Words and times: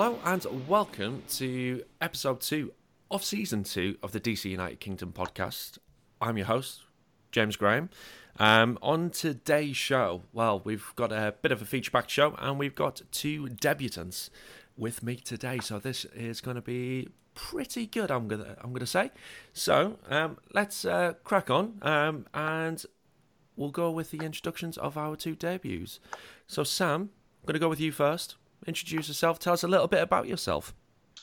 Hello 0.00 0.20
and 0.24 0.68
welcome 0.68 1.24
to 1.28 1.82
episode 2.00 2.40
two 2.40 2.72
of 3.10 3.24
season 3.24 3.64
two 3.64 3.96
of 4.00 4.12
the 4.12 4.20
DC 4.20 4.48
United 4.48 4.78
Kingdom 4.78 5.12
podcast. 5.12 5.78
I'm 6.20 6.36
your 6.36 6.46
host, 6.46 6.82
James 7.32 7.56
Graham. 7.56 7.90
Um, 8.38 8.78
on 8.80 9.10
today's 9.10 9.76
show, 9.76 10.22
well, 10.32 10.60
we've 10.64 10.92
got 10.94 11.10
a 11.10 11.34
bit 11.42 11.50
of 11.50 11.62
a 11.62 11.64
feature 11.64 11.90
packed 11.90 12.12
show 12.12 12.36
and 12.38 12.60
we've 12.60 12.76
got 12.76 13.02
two 13.10 13.48
debutants 13.48 14.30
with 14.76 15.02
me 15.02 15.16
today. 15.16 15.58
So 15.58 15.80
this 15.80 16.04
is 16.14 16.40
going 16.40 16.54
to 16.54 16.62
be 16.62 17.08
pretty 17.34 17.86
good, 17.86 18.12
I'm 18.12 18.28
gonna 18.28 18.54
I'm 18.60 18.72
gonna 18.72 18.86
say. 18.86 19.10
So 19.52 19.98
um, 20.08 20.38
let's 20.54 20.84
uh, 20.84 21.14
crack 21.24 21.50
on 21.50 21.80
um, 21.82 22.26
and 22.32 22.86
we'll 23.56 23.72
go 23.72 23.90
with 23.90 24.12
the 24.12 24.18
introductions 24.18 24.78
of 24.78 24.96
our 24.96 25.16
two 25.16 25.34
debuts. 25.34 25.98
So 26.46 26.62
Sam, 26.62 27.10
I'm 27.42 27.46
gonna 27.46 27.58
go 27.58 27.68
with 27.68 27.80
you 27.80 27.90
first. 27.90 28.36
Introduce 28.66 29.08
yourself. 29.08 29.38
Tell 29.38 29.54
us 29.54 29.62
a 29.62 29.68
little 29.68 29.88
bit 29.88 30.02
about 30.02 30.26
yourself. 30.28 30.74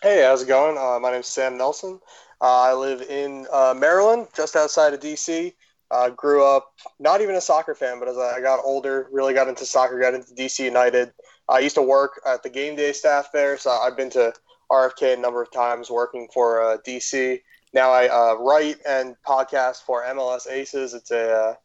Hey, 0.01 0.23
how's 0.23 0.43
it 0.43 0.47
going? 0.47 0.77
Uh, 0.77 0.99
my 0.99 1.11
name's 1.11 1.27
Sam 1.27 1.57
Nelson. 1.57 1.99
Uh, 2.41 2.61
I 2.61 2.73
live 2.73 3.01
in 3.01 3.47
uh, 3.51 3.73
Maryland, 3.77 4.27
just 4.35 4.55
outside 4.55 4.93
of 4.93 4.99
DC. 4.99 5.53
Uh, 5.91 6.09
grew 6.09 6.43
up 6.43 6.73
not 6.99 7.21
even 7.21 7.35
a 7.35 7.41
soccer 7.41 7.75
fan, 7.75 7.99
but 7.99 8.07
as 8.07 8.17
I 8.17 8.41
got 8.41 8.59
older, 8.63 9.07
really 9.11 9.33
got 9.33 9.47
into 9.47 9.65
soccer, 9.65 9.99
got 9.99 10.13
into 10.13 10.33
DC 10.33 10.59
United. 10.59 11.13
I 11.47 11.59
used 11.59 11.75
to 11.75 11.81
work 11.81 12.19
at 12.25 12.43
the 12.43 12.49
game 12.49 12.75
day 12.75 12.91
staff 12.91 13.31
there, 13.31 13.57
so 13.57 13.69
I've 13.69 13.95
been 13.95 14.09
to 14.11 14.33
RFK 14.71 15.13
a 15.13 15.17
number 15.17 15.41
of 15.41 15.51
times 15.51 15.91
working 15.91 16.27
for 16.33 16.61
uh, 16.63 16.77
DC. 16.85 17.41
Now 17.73 17.91
I 17.91 18.07
uh, 18.07 18.35
write 18.35 18.77
and 18.87 19.15
podcast 19.27 19.83
for 19.83 20.03
MLS 20.03 20.49
Aces. 20.49 20.93
It's 20.93 21.11
a, 21.11 21.31
uh, 21.31 21.55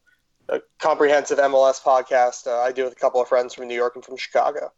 a 0.51 0.61
comprehensive 0.79 1.39
MLS 1.39 1.83
podcast 1.83 2.47
uh, 2.47 2.61
I 2.61 2.73
do 2.73 2.85
with 2.85 2.93
a 2.93 2.97
couple 2.97 3.21
of 3.21 3.29
friends 3.29 3.55
from 3.55 3.69
New 3.69 3.75
York 3.75 3.95
and 3.95 4.05
from 4.05 4.17
Chicago. 4.17 4.73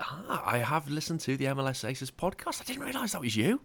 Ah, 0.00 0.42
I 0.44 0.58
have 0.58 0.88
listened 0.90 1.20
to 1.20 1.36
the 1.36 1.46
MLS 1.46 1.88
Aces 1.88 2.10
podcast. 2.10 2.60
I 2.60 2.64
didn't 2.64 2.82
realise 2.82 3.12
that 3.12 3.20
was 3.20 3.36
you. 3.36 3.60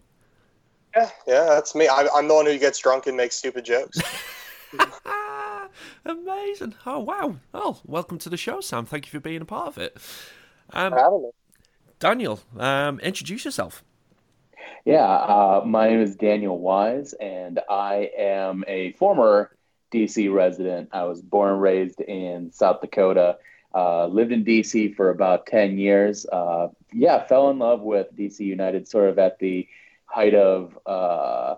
Yeah, 0.96 1.10
yeah, 1.26 1.44
that's 1.44 1.74
me. 1.74 1.88
I, 1.88 2.08
I'm 2.14 2.28
the 2.28 2.34
one 2.34 2.46
who 2.46 2.58
gets 2.58 2.78
drunk 2.78 3.06
and 3.06 3.16
makes 3.16 3.36
stupid 3.36 3.64
jokes. 3.64 3.98
Amazing. 6.04 6.74
Oh, 6.86 7.00
wow. 7.00 7.36
Oh, 7.52 7.80
welcome 7.86 8.18
to 8.18 8.28
the 8.28 8.36
show, 8.36 8.60
Sam. 8.60 8.86
Thank 8.86 9.06
you 9.06 9.10
for 9.10 9.20
being 9.20 9.42
a 9.42 9.44
part 9.44 9.68
of 9.68 9.78
it. 9.78 9.96
Um, 10.72 11.30
Daniel, 11.98 12.40
um, 12.58 12.98
introduce 13.00 13.44
yourself. 13.44 13.84
Yeah, 14.84 15.06
uh, 15.06 15.62
my 15.64 15.88
name 15.88 16.00
is 16.00 16.16
Daniel 16.16 16.58
Wise, 16.58 17.12
and 17.14 17.60
I 17.70 18.10
am 18.18 18.64
a 18.66 18.92
former 18.92 19.54
DC 19.92 20.32
resident. 20.32 20.88
I 20.92 21.04
was 21.04 21.20
born 21.20 21.52
and 21.52 21.62
raised 21.62 22.00
in 22.00 22.50
South 22.52 22.80
Dakota. 22.80 23.36
Uh, 23.74 24.06
lived 24.06 24.32
in 24.32 24.44
DC 24.44 24.94
for 24.94 25.08
about 25.08 25.46
10 25.46 25.78
years. 25.78 26.26
Uh, 26.26 26.68
yeah, 26.92 27.24
fell 27.24 27.48
in 27.48 27.58
love 27.58 27.80
with 27.80 28.14
DC 28.14 28.40
United 28.40 28.86
sort 28.86 29.08
of 29.08 29.18
at 29.18 29.38
the 29.38 29.66
height 30.04 30.34
of, 30.34 30.78
uh, 30.84 31.54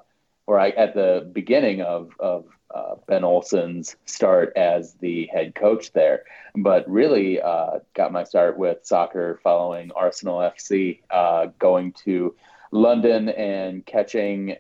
or 0.47 0.61
I, 0.61 0.69
at 0.71 0.95
the 0.95 1.29
beginning 1.33 1.81
of, 1.83 2.13
of 2.21 2.47
uh, 2.73 2.95
Ben 3.09 3.25
Olsen's 3.25 3.97
start 4.05 4.53
as 4.55 4.95
the 4.95 5.27
head 5.27 5.57
coach 5.57 5.93
there. 5.93 6.23
But 6.55 6.89
really 6.89 7.41
uh, 7.41 7.81
got 7.95 8.13
my 8.13 8.23
start 8.23 8.57
with 8.57 8.87
soccer 8.87 9.41
following 9.43 9.91
Arsenal 9.97 10.39
FC, 10.39 11.01
uh, 11.11 11.47
going 11.59 11.95
to 12.05 12.37
London 12.71 13.29
and 13.29 13.85
catching 13.85 14.57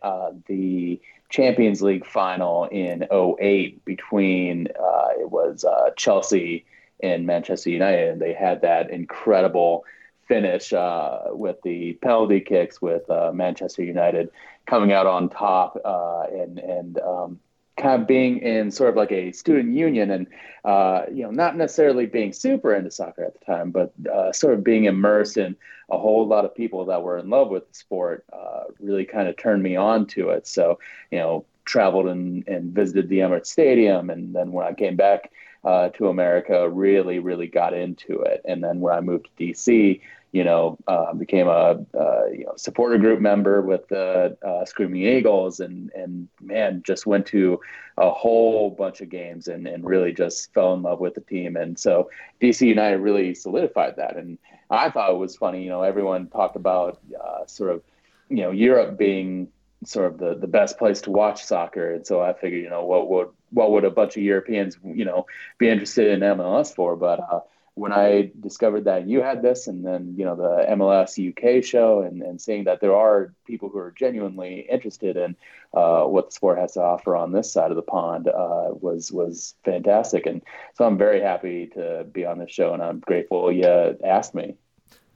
the 0.46 1.00
Champions 1.30 1.82
League 1.82 2.06
final 2.06 2.64
in 2.66 3.06
08 3.12 3.84
between 3.84 4.66
it 4.66 5.30
was 5.30 5.64
Chelsea 5.96 6.64
and 7.04 7.26
Manchester 7.26 7.70
United. 7.70 8.08
And 8.10 8.20
they 8.20 8.32
had 8.32 8.62
that 8.62 8.90
incredible 8.90 9.84
finish 10.26 10.72
with 10.72 11.56
the 11.62 11.92
penalty 12.00 12.40
kicks 12.40 12.80
with 12.80 13.02
Manchester 13.32 13.84
United 13.84 14.30
coming 14.66 14.92
out 14.92 15.06
on 15.06 15.28
top 15.28 15.78
and 15.84 16.58
and 16.58 16.98
um, 17.00 17.40
kind 17.76 18.02
of 18.02 18.08
being 18.08 18.38
in 18.38 18.70
sort 18.70 18.90
of 18.90 18.96
like 18.96 19.10
a 19.10 19.32
student 19.32 19.74
union 19.74 20.10
and 20.10 20.26
uh, 20.64 21.02
you 21.12 21.22
know 21.22 21.30
not 21.30 21.56
necessarily 21.56 22.06
being 22.06 22.32
super 22.32 22.74
into 22.74 22.90
soccer 22.90 23.24
at 23.24 23.38
the 23.38 23.44
time 23.44 23.70
but 23.70 23.92
uh, 24.12 24.32
sort 24.32 24.54
of 24.54 24.62
being 24.62 24.84
immersed 24.84 25.36
in 25.36 25.56
a 25.90 25.98
whole 25.98 26.26
lot 26.26 26.44
of 26.44 26.54
people 26.54 26.84
that 26.86 27.02
were 27.02 27.18
in 27.18 27.28
love 27.28 27.48
with 27.48 27.68
the 27.68 27.74
sport 27.74 28.24
uh, 28.32 28.64
really 28.80 29.04
kind 29.04 29.28
of 29.28 29.36
turned 29.36 29.62
me 29.62 29.76
on 29.76 30.06
to 30.06 30.30
it 30.30 30.46
so 30.46 30.78
you 31.10 31.18
know 31.18 31.44
traveled 31.64 32.06
and, 32.06 32.46
and 32.46 32.72
visited 32.72 33.08
the 33.08 33.18
Emirates 33.18 33.46
Stadium 33.46 34.10
and 34.10 34.34
then 34.34 34.52
when 34.52 34.66
I 34.66 34.72
came 34.72 34.96
back 34.96 35.32
uh, 35.64 35.88
to 35.90 36.08
America 36.08 36.68
really 36.68 37.18
really 37.18 37.46
got 37.46 37.74
into 37.74 38.20
it 38.20 38.40
and 38.44 38.62
then 38.62 38.80
when 38.80 38.94
I 38.94 39.00
moved 39.00 39.28
to 39.36 39.44
DC 39.44 40.00
you 40.34 40.42
know, 40.42 40.76
uh, 40.88 41.14
became 41.14 41.46
a 41.46 41.78
uh, 41.96 42.26
you 42.26 42.44
know 42.44 42.54
supporter 42.56 42.98
group 42.98 43.20
member 43.20 43.62
with 43.62 43.86
the 43.86 44.36
uh, 44.44 44.64
Screaming 44.64 45.02
Eagles, 45.02 45.60
and 45.60 45.92
and 45.94 46.28
man, 46.40 46.82
just 46.84 47.06
went 47.06 47.24
to 47.26 47.60
a 47.98 48.10
whole 48.10 48.70
bunch 48.70 49.00
of 49.00 49.08
games 49.08 49.46
and 49.46 49.68
and 49.68 49.84
really 49.84 50.12
just 50.12 50.52
fell 50.52 50.74
in 50.74 50.82
love 50.82 50.98
with 50.98 51.14
the 51.14 51.20
team. 51.20 51.54
And 51.56 51.78
so 51.78 52.10
DC 52.40 52.66
United 52.66 52.96
really 52.96 53.32
solidified 53.32 53.94
that. 53.94 54.16
And 54.16 54.36
I 54.70 54.90
thought 54.90 55.12
it 55.12 55.18
was 55.18 55.36
funny. 55.36 55.62
You 55.62 55.70
know, 55.70 55.82
everyone 55.82 56.26
talked 56.26 56.56
about 56.56 56.98
uh, 57.24 57.46
sort 57.46 57.70
of 57.70 57.84
you 58.28 58.38
know 58.38 58.50
Europe 58.50 58.98
being 58.98 59.46
sort 59.84 60.12
of 60.12 60.18
the, 60.18 60.34
the 60.34 60.48
best 60.48 60.78
place 60.78 61.00
to 61.02 61.12
watch 61.12 61.44
soccer. 61.44 61.94
And 61.94 62.04
so 62.04 62.20
I 62.20 62.32
figured, 62.32 62.62
you 62.62 62.70
know, 62.70 62.84
what 62.84 63.08
would 63.08 63.28
what 63.54 63.70
would 63.70 63.84
a 63.84 63.90
bunch 63.90 64.16
of 64.16 64.22
Europeans, 64.22 64.76
you 64.84 65.04
know, 65.04 65.26
be 65.58 65.70
interested 65.70 66.08
in 66.08 66.20
MLS 66.20 66.74
for? 66.74 66.96
But 66.96 67.20
uh, 67.20 67.40
when 67.74 67.92
I 67.92 68.30
discovered 68.38 68.84
that 68.84 69.08
you 69.08 69.20
had 69.20 69.42
this, 69.42 69.66
and 69.66 69.84
then 69.84 70.14
you 70.16 70.24
know 70.24 70.36
the 70.36 70.66
MLS 70.74 71.18
UK 71.18 71.64
show, 71.64 72.02
and, 72.02 72.22
and 72.22 72.40
seeing 72.40 72.64
that 72.64 72.80
there 72.80 72.94
are 72.94 73.34
people 73.46 73.68
who 73.68 73.78
are 73.78 73.90
genuinely 73.90 74.66
interested 74.70 75.16
in 75.16 75.36
uh, 75.72 76.04
what 76.04 76.26
the 76.26 76.32
sport 76.32 76.58
has 76.58 76.72
to 76.72 76.82
offer 76.82 77.16
on 77.16 77.32
this 77.32 77.52
side 77.52 77.70
of 77.70 77.76
the 77.76 77.82
pond 77.82 78.28
uh, 78.28 78.68
was 78.70 79.10
was 79.10 79.54
fantastic, 79.64 80.26
and 80.26 80.42
so 80.74 80.84
I'm 80.84 80.98
very 80.98 81.20
happy 81.20 81.68
to 81.74 82.06
be 82.12 82.24
on 82.24 82.38
this 82.38 82.50
show, 82.50 82.74
and 82.74 82.82
I'm 82.82 83.00
grateful 83.00 83.50
you 83.50 83.96
asked 84.04 84.34
me. 84.34 84.56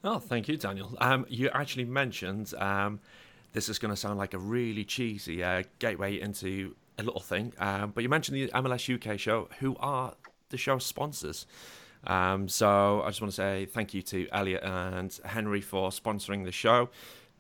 Oh, 0.03 0.19
thank 0.19 0.48
you, 0.48 0.56
Daniel. 0.56 0.97
Um, 1.00 1.27
you 1.28 1.50
actually 1.53 1.84
mentioned 1.84 2.54
um, 2.59 3.00
this 3.53 3.69
is 3.69 3.78
going 3.78 3.93
to 3.93 3.97
sound 3.97 4.19
like 4.19 4.34
a 4.34 4.38
really 4.38 4.84
cheesy 4.84 5.43
uh, 5.43 5.65
gateway 5.78 6.21
into 6.21 6.75
a 6.98 7.03
little 7.03 7.20
thing, 7.20 7.53
um, 7.59 7.92
but 7.94 8.03
you 8.03 8.09
mentioned 8.09 8.36
the 8.36 8.48
MLS 8.48 8.92
UK 8.92 9.19
show, 9.19 9.48
who 9.60 9.76
are 9.81 10.14
the 10.50 10.56
show's 10.56 10.84
sponsors. 10.84 11.47
Um, 12.04 12.48
so 12.48 13.03
I 13.03 13.09
just 13.09 13.20
want 13.20 13.32
to 13.32 13.36
say 13.36 13.66
thank 13.66 13.94
you 13.94 14.03
to 14.03 14.28
Elliot 14.32 14.62
and 14.62 15.19
Henry 15.25 15.60
for 15.60 15.91
sponsoring 15.91 16.44
the 16.44 16.53
show. 16.53 16.91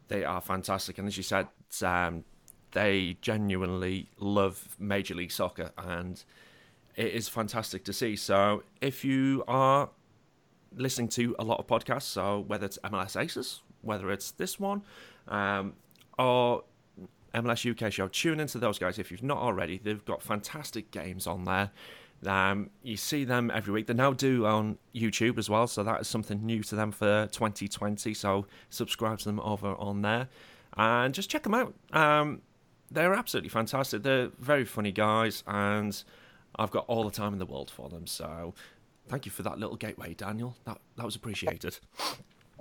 They 0.08 0.24
are 0.24 0.40
fantastic, 0.40 0.98
and 0.98 1.06
as 1.06 1.16
you 1.16 1.22
said, 1.22 1.48
um, 1.82 2.24
they 2.72 3.16
genuinely 3.20 4.08
love 4.18 4.76
Major 4.78 5.14
League 5.14 5.32
Soccer, 5.32 5.70
and 5.76 6.22
it 6.96 7.12
is 7.12 7.28
fantastic 7.28 7.84
to 7.84 7.92
see. 7.92 8.16
So 8.16 8.62
if 8.80 9.04
you 9.04 9.44
are 9.48 9.90
listening 10.74 11.08
to 11.08 11.34
a 11.38 11.44
lot 11.44 11.58
of 11.58 11.66
podcasts, 11.66 12.02
so 12.02 12.44
whether 12.46 12.66
it's 12.66 12.78
MLS 12.84 13.20
Aces, 13.20 13.62
whether 13.82 14.10
it's 14.10 14.32
this 14.32 14.58
one, 14.58 14.82
um, 15.28 15.74
or 16.18 16.64
MLS 17.34 17.70
UK 17.70 17.92
show, 17.92 18.08
tune 18.08 18.40
into 18.40 18.58
those 18.58 18.78
guys 18.78 18.98
if 18.98 19.10
you've 19.10 19.22
not 19.22 19.38
already. 19.38 19.78
They've 19.78 20.04
got 20.04 20.22
fantastic 20.22 20.90
games 20.90 21.26
on 21.26 21.44
there. 21.44 21.70
Um, 22.26 22.70
you 22.82 22.96
see 22.96 23.24
them 23.24 23.50
every 23.54 23.72
week. 23.72 23.86
They 23.86 23.94
now 23.94 24.12
do 24.12 24.46
on 24.46 24.78
YouTube 24.94 25.38
as 25.38 25.48
well, 25.48 25.66
so 25.66 25.84
that 25.84 26.00
is 26.00 26.08
something 26.08 26.44
new 26.44 26.62
to 26.64 26.74
them 26.74 26.90
for 26.90 27.28
2020. 27.30 28.12
So 28.14 28.46
subscribe 28.70 29.18
to 29.20 29.24
them 29.24 29.40
over 29.40 29.74
on 29.76 30.02
there 30.02 30.28
and 30.76 31.14
just 31.14 31.30
check 31.30 31.42
them 31.42 31.54
out. 31.54 31.74
Um, 31.92 32.42
they're 32.90 33.14
absolutely 33.14 33.50
fantastic. 33.50 34.02
They're 34.02 34.30
very 34.38 34.64
funny 34.64 34.92
guys, 34.92 35.44
and 35.46 36.02
I've 36.56 36.70
got 36.70 36.86
all 36.88 37.04
the 37.04 37.10
time 37.10 37.32
in 37.34 37.38
the 37.38 37.46
world 37.46 37.70
for 37.70 37.88
them. 37.88 38.06
So 38.06 38.54
thank 39.06 39.26
you 39.26 39.32
for 39.32 39.42
that 39.42 39.58
little 39.58 39.76
gateway, 39.76 40.14
Daniel. 40.14 40.56
That 40.64 40.80
that 40.96 41.04
was 41.04 41.14
appreciated. 41.14 41.78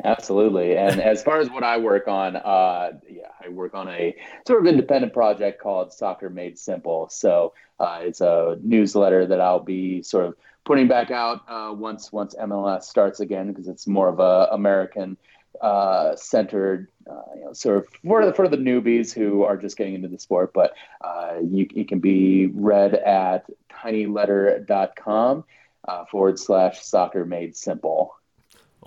Absolutely. 0.03 0.77
And 0.77 1.01
as 1.01 1.23
far 1.23 1.39
as 1.39 1.49
what 1.49 1.63
I 1.63 1.77
work 1.77 2.07
on, 2.07 2.35
uh, 2.35 2.91
yeah, 3.09 3.29
I 3.43 3.49
work 3.49 3.73
on 3.73 3.87
a 3.87 4.15
sort 4.45 4.59
of 4.59 4.67
independent 4.67 5.13
project 5.13 5.61
called 5.61 5.91
Soccer 5.91 6.29
Made 6.29 6.59
Simple. 6.59 7.09
So 7.09 7.53
uh, 7.79 7.99
it's 8.01 8.21
a 8.21 8.57
newsletter 8.61 9.25
that 9.25 9.41
I'll 9.41 9.59
be 9.59 10.03
sort 10.03 10.25
of 10.25 10.35
putting 10.65 10.87
back 10.87 11.11
out 11.11 11.41
uh, 11.47 11.73
once 11.73 12.11
once 12.11 12.35
MLS 12.35 12.83
starts 12.83 13.21
again 13.21 13.47
because 13.47 13.67
it's 13.67 13.87
more 13.87 14.09
of 14.09 14.19
a 14.19 14.49
American 14.51 15.17
uh, 15.61 16.15
centered, 16.15 16.89
uh, 17.09 17.21
you 17.35 17.45
know, 17.45 17.53
sort 17.53 17.77
of 17.77 17.87
for 18.03 18.25
the 18.25 18.33
for 18.33 18.47
the 18.47 18.57
newbies 18.57 19.13
who 19.13 19.43
are 19.43 19.57
just 19.57 19.77
getting 19.77 19.95
into 19.95 20.07
the 20.07 20.19
sport. 20.19 20.53
But 20.53 20.73
uh, 21.01 21.37
you, 21.43 21.67
it 21.73 21.87
can 21.87 21.99
be 21.99 22.47
read 22.53 22.93
at 22.93 23.45
tinyletter.com 23.71 25.43
uh, 25.87 26.05
forward 26.05 26.37
slash 26.37 26.83
Soccer 26.83 27.25
Made 27.25 27.55
Simple. 27.55 28.16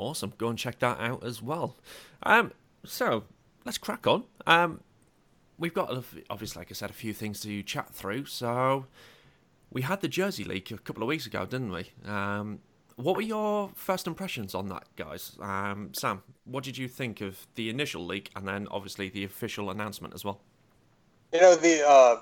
Awesome. 0.01 0.33
Go 0.39 0.49
and 0.49 0.59
check 0.59 0.79
that 0.79 0.99
out 0.99 1.23
as 1.23 1.43
well. 1.43 1.77
Um, 2.23 2.53
so 2.85 3.25
let's 3.67 3.77
crack 3.77 4.07
on. 4.07 4.25
Um, 4.47 4.81
we've 5.59 5.75
got 5.75 5.91
obviously, 6.31 6.61
like 6.61 6.71
I 6.71 6.75
said, 6.75 6.89
a 6.89 6.95
few 6.95 7.13
things 7.13 7.41
to 7.41 7.63
chat 7.63 7.95
through. 7.95 8.25
So 8.25 8.87
we 9.71 9.83
had 9.83 10.01
the 10.01 10.09
Jersey 10.09 10.43
leak 10.43 10.71
a 10.71 10.79
couple 10.79 11.03
of 11.03 11.09
weeks 11.09 11.27
ago, 11.27 11.45
didn't 11.45 11.71
we? 11.71 11.91
Um, 12.09 12.61
what 12.97 13.15
were 13.15 13.23
your 13.23 13.71
first 13.75 14.07
impressions 14.07 14.55
on 14.55 14.69
that, 14.69 14.85
guys? 14.97 15.37
Um, 15.41 15.91
Sam, 15.93 16.23
what 16.45 16.65
did 16.65 16.79
you 16.79 16.89
think 16.89 17.21
of 17.21 17.47
the 17.55 17.69
initial 17.69 18.05
leak 18.05 18.31
and 18.35 18.49
then 18.49 18.69
obviously 18.71 19.11
the 19.11 19.25
official 19.25 19.71
announcement 19.71 20.15
as 20.15 20.25
well? 20.25 20.41
You 21.33 21.43
know 21.43 21.57
the 21.57 21.87
uh, 21.87 22.17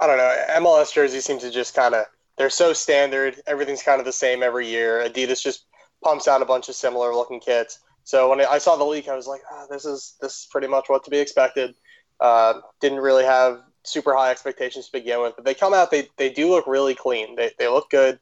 I 0.00 0.06
don't 0.06 0.18
know 0.18 0.36
MLS 0.58 0.92
jerseys 0.92 1.24
seem 1.24 1.38
to 1.38 1.50
just 1.50 1.74
kind 1.74 1.94
of 1.94 2.04
they're 2.36 2.50
so 2.50 2.72
standard. 2.72 3.40
Everything's 3.46 3.82
kind 3.82 4.00
of 4.00 4.04
the 4.04 4.12
same 4.12 4.42
every 4.42 4.66
year. 4.68 5.08
Adidas 5.08 5.40
just 5.40 5.66
pumps 6.06 6.28
out 6.28 6.40
a 6.40 6.44
bunch 6.44 6.68
of 6.68 6.76
similar 6.76 7.12
looking 7.12 7.40
kits. 7.40 7.80
So 8.04 8.30
when 8.30 8.40
I 8.40 8.58
saw 8.58 8.76
the 8.76 8.84
leak, 8.84 9.08
I 9.08 9.16
was 9.16 9.26
like, 9.26 9.40
oh, 9.50 9.66
this 9.68 9.84
is 9.84 10.14
this 10.20 10.34
is 10.34 10.48
pretty 10.52 10.68
much 10.68 10.88
what 10.88 11.02
to 11.04 11.10
be 11.10 11.18
expected. 11.18 11.74
Uh, 12.20 12.60
didn't 12.80 13.00
really 13.00 13.24
have 13.24 13.62
super 13.82 14.14
high 14.14 14.30
expectations 14.30 14.86
to 14.86 14.92
begin 14.92 15.20
with, 15.20 15.34
but 15.34 15.44
they 15.44 15.54
come 15.54 15.74
out. 15.74 15.90
They, 15.90 16.08
they 16.16 16.30
do 16.30 16.48
look 16.48 16.68
really 16.68 16.94
clean. 16.94 17.34
They, 17.34 17.50
they 17.58 17.66
look 17.66 17.90
good. 17.90 18.20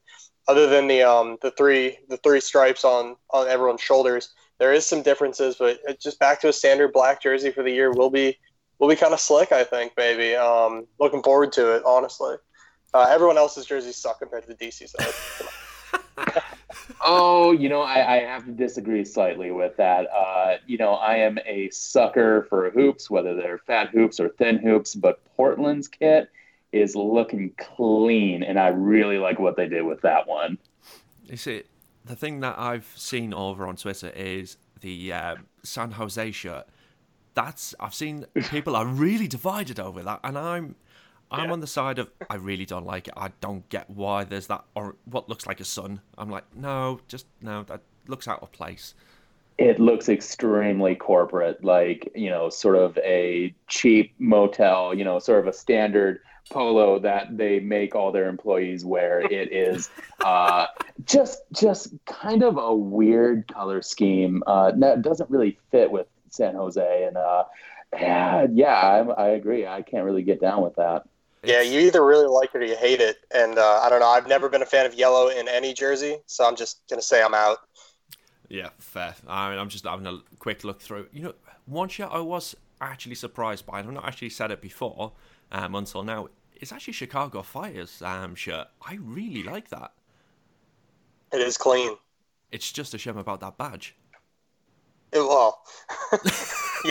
Other 0.49 0.67
than 0.67 0.89
the 0.89 1.03
um 1.03 1.37
the 1.43 1.51
three 1.51 1.99
the 2.09 2.17
three 2.19 2.41
stripes 2.41 2.85
on 2.85 3.17
on 3.31 3.49
everyone's 3.49 3.83
shoulders, 3.83 4.33
there 4.59 4.73
is 4.73 4.87
some 4.87 5.03
differences, 5.03 5.57
but 5.59 5.79
just 6.01 6.19
back 6.19 6.41
to 6.41 6.49
a 6.49 6.53
standard 6.55 6.93
black 6.93 7.23
jersey 7.23 7.51
for 7.51 7.63
the 7.63 7.71
year 7.71 7.93
will 7.93 8.11
be 8.11 8.39
will 8.79 8.89
be 8.89 8.97
kind 8.97 9.13
of 9.13 9.21
slick. 9.21 9.53
I 9.53 9.65
think 9.65 9.93
maybe. 9.99 10.35
Um, 10.35 10.87
looking 10.99 11.23
forward 11.23 11.53
to 11.53 11.77
it 11.77 11.83
honestly. 11.85 12.37
Uh, 12.95 13.07
everyone 13.11 13.37
else's 13.37 13.67
jerseys 13.67 13.97
suck 13.97 14.21
compared 14.21 14.47
to 14.47 14.49
the 14.49 14.55
DC 14.55 14.89
side. 14.89 15.51
oh, 17.01 17.53
you 17.53 17.69
know, 17.69 17.81
I, 17.81 18.17
I, 18.17 18.21
have 18.21 18.45
to 18.47 18.53
disagree 18.53 19.05
slightly 19.05 19.51
with 19.51 19.77
that. 19.77 20.09
Uh, 20.11 20.57
you 20.67 20.79
know, 20.79 20.93
I 20.95 21.17
am 21.17 21.39
a 21.47 21.71
sucker 21.71 22.47
for 22.49 22.71
hoops, 22.71 23.11
whether 23.11 23.35
they're 23.35 23.59
fat 23.59 23.91
hoops 23.91 24.21
or 24.21 24.29
thin 24.31 24.59
hoops, 24.59 24.95
but 24.95 25.21
Portland's 25.37 25.89
kit 25.89 26.31
is 26.73 26.97
looking 26.97 27.53
clean, 27.57 28.43
and 28.43 28.59
I 28.59 28.69
really 28.69 29.19
like 29.19 29.39
what 29.39 29.57
they 29.57 29.69
did 29.69 29.83
with 29.83 30.01
that 30.03 30.27
one. 30.27 30.59
You 31.25 31.37
see, 31.37 31.63
the 32.05 32.17
thing 32.17 32.41
that 32.41 32.59
I've 32.59 32.93
seen 32.97 33.33
over 33.33 33.67
on 33.67 33.77
Twitter 33.77 34.11
is 34.11 34.57
the 34.81 35.13
uh, 35.13 35.37
San 35.63 35.93
Jose 35.93 36.31
shirt. 36.33 36.67
That's 37.35 37.75
I've 37.81 37.95
seen 37.95 38.27
people 38.51 38.77
are 38.77 38.87
really 38.87 39.27
divided 39.27 39.81
over 39.81 40.03
that, 40.03 40.21
and 40.23 40.37
I'm 40.37 40.77
I'm 41.35 41.47
yeah. 41.47 41.53
on 41.53 41.61
the 41.61 41.67
side 41.67 41.99
of 41.99 42.11
I 42.31 42.37
really 42.37 42.65
don't 42.65 42.87
like 42.87 43.09
it. 43.09 43.15
I 43.17 43.31
don't 43.41 43.69
get 43.69 43.91
why 43.91 44.25
there's 44.25 44.47
that 44.47 44.65
or 44.75 44.97
what 45.05 45.29
looks 45.29 45.47
like 45.47 45.61
a 45.61 45.65
sun. 45.65 46.01
I'm 46.17 46.31
like, 46.31 46.45
no, 46.55 47.01
just 47.09 47.27
no, 47.41 47.65
that 47.65 47.83
looks 48.07 48.29
out 48.29 48.43
of 48.43 48.53
place. 48.53 48.95
It 49.59 49.79
looks 49.79 50.09
extremely 50.09 50.95
corporate, 50.95 51.65
like 51.65 52.11
you 52.15 52.31
know, 52.31 52.49
sort 52.51 52.77
of 52.77 52.97
a 52.99 53.55
cheap 53.69 54.15
motel, 54.19 54.95
you 54.95 55.05
know, 55.05 55.19
sort 55.19 55.41
of 55.41 55.47
a 55.47 55.53
standard 55.53 56.21
polo 56.51 56.99
that 56.99 57.37
they 57.37 57.59
make 57.59 57.95
all 57.95 58.13
their 58.13 58.29
employees 58.29 58.85
wear. 58.85 59.23
It 59.31 59.53
is 59.53 59.91
uh, 60.25 60.67
just 61.05 61.43
just 61.53 61.93
kind 62.07 62.43
of 62.43 62.57
a 62.57 62.75
weird 62.75 63.49
color 63.49 63.83
scheme. 63.83 64.43
Uh, 64.47 64.73
that 64.77 65.03
doesn't 65.03 65.31
really 65.31 65.59
fit 65.71 65.91
with 65.91 66.07
San 66.31 66.55
Jose, 66.55 67.05
and 67.07 67.17
uh, 67.17 67.45
yeah, 67.93 68.47
yeah, 68.53 68.75
I, 68.77 68.99
I 69.23 69.29
agree. 69.31 69.67
I 69.67 69.83
can't 69.83 70.05
really 70.05 70.23
get 70.23 70.41
down 70.41 70.63
with 70.63 70.77
that. 70.77 71.05
Yeah, 71.47 71.63
you 71.63 71.81
either 71.81 72.05
really 72.05 72.27
like 72.27 72.55
it 72.55 72.63
or 72.63 72.65
you 72.65 72.77
hate 72.77 73.01
it. 73.01 73.19
And 73.35 73.59
uh, 73.59 73.81
I 73.83 73.89
don't 73.91 74.01
know. 74.01 74.09
I've 74.09 74.27
never 74.27 74.49
been 74.49 74.63
a 74.63 74.67
fan 74.67 74.87
of 74.87 74.95
yellow 74.95 75.29
in 75.29 75.49
any 75.49 75.75
jersey, 75.75 76.19
so 76.27 76.47
I'm 76.47 76.57
just 76.57 76.83
gonna 76.89 77.03
say 77.03 77.23
I'm 77.23 77.35
out. 77.35 77.59
Yeah, 78.49 78.71
fair. 78.79 79.15
I 79.27 79.51
mean, 79.51 79.59
I'm 79.59 79.69
just 79.69 79.85
having 79.85 80.07
a 80.07 80.19
quick 80.39 80.65
look 80.65 80.81
through. 80.81 81.09
You 81.13 81.23
know, 81.23 81.35
one 81.67 81.89
shirt 81.89 82.11
I 82.13 82.21
was 82.21 82.55
actually 82.81 83.15
surprised 83.15 83.67
by. 83.67 83.79
I've 83.79 83.91
not 83.91 84.07
actually 84.07 84.31
said 84.31 84.51
it 84.51 84.61
before 84.61 85.13
um, 85.53 85.75
until 85.75 86.03
now. 86.03 86.29
It's 86.55 86.73
actually 86.73 86.93
Chicago 86.93 87.43
Fire's 87.43 88.01
um, 88.03 88.35
shirt. 88.35 88.69
I 88.87 88.99
really 89.01 89.43
like 89.43 89.71
that. 89.71 89.93
It 91.33 91.41
is 91.41 91.57
clean. 91.57 91.97
It's 92.53 92.71
just 92.71 92.95
a 92.95 92.99
shame 92.99 93.19
about 93.19 93.41
that 93.41 93.59
badge. 93.59 93.97
It, 95.13 95.19
well, 95.19 95.63
yeah. 96.13 96.91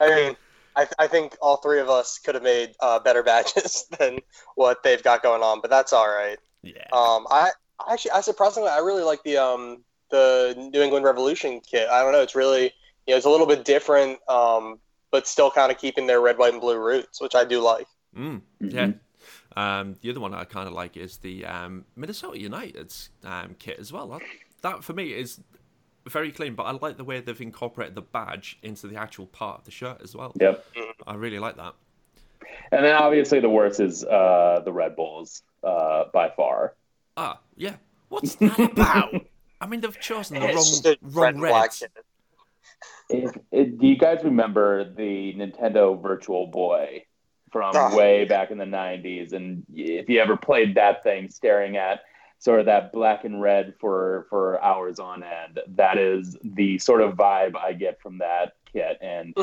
I 0.00 0.14
mean, 0.14 0.36
I, 0.76 0.86
I 0.98 1.06
think 1.06 1.36
all 1.40 1.56
three 1.56 1.80
of 1.80 1.88
us 1.88 2.18
could 2.18 2.34
have 2.34 2.44
made 2.44 2.74
uh, 2.80 2.98
better 2.98 3.22
badges 3.24 3.86
than 3.98 4.18
what 4.54 4.82
they've 4.82 5.02
got 5.02 5.22
going 5.22 5.42
on, 5.42 5.60
but 5.60 5.70
that's 5.70 5.92
all 5.92 6.06
right. 6.06 6.38
Yeah. 6.62 6.84
Um, 6.92 7.26
I, 7.30 7.50
I 7.80 7.94
actually, 7.94 8.12
I 8.12 8.20
surprisingly, 8.20 8.68
I 8.68 8.78
really 8.78 9.02
like 9.02 9.22
the 9.22 9.38
um 9.38 9.84
the 10.10 10.54
New 10.72 10.82
England 10.82 11.04
Revolution 11.04 11.60
kit. 11.60 11.88
I 11.88 12.02
don't 12.02 12.12
know, 12.12 12.22
it's 12.22 12.34
really 12.34 12.72
you 13.06 13.12
know 13.12 13.16
it's 13.16 13.26
a 13.26 13.30
little 13.30 13.46
bit 13.46 13.64
different, 13.64 14.18
um, 14.28 14.78
but 15.10 15.26
still 15.26 15.50
kind 15.50 15.72
of 15.72 15.78
keeping 15.78 16.06
their 16.06 16.20
red, 16.20 16.38
white, 16.38 16.52
and 16.52 16.60
blue 16.60 16.78
roots, 16.78 17.20
which 17.20 17.34
I 17.34 17.44
do 17.44 17.60
like. 17.60 17.86
Mm, 18.16 18.42
yeah. 18.60 18.92
Um, 19.56 19.96
the 20.02 20.10
other 20.10 20.20
one 20.20 20.34
I 20.34 20.44
kind 20.44 20.68
of 20.68 20.74
like 20.74 20.96
is 20.96 21.18
the 21.18 21.46
um, 21.46 21.86
Minnesota 21.96 22.38
United's 22.38 23.08
um, 23.24 23.56
kit 23.58 23.78
as 23.78 23.90
well. 23.90 24.08
That, 24.08 24.22
that 24.60 24.84
for 24.84 24.92
me 24.92 25.12
is 25.12 25.40
very 26.08 26.32
clean, 26.32 26.54
but 26.54 26.64
I 26.64 26.72
like 26.72 26.96
the 26.96 27.04
way 27.04 27.20
they've 27.20 27.40
incorporated 27.40 27.94
the 27.94 28.02
badge 28.02 28.58
into 28.62 28.86
the 28.86 28.96
actual 28.96 29.26
part 29.26 29.58
of 29.58 29.64
the 29.64 29.70
shirt 29.70 30.00
as 30.02 30.14
well. 30.14 30.32
Yep. 30.40 30.64
I 31.06 31.14
really 31.14 31.38
like 31.38 31.56
that. 31.56 31.74
And 32.72 32.84
then 32.84 32.94
obviously 32.94 33.40
the 33.40 33.50
worst 33.50 33.80
is 33.80 34.04
uh, 34.04 34.62
the 34.64 34.72
Red 34.72 34.96
Bulls 34.96 35.42
uh, 35.62 36.04
by 36.12 36.30
far. 36.30 36.74
Ah, 37.16 37.40
yeah. 37.56 37.76
What's 38.08 38.36
that 38.36 38.58
about? 38.72 39.26
I 39.60 39.66
mean, 39.66 39.80
they've 39.80 40.00
chosen 40.00 40.38
the 40.38 40.98
wrong, 41.02 41.38
wrong 41.38 41.40
reds. 41.40 41.82
If, 43.08 43.36
if, 43.52 43.78
do 43.78 43.86
you 43.86 43.96
guys 43.96 44.18
remember 44.24 44.84
the 44.84 45.34
Nintendo 45.34 46.00
Virtual 46.00 46.48
Boy 46.48 47.04
from 47.52 47.74
oh. 47.74 47.96
way 47.96 48.24
back 48.24 48.50
in 48.50 48.58
the 48.58 48.64
90s? 48.64 49.32
And 49.32 49.64
if 49.72 50.08
you 50.08 50.20
ever 50.20 50.36
played 50.36 50.74
that 50.74 51.02
thing 51.02 51.30
staring 51.30 51.76
at 51.76 52.00
sort 52.46 52.60
of 52.60 52.66
that 52.66 52.92
black 52.92 53.24
and 53.24 53.42
red 53.42 53.74
for 53.80 54.24
for 54.30 54.62
hours 54.62 55.00
on 55.00 55.24
end. 55.24 55.58
That 55.74 55.98
is 55.98 56.36
the 56.44 56.78
sort 56.78 57.00
of 57.02 57.14
vibe 57.14 57.56
I 57.56 57.72
get 57.72 58.00
from 58.00 58.18
that 58.18 58.54
kit. 58.72 58.98
And 59.02 59.36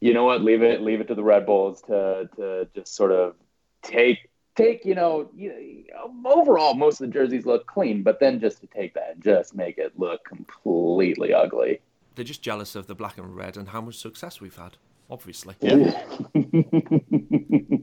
you 0.00 0.12
know 0.12 0.24
what? 0.24 0.42
Leave 0.42 0.60
it 0.60 0.80
leave 0.82 1.00
it 1.00 1.06
to 1.06 1.14
the 1.14 1.22
Red 1.22 1.46
Bulls 1.46 1.82
to 1.82 2.28
to 2.34 2.68
just 2.74 2.96
sort 2.96 3.12
of 3.12 3.36
take 3.82 4.28
take 4.56 4.84
you 4.84 4.96
know, 4.96 5.30
you 5.36 5.84
know 5.94 6.12
overall 6.28 6.74
most 6.74 7.00
of 7.00 7.06
the 7.06 7.12
jerseys 7.12 7.46
look 7.46 7.68
clean, 7.68 8.02
but 8.02 8.18
then 8.18 8.40
just 8.40 8.60
to 8.60 8.66
take 8.66 8.92
that 8.94 9.12
and 9.12 9.22
just 9.22 9.54
make 9.54 9.78
it 9.78 9.96
look 9.96 10.24
completely 10.24 11.32
ugly. 11.32 11.80
They're 12.16 12.24
just 12.24 12.42
jealous 12.42 12.74
of 12.74 12.88
the 12.88 12.96
black 12.96 13.18
and 13.18 13.36
red 13.36 13.56
and 13.56 13.68
how 13.68 13.80
much 13.82 13.98
success 13.98 14.40
we've 14.40 14.56
had. 14.56 14.78
Obviously. 15.08 15.54
Yeah. 15.60 16.02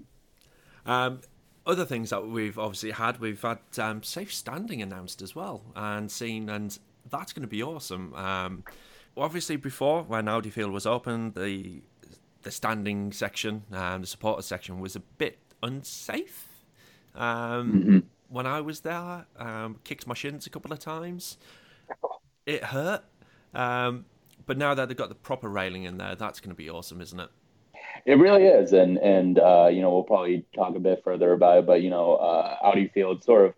um, 0.86 1.22
other 1.66 1.86
things 1.86 2.10
that 2.10 2.28
we've 2.28 2.58
obviously 2.60 2.92
had, 2.92 3.20
we've 3.20 3.42
had 3.42 3.60
um, 3.78 4.04
safe 4.04 4.34
standing 4.34 4.82
announced 4.82 5.22
as 5.22 5.36
well, 5.36 5.64
and 5.76 6.12
seen, 6.12 6.50
and 6.50 6.78
that's 7.10 7.34
going 7.34 7.44
to 7.44 7.48
be 7.48 7.64
awesome. 7.64 8.14
Um, 8.14 8.64
obviously, 9.16 9.56
before 9.56 10.04
when 10.04 10.28
Audi 10.28 10.50
Field 10.50 10.72
was 10.72 10.86
open, 10.86 11.32
the 11.36 11.82
the 12.42 12.52
standing 12.52 13.14
section, 13.14 13.64
um, 13.72 14.02
the 14.02 14.08
supporter 14.08 14.42
section, 14.42 14.80
was 14.80 14.96
a 14.96 15.00
bit 15.00 15.40
unsafe. 15.62 16.50
Um, 17.16 17.72
mm-hmm. 17.72 18.00
When 18.28 18.46
I 18.46 18.62
was 18.62 18.82
there, 18.82 19.26
um, 19.38 19.80
kicked 19.84 20.08
my 20.08 20.14
shins 20.14 20.46
a 20.46 20.50
couple 20.50 20.72
of 20.72 20.80
times. 20.80 21.38
It 22.46 22.62
hurt. 22.62 23.06
Um, 23.54 24.04
but 24.46 24.58
now 24.58 24.74
that 24.74 24.90
they've 24.90 24.98
got 24.98 25.08
the 25.08 25.16
proper 25.16 25.48
railing 25.48 25.84
in 25.84 25.98
there, 25.98 26.14
that's 26.14 26.42
going 26.42 26.50
to 26.50 26.56
be 26.56 26.70
awesome, 26.70 27.00
isn't 27.00 27.18
it? 27.18 27.30
It 28.06 28.16
really 28.16 28.44
is, 28.44 28.74
and 28.74 28.98
and 28.98 29.40
uh, 29.40 29.70
you 29.72 29.82
know 29.82 29.92
we'll 29.92 30.04
probably 30.04 30.46
talk 30.54 30.76
a 30.76 30.80
bit 30.80 31.04
further 31.04 31.32
about 31.32 31.60
it, 31.60 31.66
but 31.66 31.82
you 31.82 31.90
know 31.90 32.16
uh, 32.16 32.58
Audi 32.62 32.88
Field 32.88 33.24
sort 33.24 33.46
of 33.46 33.54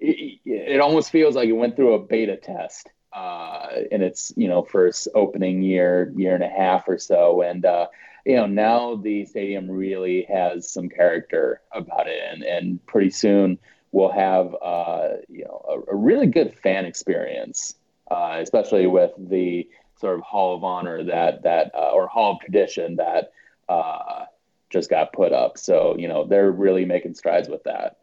it, 0.00 0.40
it, 0.44 0.80
almost 0.80 1.10
feels 1.10 1.36
like 1.36 1.48
it 1.48 1.52
went 1.52 1.76
through 1.76 1.94
a 1.94 2.00
beta 2.00 2.36
test 2.36 2.90
uh, 3.12 3.68
in 3.92 4.02
its 4.02 4.32
you 4.36 4.48
know 4.48 4.62
first 4.62 5.06
opening 5.14 5.62
year 5.62 6.12
year 6.16 6.34
and 6.34 6.42
a 6.42 6.48
half 6.48 6.88
or 6.88 6.98
so, 6.98 7.42
and 7.42 7.64
uh, 7.64 7.86
you 8.26 8.34
know 8.34 8.46
now 8.46 8.96
the 8.96 9.24
stadium 9.26 9.70
really 9.70 10.26
has 10.28 10.68
some 10.68 10.88
character 10.88 11.60
about 11.72 12.08
it, 12.08 12.20
and 12.32 12.42
and 12.42 12.84
pretty 12.86 13.10
soon 13.10 13.58
we'll 13.92 14.10
have 14.10 14.56
uh, 14.60 15.08
you 15.28 15.44
know 15.44 15.64
a, 15.68 15.92
a, 15.92 15.96
really 15.96 16.26
good 16.26 16.52
fan 16.52 16.84
experience, 16.84 17.76
uh, 18.10 18.38
especially 18.40 18.88
with 18.88 19.12
the 19.16 19.68
sort 20.00 20.18
of 20.18 20.22
Hall 20.22 20.56
of 20.56 20.64
Honor 20.64 21.04
that 21.04 21.44
that 21.44 21.70
uh, 21.76 21.90
or 21.90 22.08
Hall 22.08 22.32
of 22.32 22.40
Tradition 22.40 22.96
that 22.96 23.30
uh, 23.68 24.24
just 24.70 24.90
got 24.90 25.12
put 25.12 25.32
up. 25.32 25.58
So 25.58 25.96
you 25.98 26.08
know 26.08 26.24
they're 26.24 26.50
really 26.50 26.84
making 26.84 27.14
strides 27.14 27.48
with 27.48 27.64
that. 27.64 27.98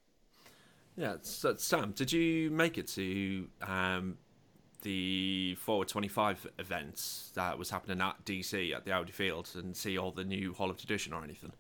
Yeah, 0.98 1.16
so 1.22 1.56
Sam, 1.56 1.92
did 1.92 2.12
you 2.12 2.52
make 2.52 2.78
it 2.78 2.88
to 2.90 3.48
um, 3.62 4.18
the 4.82 5.56
Forward 5.56 5.88
25 5.88 6.48
events 6.60 7.32
that 7.36 7.58
was 7.58 7.70
happening 7.70 8.02
at 8.02 8.24
DC 8.26 8.76
at 8.76 8.86
the 8.86 8.92
Audi 8.92 9.12
Field 9.12 9.50
and 9.56 9.76
see 9.76 9.98
all 9.98 10.12
the 10.12 10.26
new 10.26 10.54
Hall 10.54 10.70
of 10.70 10.78
Tradition 10.78 11.14
or 11.14 11.24
anything? 11.24 11.54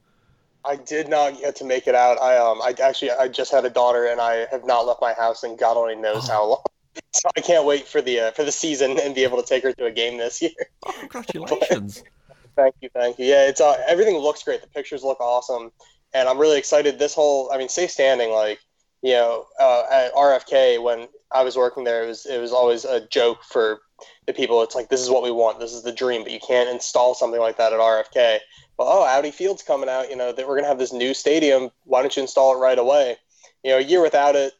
I 0.63 0.75
did 0.75 1.08
not 1.08 1.39
get 1.39 1.55
to 1.58 1.65
make 1.65 1.88
it 1.88 1.96
out. 1.96 2.22
I 2.22 2.38
um, 2.38 2.62
I 2.62 2.75
actually 2.84 3.12
I 3.12 3.27
just 3.27 3.51
had 3.51 3.65
a 3.65 3.70
daughter 3.70 4.05
and 4.05 4.22
I 4.22 4.46
have 4.51 4.65
not 4.65 4.86
left 4.86 5.01
my 5.01 5.13
house 5.13 5.43
and 5.43 5.58
God 5.58 5.77
only 5.77 5.96
knows 5.96 6.29
oh. 6.29 6.34
how 6.34 6.46
long. 6.48 6.63
So 7.13 7.29
I 7.38 7.41
can't 7.41 7.65
wait 7.65 7.88
for 7.88 8.01
the 8.01 8.20
uh, 8.20 8.31
for 8.31 8.43
the 8.43 8.51
season 8.51 8.98
and 9.00 9.15
be 9.15 9.24
able 9.24 9.41
to 9.41 9.48
take 9.48 9.63
her 9.63 9.72
to 9.74 9.86
a 9.86 9.91
game 9.91 10.17
this 10.17 10.41
year. 10.41 10.51
Oh, 10.86 10.93
congratulations! 11.00 12.03
Thank 12.62 12.75
you, 12.82 12.89
thank 12.94 13.18
you. 13.18 13.25
Yeah, 13.25 13.48
it's 13.48 13.60
uh, 13.60 13.82
everything 13.88 14.18
looks 14.18 14.44
great. 14.44 14.62
The 14.62 14.68
pictures 14.68 15.03
look 15.03 15.20
awesome, 15.20 15.72
and 16.13 16.30
I'm 16.30 16.38
really 16.38 16.60
excited. 16.60 17.00
This 17.00 17.15
whole, 17.15 17.51
I 17.51 17.58
mean, 17.58 17.70
safe 17.70 17.89
standing, 17.89 18.30
like 18.30 18.60
you 19.01 19.13
know, 19.13 19.48
uh, 19.60 19.84
at 19.91 20.13
RFK 20.13 20.82
when 20.82 21.08
I 21.32 21.44
was 21.44 21.58
working 21.58 21.86
there, 21.86 22.03
it 22.03 22.08
was 22.08 22.27
it 22.27 22.39
was 22.39 22.51
always 22.51 22.86
a 22.86 23.08
joke 23.08 23.44
for 23.44 23.82
the 24.27 24.34
people. 24.34 24.62
It's 24.62 24.75
like 24.75 24.89
this 24.89 25.01
is 25.01 25.10
what 25.10 25.24
we 25.24 25.32
want, 25.32 25.60
this 25.60 25.74
is 25.74 25.82
the 25.82 25.91
dream, 25.91 26.22
but 26.22 26.32
you 26.32 26.39
can't 26.39 26.70
install 26.70 27.15
something 27.15 27.39
like 27.39 27.58
that 27.58 27.74
at 27.74 27.80
RFK. 27.80 28.38
Well, 28.77 28.88
oh, 28.89 29.06
Audi 29.06 29.32
Field's 29.32 29.63
coming 29.63 29.89
out. 29.89 30.12
You 30.12 30.15
know 30.15 30.32
that 30.32 30.48
we're 30.48 30.56
gonna 30.56 30.68
have 30.68 30.77
this 30.77 30.94
new 30.94 31.15
stadium. 31.15 31.72
Why 31.86 32.01
don't 32.01 32.15
you 32.15 32.22
install 32.22 32.56
it 32.56 32.60
right 32.60 32.77
away? 32.77 33.18
You 33.63 33.72
know, 33.72 33.77
a 33.80 33.82
year 33.82 34.03
without 34.03 34.36
it, 34.36 34.53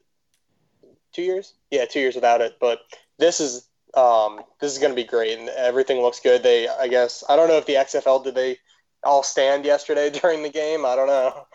two 1.12 1.22
years, 1.22 1.54
yeah, 1.70 1.84
two 1.84 2.00
years 2.00 2.16
without 2.16 2.40
it. 2.40 2.56
But 2.60 2.80
this 3.18 3.38
is 3.38 3.68
um, 3.94 4.40
this 4.60 4.72
is 4.72 4.78
gonna 4.78 4.94
be 4.94 5.04
great, 5.04 5.38
and 5.38 5.48
everything 5.50 6.00
looks 6.00 6.20
good. 6.20 6.42
They, 6.42 6.68
I 6.68 6.88
guess, 6.88 7.22
I 7.28 7.36
don't 7.36 7.48
know 7.48 7.58
if 7.58 7.66
the 7.66 7.74
XFL 7.74 8.24
did 8.24 8.34
they 8.34 8.58
all 9.04 9.22
stand 9.22 9.64
yesterday 9.64 10.10
during 10.20 10.42
the 10.42 10.50
game. 10.50 10.84
I 10.84 10.96
don't 10.96 11.08
know. 11.08 11.46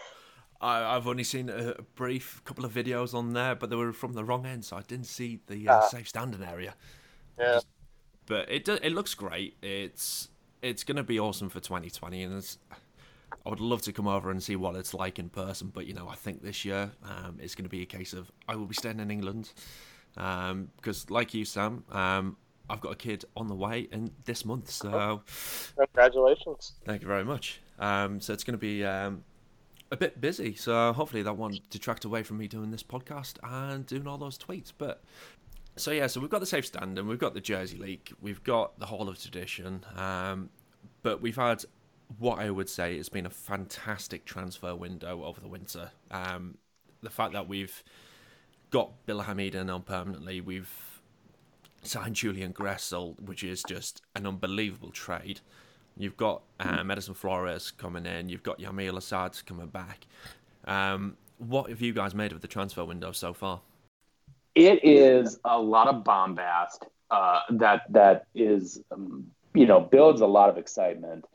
I, 0.59 0.93
have 0.93 1.07
only 1.07 1.23
seen 1.23 1.49
a 1.49 1.75
brief 1.95 2.41
couple 2.43 2.65
of 2.65 2.73
videos 2.73 3.13
on 3.13 3.33
there, 3.33 3.53
but 3.53 3.69
they 3.69 3.75
were 3.75 3.93
from 3.93 4.13
the 4.13 4.23
wrong 4.23 4.45
end, 4.45 4.65
so 4.65 4.75
I 4.75 4.81
didn't 4.81 5.05
see 5.05 5.39
the 5.47 5.67
uh, 5.67 5.73
uh, 5.73 5.89
safe 5.89 6.07
standing 6.07 6.43
area. 6.43 6.73
Yeah, 7.37 7.59
but 8.25 8.49
it 8.51 8.67
it 8.67 8.91
looks 8.91 9.13
great. 9.13 9.57
It's 9.61 10.29
it's 10.61 10.83
going 10.83 10.97
to 10.97 11.03
be 11.03 11.19
awesome 11.19 11.49
for 11.49 11.59
2020, 11.59 12.23
and 12.23 12.57
I 13.45 13.49
would 13.49 13.59
love 13.59 13.81
to 13.83 13.93
come 13.93 14.07
over 14.07 14.31
and 14.31 14.41
see 14.41 14.55
what 14.55 14.75
it's 14.75 14.93
like 14.93 15.19
in 15.19 15.29
person. 15.29 15.71
But 15.73 15.85
you 15.85 15.93
know, 15.93 16.07
I 16.07 16.15
think 16.15 16.41
this 16.41 16.65
year 16.65 16.91
um, 17.03 17.37
it's 17.39 17.53
going 17.53 17.65
to 17.65 17.69
be 17.69 17.83
a 17.83 17.85
case 17.85 18.13
of 18.13 18.31
I 18.47 18.55
will 18.55 18.65
be 18.65 18.75
staying 18.75 18.99
in 18.99 19.11
England 19.11 19.51
because, 20.17 21.05
um, 21.09 21.13
like 21.13 21.33
you, 21.33 21.45
Sam, 21.45 21.83
um, 21.91 22.37
I've 22.69 22.81
got 22.81 22.91
a 22.91 22.95
kid 22.95 23.23
on 23.35 23.47
the 23.47 23.55
way 23.55 23.87
in 23.91 24.11
this 24.25 24.43
month. 24.43 24.69
So, 24.69 25.21
congratulations! 25.77 26.73
Thank 26.85 27.01
you 27.01 27.07
very 27.07 27.23
much. 27.23 27.61
Um, 27.79 28.19
so 28.19 28.33
it's 28.33 28.43
going 28.43 28.53
to 28.53 28.57
be 28.57 28.83
um, 28.83 29.23
a 29.91 29.97
bit 29.97 30.19
busy. 30.19 30.55
So 30.55 30.93
hopefully 30.93 31.23
that 31.23 31.37
won't 31.37 31.69
detract 31.69 32.05
away 32.05 32.23
from 32.23 32.37
me 32.37 32.47
doing 32.47 32.71
this 32.71 32.83
podcast 32.83 33.35
and 33.43 33.85
doing 33.85 34.07
all 34.07 34.17
those 34.17 34.37
tweets. 34.37 34.71
But 34.77 35.03
so 35.75 35.91
yeah, 35.91 36.07
so 36.07 36.19
we've 36.19 36.29
got 36.29 36.39
the 36.39 36.45
safe 36.45 36.65
stand 36.65 36.97
and 36.97 37.07
we've 37.07 37.19
got 37.19 37.33
the 37.33 37.41
Jersey 37.41 37.77
League, 37.77 38.13
we've 38.21 38.43
got 38.43 38.79
the 38.79 38.87
Hall 38.87 39.07
of 39.07 39.21
Tradition, 39.21 39.85
um, 39.95 40.49
but 41.03 41.21
we've 41.21 41.35
had 41.35 41.63
what 42.19 42.39
I 42.39 42.49
would 42.49 42.69
say 42.69 42.97
has 42.97 43.09
been 43.09 43.25
a 43.25 43.29
fantastic 43.29 44.25
transfer 44.25 44.75
window 44.75 45.23
over 45.23 45.39
the 45.39 45.47
winter. 45.47 45.91
Um, 46.09 46.57
the 47.01 47.09
fact 47.09 47.33
that 47.33 47.47
we've 47.47 47.83
got 48.69 49.05
Bill 49.05 49.21
Hamid 49.21 49.55
in 49.55 49.69
on 49.69 49.81
permanently, 49.81 50.41
we've 50.41 50.71
signed 51.83 52.15
Julian 52.15 52.53
Gressel, 52.53 53.19
which 53.21 53.43
is 53.43 53.63
just 53.67 54.01
an 54.15 54.27
unbelievable 54.27 54.91
trade. 54.91 55.39
You've 55.97 56.17
got 56.17 56.43
um, 56.59 56.91
Edison 56.91 57.13
Flores 57.13 57.71
coming 57.71 58.05
in. 58.05 58.29
You've 58.29 58.43
got 58.43 58.59
Yamil 58.59 58.97
Asad 58.97 59.37
coming 59.45 59.67
back. 59.67 60.05
Um, 60.65 61.17
what 61.37 61.69
have 61.69 61.81
you 61.81 61.93
guys 61.93 62.13
made 62.13 62.31
of 62.31 62.41
the 62.41 62.47
transfer 62.47 62.85
window 62.85 63.11
so 63.11 63.33
far? 63.33 63.61
It 64.53 64.83
is 64.83 65.39
a 65.45 65.59
lot 65.59 65.87
of 65.87 66.03
bombast 66.03 66.85
uh, 67.09 67.41
that 67.51 67.83
that 67.91 68.25
is, 68.35 68.81
um, 68.91 69.27
you 69.53 69.65
know, 69.65 69.79
builds 69.79 70.21
a 70.21 70.27
lot 70.27 70.49
of 70.49 70.57
excitement. 70.57 71.25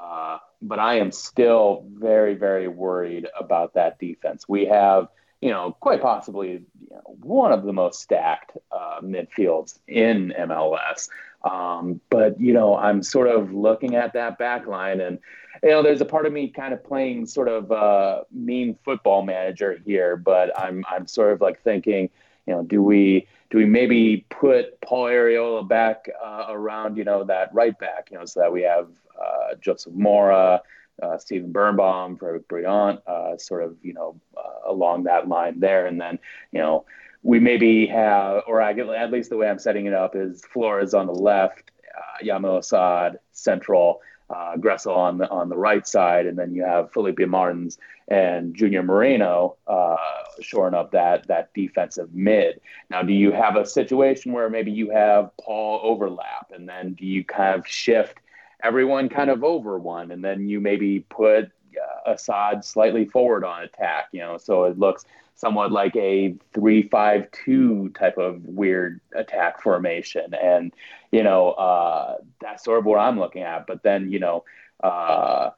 Uh, 0.00 0.38
but 0.62 0.78
I 0.78 0.98
am 0.98 1.10
still 1.10 1.84
very, 1.92 2.34
very 2.34 2.68
worried 2.68 3.26
about 3.38 3.74
that 3.74 3.98
defense. 3.98 4.48
We 4.48 4.64
have, 4.66 5.08
you 5.40 5.50
know, 5.50 5.76
quite 5.80 6.00
possibly 6.00 6.50
you 6.50 6.62
know, 6.90 7.16
one 7.22 7.52
of 7.52 7.64
the 7.64 7.72
most 7.72 8.00
stacked 8.00 8.56
uh, 8.72 9.00
midfields 9.00 9.78
in 9.86 10.34
MLS. 10.38 11.08
Um, 11.44 12.00
but 12.10 12.40
you 12.40 12.52
know, 12.52 12.76
I'm 12.76 13.02
sort 13.02 13.28
of 13.28 13.52
looking 13.52 13.94
at 13.94 14.12
that 14.14 14.38
back 14.38 14.66
line, 14.66 15.00
and 15.00 15.18
you 15.62 15.70
know, 15.70 15.82
there's 15.82 16.00
a 16.00 16.04
part 16.04 16.26
of 16.26 16.32
me 16.32 16.48
kind 16.48 16.74
of 16.74 16.82
playing 16.82 17.26
sort 17.26 17.48
of 17.48 17.70
uh, 17.70 18.22
mean 18.32 18.76
football 18.84 19.22
manager 19.22 19.80
here, 19.84 20.16
but 20.16 20.58
I'm 20.58 20.84
I'm 20.88 21.06
sort 21.06 21.32
of 21.32 21.40
like 21.40 21.62
thinking, 21.62 22.10
you 22.46 22.54
know, 22.54 22.62
do 22.62 22.82
we 22.82 23.28
do 23.50 23.58
we 23.58 23.64
maybe 23.64 24.26
put 24.30 24.80
Paul 24.80 25.04
Arriola 25.04 25.66
back 25.66 26.08
uh, 26.22 26.46
around, 26.48 26.96
you 26.96 27.04
know, 27.04 27.24
that 27.24 27.54
right 27.54 27.78
back, 27.78 28.08
you 28.10 28.18
know, 28.18 28.24
so 28.24 28.40
that 28.40 28.52
we 28.52 28.62
have 28.62 28.88
uh, 29.18 29.54
Joseph 29.60 29.94
Mora, 29.94 30.60
uh, 31.02 31.18
Steven 31.18 31.52
Birnbaum, 31.52 32.16
Frederic 32.16 32.48
Brillant, 32.48 33.00
uh, 33.06 33.36
sort 33.38 33.62
of, 33.62 33.76
you 33.82 33.94
know, 33.94 34.20
uh, 34.36 34.70
along 34.70 35.04
that 35.04 35.28
line 35.28 35.60
there, 35.60 35.86
and 35.86 36.00
then, 36.00 36.18
you 36.52 36.60
know 36.60 36.84
we 37.22 37.40
maybe 37.40 37.86
have, 37.86 38.44
or 38.46 38.62
I 38.62 38.72
get, 38.72 38.88
at 38.88 39.10
least 39.10 39.30
the 39.30 39.36
way 39.36 39.48
I'm 39.48 39.58
setting 39.58 39.86
it 39.86 39.92
up 39.92 40.14
is 40.14 40.44
Flores 40.52 40.94
on 40.94 41.06
the 41.06 41.12
left, 41.12 41.72
uh, 41.96 42.24
Yamil 42.24 42.58
Asad 42.58 43.18
central, 43.32 44.00
uh, 44.30 44.56
Gressel 44.56 44.94
on 44.94 45.18
the 45.18 45.28
on 45.30 45.48
the 45.48 45.56
right 45.56 45.86
side, 45.86 46.26
and 46.26 46.38
then 46.38 46.54
you 46.54 46.62
have 46.62 46.92
Felipe 46.92 47.18
Martins 47.20 47.78
and 48.08 48.54
Junior 48.54 48.82
Moreno 48.82 49.56
uh, 49.66 49.96
shoring 50.40 50.74
up 50.74 50.92
that 50.92 51.26
that 51.28 51.52
defensive 51.54 52.12
mid. 52.12 52.60
Now, 52.90 53.02
do 53.02 53.12
you 53.12 53.32
have 53.32 53.56
a 53.56 53.66
situation 53.66 54.32
where 54.32 54.50
maybe 54.50 54.70
you 54.70 54.90
have 54.90 55.30
Paul 55.40 55.80
overlap, 55.82 56.52
and 56.54 56.68
then 56.68 56.92
do 56.92 57.06
you 57.06 57.24
kind 57.24 57.58
of 57.58 57.66
shift 57.66 58.18
everyone 58.62 59.08
kind 59.08 59.30
of 59.30 59.44
over 59.44 59.78
one, 59.78 60.10
and 60.10 60.24
then 60.24 60.48
you 60.48 60.60
maybe 60.60 61.00
put 61.00 61.44
uh, 61.76 62.12
Asad 62.12 62.64
slightly 62.64 63.04
forward 63.04 63.44
on 63.44 63.62
attack, 63.62 64.08
you 64.12 64.20
know, 64.20 64.38
so 64.38 64.64
it 64.64 64.78
looks 64.78 65.04
somewhat 65.34 65.70
like 65.70 65.94
a 65.94 66.34
three-five-two 66.52 67.90
type 67.90 68.18
of 68.18 68.44
weird 68.44 69.00
attack 69.14 69.62
formation, 69.62 70.34
and 70.34 70.72
you 71.12 71.22
know 71.22 71.50
uh, 71.50 72.16
that's 72.40 72.64
sort 72.64 72.78
of 72.78 72.84
what 72.84 72.98
I'm 72.98 73.18
looking 73.18 73.42
at. 73.42 73.66
But 73.66 73.82
then 73.82 74.10
you 74.10 74.18
know. 74.18 74.44
Uh, 74.82 75.50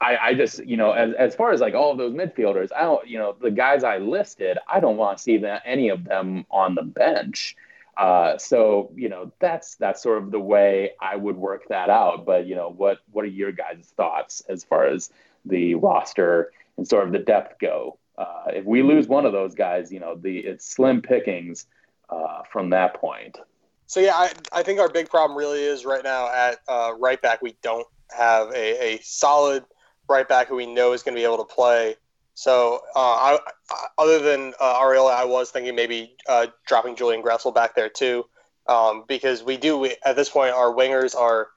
I, 0.00 0.16
I, 0.16 0.34
just, 0.34 0.66
you 0.66 0.76
know, 0.76 0.90
as, 0.90 1.14
as 1.14 1.34
far 1.36 1.52
as 1.52 1.60
like 1.60 1.74
all 1.74 1.92
of 1.92 1.98
those 1.98 2.12
midfielders, 2.12 2.70
I 2.76 2.82
don't, 2.82 3.06
you 3.06 3.18
know, 3.18 3.36
the 3.40 3.52
guys 3.52 3.84
I 3.84 3.98
listed, 3.98 4.58
I 4.66 4.80
don't 4.80 4.96
want 4.96 5.18
to 5.18 5.22
see 5.22 5.36
that 5.38 5.62
any 5.64 5.90
of 5.90 6.02
them 6.02 6.44
on 6.50 6.74
the 6.74 6.82
bench. 6.82 7.54
Uh, 7.96 8.38
so, 8.38 8.90
you 8.94 9.08
know, 9.08 9.32
that's 9.38 9.76
that's 9.76 10.02
sort 10.02 10.18
of 10.18 10.30
the 10.30 10.40
way 10.40 10.92
I 11.00 11.16
would 11.16 11.36
work 11.36 11.68
that 11.68 11.90
out. 11.90 12.24
But 12.24 12.46
you 12.46 12.54
know, 12.54 12.70
what 12.70 12.98
what 13.10 13.24
are 13.24 13.28
your 13.28 13.52
guys' 13.52 13.92
thoughts 13.96 14.42
as 14.48 14.64
far 14.64 14.86
as 14.86 15.10
the 15.44 15.74
roster 15.74 16.52
and 16.76 16.88
sort 16.88 17.06
of 17.06 17.12
the 17.12 17.18
depth 17.18 17.58
go? 17.58 17.98
uh, 18.18 18.44
if 18.48 18.64
we 18.64 18.82
lose 18.82 19.08
one 19.08 19.26
of 19.26 19.32
those 19.32 19.54
guys, 19.54 19.90
you 19.90 20.00
know, 20.00 20.14
the 20.14 20.38
it's 20.38 20.66
slim 20.66 21.00
pickings 21.00 21.66
uh, 22.10 22.42
from 22.50 22.70
that 22.70 22.94
point. 22.94 23.38
So 23.86 24.00
yeah, 24.00 24.14
I, 24.14 24.32
I 24.52 24.62
think 24.62 24.80
our 24.80 24.88
big 24.88 25.08
problem 25.08 25.36
really 25.36 25.62
is 25.62 25.84
right 25.84 26.04
now 26.04 26.32
at 26.32 26.58
uh, 26.68 26.92
right 26.98 27.20
back. 27.20 27.42
We 27.42 27.56
don't 27.62 27.86
have 28.16 28.50
a, 28.50 28.94
a 28.94 29.00
solid 29.02 29.64
right 30.08 30.28
back 30.28 30.48
who 30.48 30.56
we 30.56 30.66
know 30.66 30.92
is 30.92 31.02
going 31.02 31.14
to 31.14 31.20
be 31.20 31.24
able 31.24 31.44
to 31.44 31.54
play. 31.54 31.96
So 32.34 32.80
uh, 32.96 32.98
I, 32.98 33.38
other 33.98 34.18
than 34.18 34.54
uh, 34.60 34.80
Arriola, 34.80 35.14
I 35.14 35.24
was 35.24 35.50
thinking 35.50 35.74
maybe 35.74 36.16
uh, 36.28 36.46
dropping 36.66 36.96
Julian 36.96 37.22
Gressel 37.22 37.54
back 37.54 37.74
there 37.74 37.88
too, 37.90 38.24
um, 38.66 39.04
because 39.06 39.42
we 39.42 39.56
do 39.56 39.76
we, 39.76 39.96
at 40.04 40.16
this 40.16 40.30
point 40.30 40.54
our 40.54 40.72
wingers 40.72 41.14
are 41.14 41.48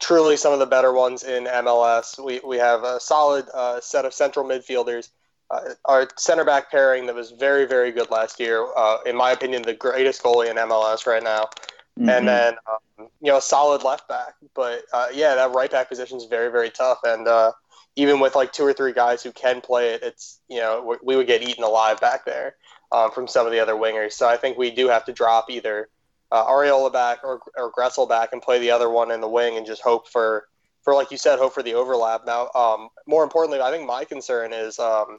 truly 0.00 0.36
some 0.36 0.52
of 0.52 0.58
the 0.58 0.66
better 0.66 0.92
ones 0.92 1.22
in 1.22 1.44
MLS. 1.44 2.22
We 2.22 2.40
we 2.44 2.56
have 2.56 2.82
a 2.82 2.98
solid 2.98 3.46
uh, 3.52 3.80
set 3.80 4.04
of 4.04 4.14
central 4.14 4.46
midfielders 4.46 5.10
uh, 5.50 5.60
our 5.84 6.08
center 6.16 6.44
back 6.44 6.70
pairing 6.70 7.06
that 7.06 7.14
was 7.14 7.30
very, 7.30 7.66
very 7.66 7.92
good 7.92 8.10
last 8.10 8.40
year. 8.40 8.66
Uh, 8.76 8.98
in 9.06 9.16
my 9.16 9.30
opinion, 9.30 9.62
the 9.62 9.74
greatest 9.74 10.22
goalie 10.22 10.50
in 10.50 10.56
MLS 10.56 11.06
right 11.06 11.22
now. 11.22 11.44
Mm-hmm. 11.98 12.08
And 12.08 12.28
then, 12.28 12.54
um, 12.70 13.08
you 13.20 13.30
know, 13.30 13.38
a 13.38 13.42
solid 13.42 13.82
left 13.82 14.08
back. 14.08 14.34
But 14.54 14.82
uh, 14.92 15.08
yeah, 15.14 15.34
that 15.34 15.52
right 15.52 15.70
back 15.70 15.88
position 15.88 16.18
is 16.18 16.24
very, 16.24 16.50
very 16.50 16.70
tough. 16.70 16.98
And 17.04 17.26
uh, 17.28 17.52
even 17.96 18.20
with 18.20 18.34
like 18.34 18.52
two 18.52 18.64
or 18.64 18.74
three 18.74 18.92
guys 18.92 19.22
who 19.22 19.32
can 19.32 19.60
play 19.60 19.94
it, 19.94 20.02
it's, 20.02 20.40
you 20.48 20.58
know, 20.58 20.96
we 21.02 21.16
would 21.16 21.26
get 21.26 21.42
eaten 21.42 21.64
alive 21.64 21.98
back 22.00 22.26
there 22.26 22.54
um, 22.92 23.10
from 23.10 23.26
some 23.26 23.46
of 23.46 23.52
the 23.52 23.58
other 23.58 23.74
wingers. 23.74 24.12
So 24.12 24.28
I 24.28 24.36
think 24.36 24.58
we 24.58 24.70
do 24.70 24.88
have 24.88 25.06
to 25.06 25.12
drop 25.12 25.50
either 25.50 25.88
uh, 26.30 26.44
Arriola 26.46 26.92
back 26.92 27.24
or, 27.24 27.40
or 27.56 27.72
Gressel 27.72 28.06
back 28.08 28.32
and 28.32 28.42
play 28.42 28.58
the 28.58 28.70
other 28.70 28.90
one 28.90 29.10
in 29.10 29.22
the 29.22 29.28
wing 29.28 29.56
and 29.56 29.66
just 29.66 29.80
hope 29.80 30.08
for, 30.08 30.46
for 30.82 30.94
like 30.94 31.10
you 31.10 31.16
said, 31.16 31.38
hope 31.38 31.54
for 31.54 31.62
the 31.62 31.74
overlap. 31.74 32.26
Now, 32.26 32.50
um, 32.54 32.90
more 33.06 33.24
importantly, 33.24 33.60
I 33.60 33.70
think 33.70 33.86
my 33.86 34.04
concern 34.04 34.52
is. 34.52 34.78
Um, 34.78 35.18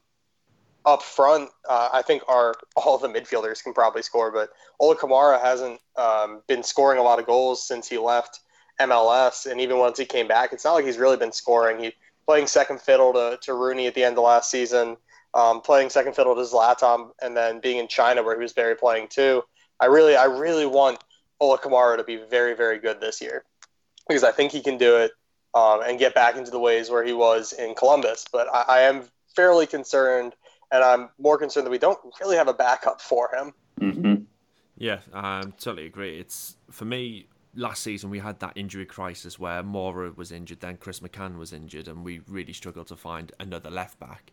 up 0.86 1.04
front, 1.04 1.50
uh, 1.70 1.90
I 1.92 2.02
think 2.02 2.24
our 2.30 2.56
all 2.78 2.98
the 2.98 3.10
midfielders 3.10 3.62
can 3.62 3.74
probably 3.74 4.02
score, 4.02 4.32
but 4.32 4.52
Ola 4.80 4.96
Kamara 4.96 5.42
hasn't 5.42 5.82
um, 5.98 6.42
been 6.48 6.64
scoring 6.64 6.98
a 6.98 7.04
lot 7.04 7.20
of 7.20 7.26
goals 7.26 7.68
since 7.68 7.90
he 7.90 7.98
left 7.98 8.40
MLS, 8.80 9.52
and 9.52 9.60
even 9.60 9.80
once 9.80 9.98
he 9.98 10.06
came 10.06 10.30
back, 10.30 10.54
it's 10.54 10.64
not 10.64 10.76
like 10.76 10.86
he's 10.86 10.98
really 10.98 11.18
been 11.18 11.34
scoring. 11.34 11.84
He 11.84 11.94
playing 12.28 12.48
second 12.48 12.82
fiddle 12.82 13.14
to, 13.14 13.40
to 13.42 13.54
Rooney 13.54 13.88
at 13.88 13.96
the 13.96 14.04
end 14.04 14.18
of 14.18 14.24
last 14.24 14.52
season, 14.52 14.98
um, 15.34 15.62
playing 15.62 15.90
second 15.90 16.16
fiddle 16.16 16.36
to 16.36 16.42
Zlatan, 16.42 17.12
and 17.22 17.36
then 17.36 17.60
being 17.60 17.78
in 17.78 17.88
China 17.88 18.22
where 18.22 18.36
he 18.36 18.42
was 18.42 18.54
very 18.54 18.76
playing 18.76 19.08
too. 19.08 19.44
I 19.80 19.86
really, 19.86 20.16
I 20.16 20.26
really 20.26 20.66
want 20.66 21.04
Ola 21.40 21.58
Kamara 21.58 21.98
to 21.98 22.04
be 22.04 22.18
very, 22.18 22.56
very 22.56 22.80
good 22.80 23.00
this 23.00 23.22
year 23.22 23.46
because 24.08 24.24
I 24.24 24.32
think 24.32 24.52
he 24.52 24.62
can 24.62 24.78
do 24.78 24.98
it 24.98 25.12
um, 25.54 25.82
and 25.86 25.98
get 25.98 26.14
back 26.14 26.36
into 26.36 26.52
the 26.52 26.60
ways 26.60 26.90
where 26.90 27.04
he 27.04 27.14
was 27.14 27.54
in 27.54 27.76
Columbus. 27.76 28.26
But 28.32 28.48
I, 28.54 28.62
I 28.68 28.80
am 28.82 29.04
fairly 29.36 29.66
concerned– 29.66 30.34
and 30.72 30.84
I'm 30.84 31.10
more 31.18 31.38
concerned 31.38 31.66
that 31.66 31.72
we 31.72 31.78
don't 31.78 32.00
really 32.20 32.36
have 32.36 32.48
a 32.48 32.54
backup 32.54 33.02
for 33.02 33.30
him. 33.34 33.54
Mm-hmm. 33.80 34.24
Yeah, 34.78 35.00
I 35.14 35.44
totally 35.60 35.86
agree. 35.86 36.20
It's 36.20 36.58
for 36.72 36.86
me. 36.86 37.28
Last 37.58 37.82
season 37.82 38.12
we 38.12 38.20
had 38.20 38.40
that 38.40 38.54
injury 38.56 38.86
crisis 38.86 39.40
where 39.40 39.64
Mora 39.64 40.12
was 40.16 40.32
injured, 40.32 40.60
then 40.60 40.78
Chris 40.78 41.00
McCann 41.00 41.38
was 41.38 41.52
injured, 41.52 41.88
and 41.88 42.06
we 42.06 42.20
really 42.28 42.54
struggled 42.54 42.88
to 42.88 42.96
find 42.96 43.32
another 43.40 43.72
left 43.72 44.00
back. 44.00 44.32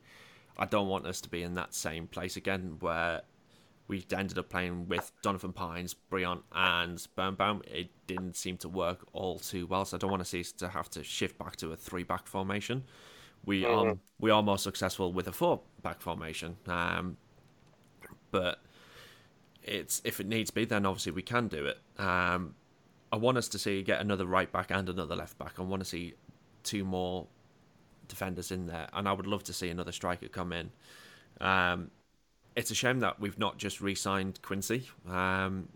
I 0.58 0.66
don't 0.66 0.88
want 0.88 1.06
us 1.06 1.20
to 1.22 1.30
be 1.30 1.42
in 1.42 1.54
that 1.54 1.74
same 1.74 2.06
place 2.06 2.36
again 2.36 2.76
where 2.80 3.22
we 3.88 4.04
ended 4.16 4.38
up 4.38 4.48
playing 4.48 4.88
with 4.88 5.10
Donovan 5.22 5.52
Pines, 5.52 5.94
Brillant, 6.10 6.42
and 6.52 7.06
Birnbaum. 7.16 7.62
It 7.66 7.90
didn't 8.06 8.36
seem 8.36 8.56
to 8.58 8.68
work 8.68 9.06
all 9.12 9.38
too 9.38 9.66
well, 9.66 9.84
so 9.84 9.96
I 9.96 9.98
don't 9.98 10.10
want 10.10 10.22
to 10.22 10.28
see 10.28 10.40
us 10.40 10.52
to 10.52 10.68
have 10.68 10.88
to 10.90 11.02
shift 11.02 11.38
back 11.38 11.56
to 11.56 11.72
a 11.72 11.76
three-back 11.76 12.26
formation. 12.26 12.84
We 13.44 13.62
mm-hmm. 13.62 13.90
are 13.90 13.96
we 14.18 14.30
are 14.30 14.42
more 14.42 14.58
successful 14.58 15.12
with 15.12 15.28
a 15.28 15.32
four-back 15.32 16.00
formation, 16.00 16.56
um, 16.66 17.16
but 18.30 18.60
it's 19.62 20.00
if 20.04 20.20
it 20.20 20.26
needs 20.26 20.50
to 20.50 20.54
be, 20.54 20.64
then 20.64 20.86
obviously 20.86 21.12
we 21.12 21.22
can 21.22 21.48
do 21.48 21.66
it. 21.66 21.78
Um, 21.98 22.54
I 23.14 23.16
want 23.16 23.38
us 23.38 23.46
to 23.50 23.60
see 23.60 23.80
get 23.84 24.00
another 24.00 24.26
right 24.26 24.50
back 24.50 24.72
and 24.72 24.88
another 24.88 25.14
left 25.14 25.38
back. 25.38 25.60
I 25.60 25.62
want 25.62 25.80
to 25.80 25.88
see 25.88 26.14
two 26.64 26.82
more 26.82 27.28
defenders 28.08 28.50
in 28.50 28.66
there, 28.66 28.88
and 28.92 29.08
I 29.08 29.12
would 29.12 29.28
love 29.28 29.44
to 29.44 29.52
see 29.52 29.68
another 29.68 29.92
striker 29.92 30.26
come 30.26 30.52
in. 30.52 30.72
Um, 31.40 31.92
it's 32.56 32.72
a 32.72 32.74
shame 32.74 32.98
that 33.00 33.20
we've 33.20 33.38
not 33.38 33.56
just 33.56 33.80
re-signed 33.80 34.42
Quincy, 34.42 34.88
um, 35.08 35.68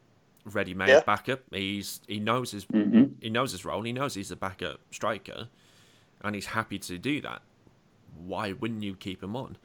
ready-made 0.47 0.89
yeah. 0.89 1.01
backup. 1.07 1.43
He's 1.53 2.01
he 2.09 2.19
knows 2.19 2.51
his 2.51 2.65
mm-hmm. 2.65 3.05
he 3.21 3.31
knows 3.31 3.53
his 3.53 3.65
role. 3.65 3.83
He 3.83 3.93
knows 3.93 4.15
he's 4.15 4.33
a 4.33 4.37
backup 4.37 4.81
striker, 4.91 5.49
and 6.23 6.35
he's 6.35 6.47
happy 6.47 6.81
to 6.81 6.99
do 6.99 7.21
that. 7.21 7.43
Why 8.17 8.53
wouldn't 8.53 8.83
you 8.83 8.97
keep 8.97 9.23
him 9.23 9.37
on? 9.37 9.57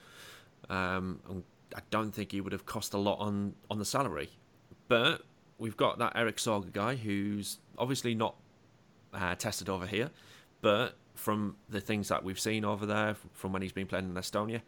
Um, 0.69 1.43
I 1.75 1.79
don't 1.89 2.11
think 2.11 2.33
he 2.33 2.39
would 2.39 2.53
have 2.53 2.67
cost 2.67 2.93
a 2.93 2.99
lot 2.99 3.17
on 3.17 3.55
on 3.71 3.79
the 3.79 3.85
salary, 3.85 4.29
but 4.87 5.23
we've 5.63 5.77
got 5.77 5.97
that 5.97 6.11
Erik 6.17 6.35
Sorga 6.35 6.73
guy 6.73 6.95
who's 6.95 7.57
obviously 7.77 8.13
not 8.13 8.35
uh, 9.13 9.33
tested 9.35 9.69
over 9.69 9.87
here, 9.87 10.09
but 10.59 10.97
from 11.15 11.55
the 11.69 11.79
things 11.79 12.09
that 12.09 12.21
we've 12.21 12.39
seen 12.39 12.65
over 12.65 12.85
there, 12.85 13.15
from 13.31 13.53
when 13.53 13.61
he's 13.61 13.71
been 13.71 13.87
playing 13.87 14.09
in 14.09 14.13
Estonia, 14.13 14.59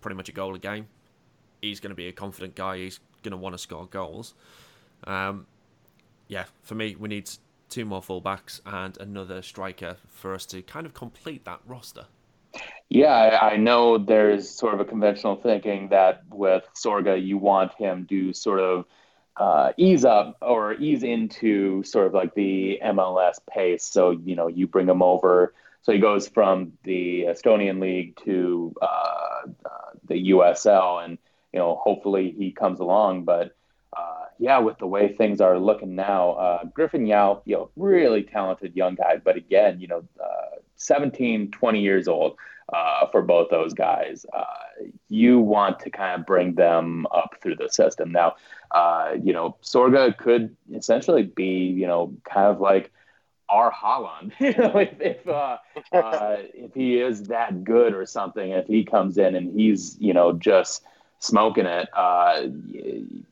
pretty 0.00 0.16
much 0.16 0.28
a 0.28 0.32
goal 0.32 0.52
a 0.56 0.58
game. 0.58 0.88
He's 1.60 1.78
going 1.78 1.90
to 1.90 1.94
be 1.94 2.08
a 2.08 2.12
confident 2.12 2.56
guy. 2.56 2.78
He's 2.78 2.98
going 3.22 3.30
to 3.30 3.36
want 3.36 3.54
to 3.54 3.58
score 3.58 3.86
goals. 3.86 4.34
Um, 5.04 5.46
yeah, 6.26 6.46
for 6.62 6.74
me, 6.74 6.96
we 6.98 7.08
need 7.08 7.30
two 7.68 7.84
more 7.84 8.00
fullbacks 8.00 8.60
and 8.66 8.98
another 8.98 9.42
striker 9.42 9.96
for 10.08 10.34
us 10.34 10.44
to 10.46 10.60
kind 10.62 10.86
of 10.86 10.92
complete 10.92 11.44
that 11.44 11.60
roster. 11.68 12.06
Yeah, 12.88 13.38
I 13.40 13.56
know 13.58 13.96
there's 13.96 14.50
sort 14.50 14.74
of 14.74 14.80
a 14.80 14.84
conventional 14.84 15.36
thinking 15.36 15.88
that 15.90 16.24
with 16.30 16.64
Sorga, 16.74 17.24
you 17.24 17.38
want 17.38 17.74
him 17.74 18.06
to 18.08 18.32
sort 18.32 18.58
of 18.58 18.86
uh, 19.36 19.72
ease 19.76 20.04
up 20.04 20.36
or 20.42 20.74
ease 20.74 21.02
into 21.02 21.82
sort 21.84 22.06
of 22.06 22.14
like 22.14 22.34
the 22.34 22.78
MLS 22.84 23.38
pace. 23.50 23.84
So, 23.84 24.10
you 24.10 24.36
know, 24.36 24.48
you 24.48 24.66
bring 24.66 24.88
him 24.88 25.02
over 25.02 25.54
so 25.82 25.92
he 25.92 25.98
goes 25.98 26.28
from 26.28 26.72
the 26.84 27.24
Estonian 27.24 27.80
league 27.80 28.16
to 28.24 28.72
uh, 28.80 29.42
uh, 29.64 29.90
the 30.06 30.30
USL, 30.30 31.04
and 31.04 31.18
you 31.52 31.58
know, 31.58 31.74
hopefully 31.74 32.34
he 32.38 32.52
comes 32.52 32.78
along. 32.78 33.24
But 33.24 33.56
uh, 33.96 34.26
yeah, 34.38 34.58
with 34.58 34.78
the 34.78 34.86
way 34.86 35.12
things 35.12 35.40
are 35.40 35.58
looking 35.58 35.96
now, 35.96 36.32
uh, 36.32 36.64
Griffin 36.66 37.04
Yow, 37.06 37.42
you 37.44 37.56
know, 37.56 37.70
really 37.76 38.22
talented 38.22 38.76
young 38.76 38.94
guy, 38.94 39.16
but 39.16 39.36
again, 39.36 39.80
you 39.80 39.88
know, 39.88 40.04
uh, 40.22 40.56
17, 40.76 41.50
20 41.50 41.80
years 41.80 42.06
old 42.06 42.36
uh, 42.72 43.06
for 43.08 43.22
both 43.22 43.50
those 43.50 43.74
guys. 43.74 44.26
you 45.08 45.38
want 45.38 45.78
to 45.80 45.90
kind 45.90 46.20
of 46.20 46.26
bring 46.26 46.54
them 46.54 47.06
up 47.12 47.36
through 47.40 47.56
the 47.56 47.68
system. 47.68 48.10
Now, 48.12 48.34
you 49.22 49.32
know, 49.32 49.56
Sorga 49.62 50.16
could 50.16 50.56
essentially 50.74 51.24
be, 51.24 51.66
you 51.66 51.86
know, 51.86 52.14
kind 52.24 52.46
of 52.46 52.60
like 52.60 52.90
our 53.52 53.70
Haaland. 53.70 54.32
you 54.40 54.54
know, 54.54 54.78
if 54.78 55.00
if, 55.00 55.28
uh, 55.28 55.58
uh, 55.92 56.36
if 56.54 56.74
he 56.74 56.98
is 56.98 57.24
that 57.24 57.62
good 57.62 57.94
or 57.94 58.06
something, 58.06 58.50
if 58.50 58.66
he 58.66 58.84
comes 58.84 59.18
in 59.18 59.36
and 59.36 59.52
he's 59.58 59.96
you 60.00 60.12
know 60.12 60.32
just 60.32 60.84
smoking 61.20 61.66
it, 61.66 61.88
uh, 61.94 62.46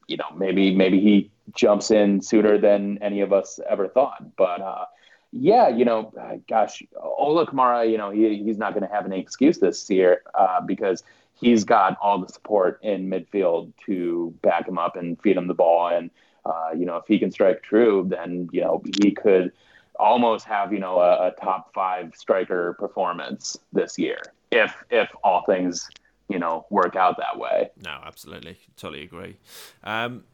you 0.06 0.16
know 0.16 0.30
maybe 0.36 0.74
maybe 0.74 1.00
he 1.00 1.30
jumps 1.54 1.90
in 1.90 2.20
sooner 2.20 2.58
than 2.58 2.98
any 3.02 3.20
of 3.22 3.32
us 3.32 3.58
ever 3.68 3.88
thought. 3.88 4.36
But 4.36 4.60
uh, 4.60 4.84
yeah, 5.32 5.68
you 5.68 5.84
know, 5.84 6.12
uh, 6.20 6.36
gosh, 6.48 6.82
Ola 7.00 7.46
Kamara, 7.46 7.90
you 7.90 7.98
know 7.98 8.10
he 8.10 8.42
he's 8.42 8.58
not 8.58 8.74
going 8.74 8.86
to 8.86 8.92
have 8.92 9.06
any 9.06 9.20
excuse 9.20 9.58
this 9.58 9.88
year 9.90 10.22
uh, 10.34 10.60
because 10.60 11.02
he's 11.34 11.64
got 11.64 11.96
all 12.02 12.18
the 12.18 12.28
support 12.32 12.80
in 12.82 13.08
midfield 13.08 13.72
to 13.86 14.34
back 14.42 14.66
him 14.66 14.78
up 14.78 14.96
and 14.96 15.20
feed 15.22 15.36
him 15.36 15.46
the 15.46 15.54
ball 15.54 15.88
and. 15.88 16.10
Uh, 16.42 16.70
you 16.74 16.86
know, 16.86 16.96
if 16.96 17.04
he 17.06 17.18
can 17.18 17.30
strike 17.30 17.62
true, 17.62 18.06
then 18.08 18.48
you 18.50 18.62
know 18.62 18.82
he 19.02 19.10
could 19.10 19.52
almost 20.00 20.46
have 20.46 20.72
you 20.72 20.78
know 20.78 20.98
a, 20.98 21.28
a, 21.28 21.32
top 21.32 21.72
five 21.74 22.14
striker 22.16 22.74
performance 22.78 23.58
this 23.74 23.98
year 23.98 24.18
if 24.50 24.74
if 24.90 25.08
all 25.22 25.44
things 25.44 25.88
you 26.28 26.38
know 26.38 26.66
work 26.70 26.96
out 26.96 27.16
that 27.18 27.38
way. 27.38 27.70
No, 27.84 27.98
absolutely, 28.04 28.58
totally 28.76 29.02
agree. 29.02 29.36
Um, 29.84 30.24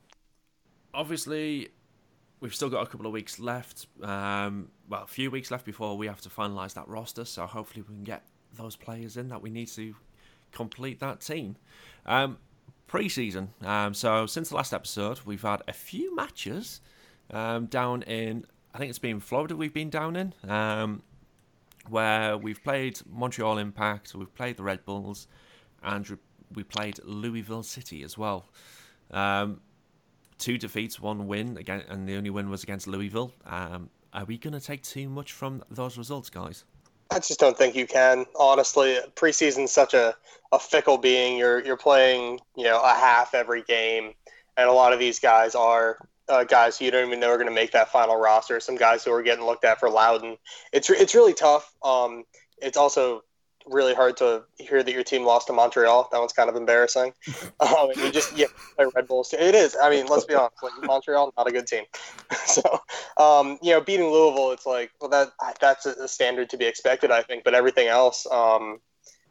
obviously, 0.94 1.68
we've 2.40 2.55
still 2.55 2.68
got 2.68 2.83
a 2.83 2.87
couple 2.87 3.07
of 3.07 3.12
weeks 3.12 3.38
left. 3.38 3.87
Um, 4.03 4.68
well, 4.88 5.03
a 5.03 5.07
few 5.07 5.31
weeks 5.31 5.51
left 5.51 5.64
before 5.64 5.96
we 5.96 6.07
have 6.07 6.20
to 6.22 6.29
finalise 6.29 6.75
that 6.75 6.88
roster. 6.88 7.25
So 7.25 7.46
hopefully 7.46 7.85
we 7.88 7.94
can 7.94 8.05
get 8.05 8.22
those 8.55 8.77
players 8.77 9.16
in 9.16 9.29
that 9.29 9.42
we 9.42 9.51
need 9.51 9.68
to 9.68 9.94
complete 10.53 11.01
that 11.01 11.20
team. 11.20 11.57
Um, 12.05 12.38
pre-season. 12.87 13.51
Um, 13.62 13.94
so 13.94 14.27
since 14.27 14.51
the 14.51 14.57
last 14.57 14.72
episode, 14.72 15.20
we've 15.25 15.42
had 15.42 15.62
a 15.66 15.72
few 15.72 16.14
matches 16.14 16.81
um, 17.31 17.66
down 17.66 18.03
in 18.03 18.46
I 18.77 18.79
think 18.79 18.90
it's 18.90 18.99
been 18.99 19.20
Florida 19.20 19.57
we've 19.57 19.72
been 19.72 19.88
down 19.88 20.16
in, 20.16 20.35
um, 20.46 21.03
where 21.88 22.37
we've 22.37 22.62
played 22.62 23.01
Montreal 23.11 23.57
Impact, 23.57 24.14
we've 24.14 24.35
played 24.35 24.59
the 24.59 24.64
Red 24.64 24.85
Bulls, 24.85 25.29
and 25.83 26.18
we 26.55 26.62
played 26.62 27.01
Louisville 27.03 27.62
City 27.62 28.03
as 28.03 28.18
well. 28.18 28.51
Um, 29.11 29.62
two 30.38 30.59
defeats, 30.59 31.01
one 31.01 31.27
win, 31.27 31.57
again, 31.57 31.83
and 31.88 32.09
the 32.09 32.16
only 32.16 32.31
win 32.31 32.51
was 32.51 32.62
against 32.62 32.87
Louisville. 32.87 33.33
Um, 33.44 33.90
are 34.12 34.25
we 34.25 34.38
going 34.38 34.55
to 34.55 34.61
take 34.61 34.83
too 34.83 35.09
much 35.09 35.33
from 35.33 35.62
those 35.70 35.99
results, 35.99 36.31
guys? 36.31 36.64
I 37.11 37.18
just 37.18 37.38
don't 37.38 37.57
think 37.57 37.77
you 37.77 37.87
can. 37.87 38.27
Honestly, 38.35 38.99
preseason's 39.14 39.72
such 39.72 39.94
a, 39.94 40.14
a 40.53 40.59
fickle 40.59 40.99
being. 40.99 41.38
You're 41.38 41.64
you're 41.64 41.77
playing, 41.77 42.40
you 42.57 42.64
know, 42.64 42.81
a 42.83 42.94
half 42.94 43.35
every 43.35 43.62
game, 43.62 44.12
and 44.57 44.68
a 44.68 44.72
lot 44.72 44.92
of 44.92 44.99
these 44.99 45.20
guys 45.20 45.55
are 45.55 45.99
uh, 46.29 46.44
guys 46.44 46.79
who 46.79 46.87
you 46.87 46.90
don't 46.90 47.07
even 47.07 47.20
know 47.20 47.31
are 47.31 47.37
going 47.37 47.49
to 47.49 47.55
make 47.55 47.72
that 47.72 47.90
final 47.90 48.16
roster. 48.16 48.59
Some 48.59 48.77
guys 48.77 49.05
who 49.05 49.12
are 49.12 49.22
getting 49.22 49.44
looked 49.44 49.64
at 49.64 49.79
for 49.79 49.88
Loudoun. 49.88 50.37
It's 50.72 50.90
it's 50.90 51.14
really 51.14 51.35
tough. 51.35 51.72
Um, 51.85 52.25
it's 52.59 52.77
also 52.77 53.22
really 53.66 53.94
hard 53.94 54.16
to 54.18 54.44
hear 54.59 54.83
that 54.83 54.92
your 54.92 55.02
team 55.02 55.24
lost 55.24 55.48
to 55.48 55.52
Montreal. 55.52 56.09
That 56.12 56.18
one's 56.18 56.33
kind 56.33 56.48
of 56.48 56.57
embarrassing. 56.57 57.12
Um, 57.59 57.90
you 57.96 58.12
just 58.12 58.37
yeah, 58.37 58.46
play 58.76 58.87
Red 58.94 59.09
Bulls. 59.09 59.33
It 59.33 59.55
is. 59.55 59.76
I 59.83 59.88
mean, 59.88 60.07
let's 60.07 60.24
be 60.24 60.35
honest. 60.35 60.62
Like 60.62 60.72
Montreal, 60.85 61.33
not 61.37 61.48
a 61.48 61.50
good 61.50 61.66
team. 61.66 61.85
so, 62.44 62.62
um, 63.16 63.59
you 63.62 63.72
know, 63.72 63.81
beating 63.81 64.07
Louisville, 64.07 64.52
it's 64.52 64.66
like 64.66 64.90
well, 65.00 65.09
that 65.11 65.33
that's 65.59 65.87
a 65.87 66.07
standard 66.07 66.50
to 66.50 66.57
be 66.57 66.66
expected, 66.66 67.11
I 67.11 67.22
think. 67.22 67.44
But 67.44 67.55
everything 67.55 67.88
else, 67.88 68.26
um, 68.31 68.81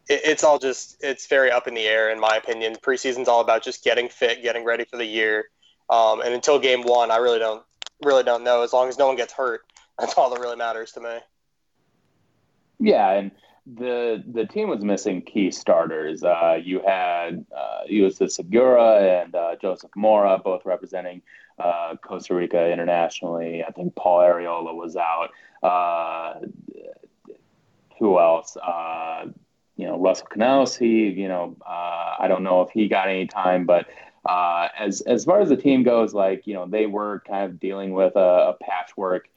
it, 0.09 0.21
it's 0.25 0.43
all 0.43 0.57
just 0.57 0.97
it's 1.01 1.27
very 1.27 1.51
up 1.51 1.67
in 1.67 1.75
the 1.75 1.85
air, 1.85 2.09
in 2.09 2.19
my 2.19 2.35
opinion. 2.35 2.75
Preseason's 2.81 3.27
all 3.27 3.41
about 3.41 3.63
just 3.63 3.83
getting 3.83 4.09
fit, 4.09 4.41
getting 4.41 4.65
ready 4.65 4.85
for 4.85 4.97
the 4.97 5.05
year. 5.05 5.45
Um, 5.89 6.21
and 6.21 6.33
until 6.33 6.59
game 6.59 6.81
one, 6.81 7.11
I 7.11 7.17
really 7.17 7.39
don't 7.39 7.63
really 8.03 8.23
don't 8.23 8.43
know. 8.43 8.63
As 8.63 8.73
long 8.73 8.89
as 8.89 8.97
no 8.97 9.07
one 9.07 9.15
gets 9.15 9.33
hurt, 9.33 9.61
that's 9.99 10.15
all 10.15 10.29
that 10.31 10.39
really 10.39 10.57
matters 10.57 10.91
to 10.93 11.01
me. 11.01 11.17
Yeah, 12.79 13.11
and 13.11 13.31
the 13.65 14.23
the 14.27 14.45
team 14.45 14.69
was 14.69 14.83
missing 14.83 15.21
key 15.21 15.49
starters. 15.49 16.23
Uh, 16.23 16.59
you 16.63 16.81
had 16.85 17.45
uh, 17.55 17.81
Ulises 17.89 18.31
Segura 18.31 19.23
and 19.23 19.33
uh, 19.33 19.55
Joseph 19.59 19.91
Mora, 19.95 20.37
both 20.37 20.65
representing 20.65 21.21
uh, 21.57 21.95
Costa 22.01 22.35
Rica 22.35 22.71
internationally. 22.71 23.63
I 23.63 23.71
think 23.71 23.95
Paul 23.95 24.19
Arriola 24.19 24.73
was 24.75 24.95
out. 24.95 25.29
Uh, 25.63 26.41
who 27.97 28.19
else? 28.19 28.55
Uh, 28.57 29.27
you 29.77 29.87
know, 29.87 29.97
Russell 29.97 30.27
Canouse. 30.27 30.77
He, 30.77 31.09
you 31.09 31.27
know, 31.27 31.57
uh, 31.65 32.15
I 32.19 32.27
don't 32.27 32.43
know 32.43 32.61
if 32.61 32.69
he 32.69 32.87
got 32.87 33.09
any 33.09 33.25
time, 33.25 33.65
but 33.65 33.87
as 34.29 35.01
as 35.01 35.25
far 35.25 35.41
as 35.41 35.49
the 35.49 35.57
team 35.57 35.81
goes, 35.81 36.13
like 36.13 36.45
you 36.45 36.53
know, 36.53 36.67
they 36.67 36.85
were 36.85 37.23
kind 37.27 37.45
of 37.45 37.59
dealing 37.59 37.93
with 37.93 38.15
a, 38.15 38.19
a 38.19 38.57
patchwork 38.61 39.27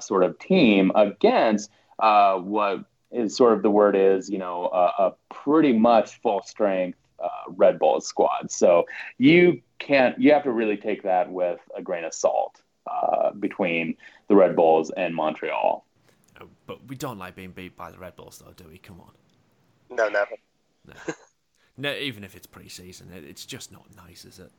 sort 0.00 0.24
of 0.24 0.38
team 0.38 0.92
against 0.94 1.70
what 1.98 2.86
is 3.16 3.36
sort 3.36 3.52
of 3.52 3.62
the 3.62 3.70
word 3.70 3.96
is 3.96 4.28
you 4.28 4.38
know 4.38 4.68
a, 4.72 5.06
a 5.06 5.14
pretty 5.30 5.72
much 5.72 6.20
full 6.20 6.42
strength 6.42 6.98
uh, 7.22 7.28
Red 7.48 7.78
Bull 7.78 8.00
squad. 8.00 8.50
So 8.50 8.86
you 9.18 9.62
can't 9.78 10.18
you 10.18 10.32
have 10.32 10.44
to 10.44 10.52
really 10.52 10.76
take 10.76 11.02
that 11.02 11.30
with 11.30 11.60
a 11.76 11.82
grain 11.82 12.04
of 12.04 12.14
salt 12.14 12.60
uh, 12.90 13.30
between 13.32 13.96
the 14.28 14.36
Red 14.36 14.56
Bulls 14.56 14.90
and 14.96 15.14
Montreal. 15.14 15.84
But 16.66 16.86
we 16.88 16.96
don't 16.96 17.18
like 17.18 17.34
being 17.34 17.52
beat 17.52 17.76
by 17.76 17.90
the 17.90 17.98
Red 17.98 18.16
Bulls, 18.16 18.42
though, 18.44 18.52
do 18.52 18.68
we? 18.68 18.78
Come 18.78 19.00
on. 19.00 19.12
No, 19.96 20.08
never. 20.08 20.36
No. 20.86 20.94
No, 21.78 21.92
even 21.92 22.24
if 22.24 22.34
it's 22.34 22.46
pre-season, 22.46 23.10
it's 23.12 23.44
just 23.44 23.70
not 23.70 23.84
nice, 23.96 24.24
is 24.24 24.38
it? 24.38 24.50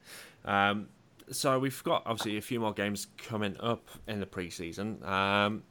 Um, 0.46 0.90
so 1.32 1.58
we've 1.58 1.84
got 1.84 2.04
obviously 2.06 2.38
a 2.38 2.42
few 2.42 2.60
more 2.60 2.74
games 2.74 3.08
coming 3.18 3.56
up 3.60 3.88
in 4.08 4.20
the 4.20 4.28
pre-season. 4.28 5.04
Um, 5.04 5.64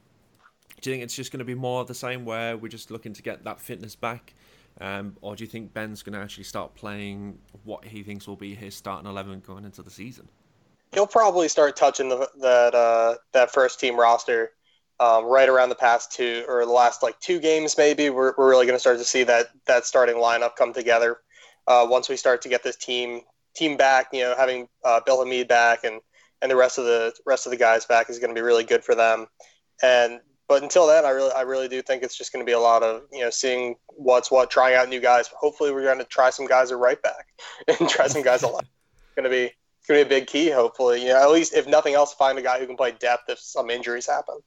do 0.86 0.90
you 0.90 0.94
think 0.94 1.02
it's 1.02 1.16
just 1.16 1.32
going 1.32 1.40
to 1.40 1.44
be 1.44 1.56
more 1.56 1.80
of 1.80 1.88
the 1.88 1.94
same, 1.94 2.24
where 2.24 2.56
we're 2.56 2.68
just 2.68 2.92
looking 2.92 3.12
to 3.12 3.22
get 3.22 3.42
that 3.42 3.60
fitness 3.60 3.96
back 3.96 4.34
Um, 4.80 5.16
or 5.22 5.34
do 5.34 5.42
you 5.42 5.48
think 5.48 5.72
Ben's 5.72 6.02
going 6.02 6.12
to 6.12 6.20
actually 6.20 6.44
start 6.44 6.74
playing 6.74 7.38
what 7.64 7.84
he 7.84 8.02
thinks 8.02 8.28
will 8.28 8.36
be 8.36 8.54
his 8.54 8.74
starting 8.74 9.08
eleven 9.08 9.40
going 9.40 9.64
into 9.64 9.82
the 9.82 9.90
season? 9.90 10.28
He'll 10.92 11.06
probably 11.06 11.48
start 11.48 11.76
touching 11.76 12.08
the, 12.08 12.28
that 12.40 12.74
uh, 12.74 13.16
that 13.32 13.52
first 13.52 13.80
team 13.80 13.98
roster 13.98 14.52
um, 15.00 15.24
right 15.24 15.48
around 15.48 15.70
the 15.70 15.76
past 15.76 16.12
two 16.12 16.44
or 16.46 16.64
the 16.64 16.72
last 16.72 17.02
like 17.02 17.18
two 17.20 17.40
games. 17.40 17.76
Maybe 17.78 18.10
we're, 18.10 18.34
we're 18.36 18.50
really 18.50 18.66
going 18.66 18.76
to 18.76 18.80
start 18.80 18.98
to 18.98 19.04
see 19.04 19.24
that 19.24 19.46
that 19.66 19.86
starting 19.86 20.16
lineup 20.16 20.56
come 20.56 20.72
together 20.72 21.18
uh, 21.66 21.86
once 21.88 22.08
we 22.08 22.16
start 22.16 22.42
to 22.42 22.48
get 22.48 22.62
this 22.62 22.76
team 22.76 23.22
team 23.54 23.76
back. 23.76 24.08
You 24.12 24.24
know, 24.24 24.34
having 24.36 24.68
uh, 24.84 25.00
Bill 25.06 25.24
Hamid 25.24 25.48
back 25.48 25.84
and 25.84 26.00
and 26.42 26.50
the 26.50 26.56
rest 26.56 26.76
of 26.76 26.84
the 26.84 27.14
rest 27.24 27.46
of 27.46 27.50
the 27.50 27.56
guys 27.56 27.86
back 27.86 28.10
is 28.10 28.18
going 28.18 28.34
to 28.34 28.38
be 28.38 28.44
really 28.44 28.64
good 28.64 28.84
for 28.84 28.94
them. 28.94 29.26
And 29.82 30.20
but 30.48 30.62
until 30.62 30.86
then, 30.86 31.04
I 31.04 31.10
really, 31.10 31.32
I 31.32 31.42
really 31.42 31.68
do 31.68 31.82
think 31.82 32.02
it's 32.02 32.16
just 32.16 32.32
going 32.32 32.44
to 32.44 32.48
be 32.48 32.52
a 32.52 32.60
lot 32.60 32.82
of 32.82 33.02
you 33.12 33.20
know 33.20 33.30
seeing 33.30 33.76
what's 33.88 34.30
what, 34.30 34.50
trying 34.50 34.74
out 34.74 34.88
new 34.88 35.00
guys. 35.00 35.28
Hopefully, 35.28 35.72
we're 35.72 35.84
going 35.84 35.98
to 35.98 36.04
try 36.04 36.30
some 36.30 36.46
guys 36.46 36.70
at 36.70 36.78
right 36.78 37.00
back 37.02 37.26
and 37.68 37.88
try 37.88 38.06
some 38.06 38.22
guys 38.22 38.42
a 38.42 38.48
lot. 38.48 38.64
Going 39.16 39.24
to 39.24 39.30
be 39.30 39.44
it's 39.44 39.88
going 39.88 40.02
to 40.02 40.08
be 40.08 40.14
a 40.14 40.20
big 40.20 40.28
key. 40.28 40.50
Hopefully, 40.50 41.02
you 41.02 41.08
know, 41.08 41.22
at 41.22 41.30
least 41.30 41.54
if 41.54 41.66
nothing 41.66 41.94
else, 41.94 42.14
find 42.14 42.38
a 42.38 42.42
guy 42.42 42.58
who 42.58 42.66
can 42.66 42.76
play 42.76 42.92
depth 42.92 43.28
if 43.28 43.38
some 43.38 43.70
injuries 43.70 44.06
happen. 44.06 44.38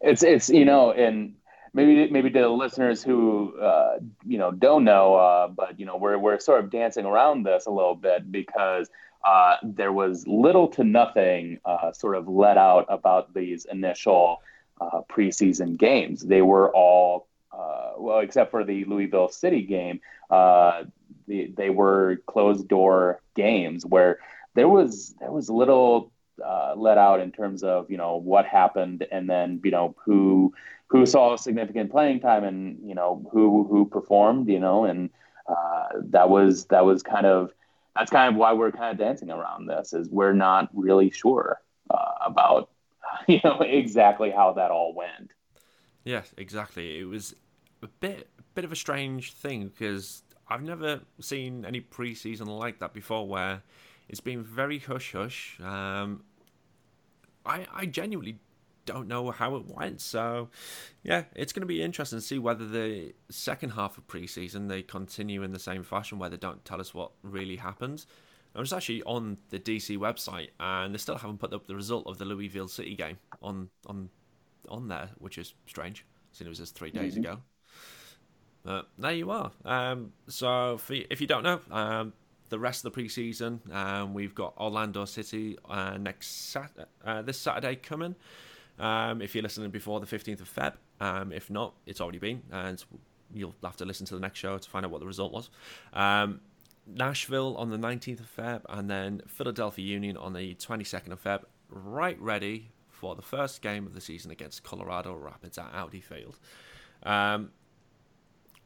It's 0.00 0.22
it's 0.22 0.48
you 0.48 0.64
know, 0.64 0.92
and 0.92 1.34
maybe 1.72 2.10
maybe 2.10 2.30
to 2.30 2.40
the 2.40 2.48
listeners 2.48 3.02
who 3.02 3.58
uh, 3.58 3.98
you 4.26 4.38
know 4.38 4.50
don't 4.50 4.84
know, 4.84 5.14
uh, 5.14 5.48
but 5.48 5.80
you 5.80 5.86
know 5.86 5.96
we're 5.96 6.18
we're 6.18 6.40
sort 6.40 6.62
of 6.62 6.70
dancing 6.70 7.06
around 7.06 7.44
this 7.44 7.66
a 7.66 7.70
little 7.70 7.94
bit 7.94 8.30
because 8.30 8.90
uh, 9.24 9.56
there 9.62 9.92
was 9.92 10.26
little 10.26 10.68
to 10.68 10.84
nothing 10.84 11.58
uh, 11.64 11.92
sort 11.92 12.16
of 12.16 12.28
let 12.28 12.56
out 12.56 12.86
about 12.88 13.34
these 13.34 13.64
initial 13.64 14.42
uh, 14.80 15.00
preseason 15.10 15.76
games. 15.76 16.22
They 16.22 16.42
were 16.42 16.74
all, 16.74 17.28
uh, 17.52 17.92
well, 17.98 18.20
except 18.20 18.50
for 18.50 18.64
the 18.64 18.84
Louisville 18.84 19.28
City 19.28 19.62
game, 19.62 20.00
uh, 20.30 20.84
the, 21.26 21.52
they 21.56 21.70
were 21.70 22.22
closed 22.26 22.68
door 22.68 23.20
games 23.34 23.84
where 23.84 24.18
there 24.54 24.68
was 24.68 25.14
there 25.20 25.30
was 25.30 25.48
little 25.48 26.12
uh, 26.44 26.74
let 26.76 26.98
out 26.98 27.20
in 27.20 27.32
terms 27.32 27.62
of 27.62 27.90
you 27.90 27.96
know 27.96 28.16
what 28.16 28.46
happened 28.46 29.06
and 29.10 29.28
then 29.28 29.60
you 29.64 29.70
know 29.70 29.94
who 30.04 30.52
who 30.88 31.04
saw 31.06 31.36
significant 31.36 31.90
playing 31.90 32.20
time 32.20 32.44
and 32.44 32.78
you 32.86 32.94
know 32.94 33.26
who 33.32 33.64
who 33.64 33.86
performed 33.86 34.48
you 34.48 34.58
know 34.58 34.84
and 34.84 35.10
uh, 35.48 35.88
that 36.04 36.28
was 36.28 36.66
that 36.66 36.84
was 36.84 37.02
kind 37.02 37.26
of 37.26 37.52
that's 37.94 38.10
kind 38.10 38.32
of 38.32 38.38
why 38.38 38.52
we're 38.52 38.72
kind 38.72 38.92
of 38.92 38.98
dancing 38.98 39.30
around 39.30 39.66
this 39.66 39.92
is 39.92 40.08
we're 40.08 40.32
not 40.32 40.68
really 40.72 41.10
sure 41.10 41.60
uh, 41.90 42.12
about 42.24 42.70
you 43.34 43.40
know 43.44 43.60
exactly 43.60 44.30
how 44.30 44.52
that 44.54 44.70
all 44.70 44.94
went. 44.94 45.32
Yes, 46.04 46.32
exactly. 46.36 46.98
It 46.98 47.04
was 47.04 47.34
a 47.82 47.88
bit 47.88 48.28
a 48.38 48.42
bit 48.54 48.64
of 48.64 48.72
a 48.72 48.76
strange 48.76 49.32
thing 49.32 49.68
because 49.68 50.22
I've 50.48 50.62
never 50.62 51.00
seen 51.20 51.64
any 51.64 51.80
preseason 51.80 52.46
like 52.46 52.78
that 52.78 52.94
before, 52.94 53.28
where 53.28 53.62
it's 54.08 54.20
been 54.20 54.42
very 54.42 54.78
hush 54.78 55.12
hush. 55.12 55.60
Um, 55.60 56.24
I 57.44 57.66
I 57.72 57.86
genuinely 57.86 58.38
don't 58.86 59.06
know 59.06 59.30
how 59.30 59.54
it 59.56 59.66
went. 59.66 60.00
So, 60.00 60.48
yeah, 61.02 61.24
it's 61.36 61.52
going 61.52 61.60
to 61.60 61.66
be 61.66 61.82
interesting 61.82 62.18
to 62.18 62.24
see 62.24 62.38
whether 62.38 62.66
the 62.66 63.12
second 63.28 63.70
half 63.70 63.98
of 63.98 64.06
preseason 64.06 64.68
they 64.68 64.82
continue 64.82 65.42
in 65.42 65.52
the 65.52 65.58
same 65.58 65.82
fashion, 65.82 66.18
where 66.18 66.30
they 66.30 66.38
don't 66.38 66.64
tell 66.64 66.80
us 66.80 66.94
what 66.94 67.10
really 67.22 67.56
happened. 67.56 68.06
I 68.58 68.60
was 68.60 68.72
actually 68.72 69.04
on 69.04 69.38
the 69.50 69.60
DC 69.60 69.96
website, 69.98 70.48
and 70.58 70.92
they 70.92 70.98
still 70.98 71.16
haven't 71.16 71.38
put 71.38 71.52
up 71.52 71.68
the 71.68 71.76
result 71.76 72.08
of 72.08 72.18
the 72.18 72.24
Louisville 72.24 72.66
City 72.66 72.96
game 72.96 73.18
on 73.40 73.70
on 73.86 74.10
on 74.68 74.88
there, 74.88 75.10
which 75.18 75.38
is 75.38 75.54
strange, 75.66 76.04
since 76.32 76.44
it 76.44 76.48
was 76.48 76.58
just 76.58 76.74
3 76.74 76.90
days 76.90 77.14
mm-hmm. 77.14 77.22
ago. 77.22 77.38
But 78.64 78.88
there 78.98 79.12
you 79.12 79.30
are. 79.30 79.52
Um, 79.64 80.12
so, 80.26 80.76
for, 80.78 80.94
if 81.08 81.20
you 81.20 81.28
don't 81.28 81.44
know, 81.44 81.60
um, 81.70 82.12
the 82.48 82.58
rest 82.58 82.84
of 82.84 82.92
the 82.92 83.00
preseason, 83.00 83.72
um, 83.72 84.12
we've 84.12 84.34
got 84.34 84.54
Orlando 84.58 85.04
City 85.04 85.56
uh, 85.68 85.96
next 85.96 86.50
sat- 86.50 86.88
uh, 87.04 87.22
this 87.22 87.38
Saturday 87.38 87.76
coming. 87.76 88.16
Um, 88.80 89.22
if 89.22 89.36
you're 89.36 89.42
listening 89.42 89.70
before 89.70 90.00
the 90.00 90.06
15th 90.06 90.40
of 90.40 90.52
Feb, 90.52 90.72
um, 91.00 91.32
if 91.32 91.48
not, 91.48 91.74
it's 91.86 92.00
already 92.00 92.18
been, 92.18 92.42
and 92.50 92.84
you'll 93.32 93.54
have 93.62 93.76
to 93.76 93.84
listen 93.84 94.04
to 94.06 94.14
the 94.14 94.20
next 94.20 94.40
show 94.40 94.58
to 94.58 94.68
find 94.68 94.84
out 94.84 94.90
what 94.90 95.00
the 95.00 95.06
result 95.06 95.32
was. 95.32 95.48
Nashville 96.88 97.56
on 97.56 97.70
the 97.70 97.76
19th 97.76 98.20
of 98.20 98.36
Feb, 98.36 98.62
and 98.68 98.90
then 98.90 99.22
Philadelphia 99.26 99.84
Union 99.84 100.16
on 100.16 100.32
the 100.32 100.54
22nd 100.54 101.12
of 101.12 101.22
Feb, 101.22 101.44
right 101.70 102.20
ready 102.20 102.70
for 102.88 103.14
the 103.14 103.22
first 103.22 103.62
game 103.62 103.86
of 103.86 103.94
the 103.94 104.00
season 104.00 104.30
against 104.30 104.64
Colorado 104.64 105.14
Rapids 105.14 105.58
at 105.58 105.72
Audi 105.72 106.00
Field. 106.00 106.38
Um, 107.02 107.50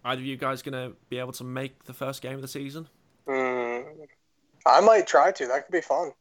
either 0.05 0.21
of 0.21 0.27
you 0.27 0.37
guys 0.37 0.63
going 0.63 0.73
to 0.73 0.97
be 1.09 1.19
able 1.19 1.33
to 1.33 1.45
make 1.45 1.85
the 1.85 1.93
first 1.93 2.23
game 2.23 2.35
of 2.35 2.43
the 2.43 2.49
season? 2.49 2.89
Mm, 3.29 3.85
I 4.67 4.81
might 4.81 5.07
try 5.07 5.33
to. 5.33 5.47
That 5.47 5.67
could 5.67 5.73
be 5.73 5.81
fun. 5.81 6.13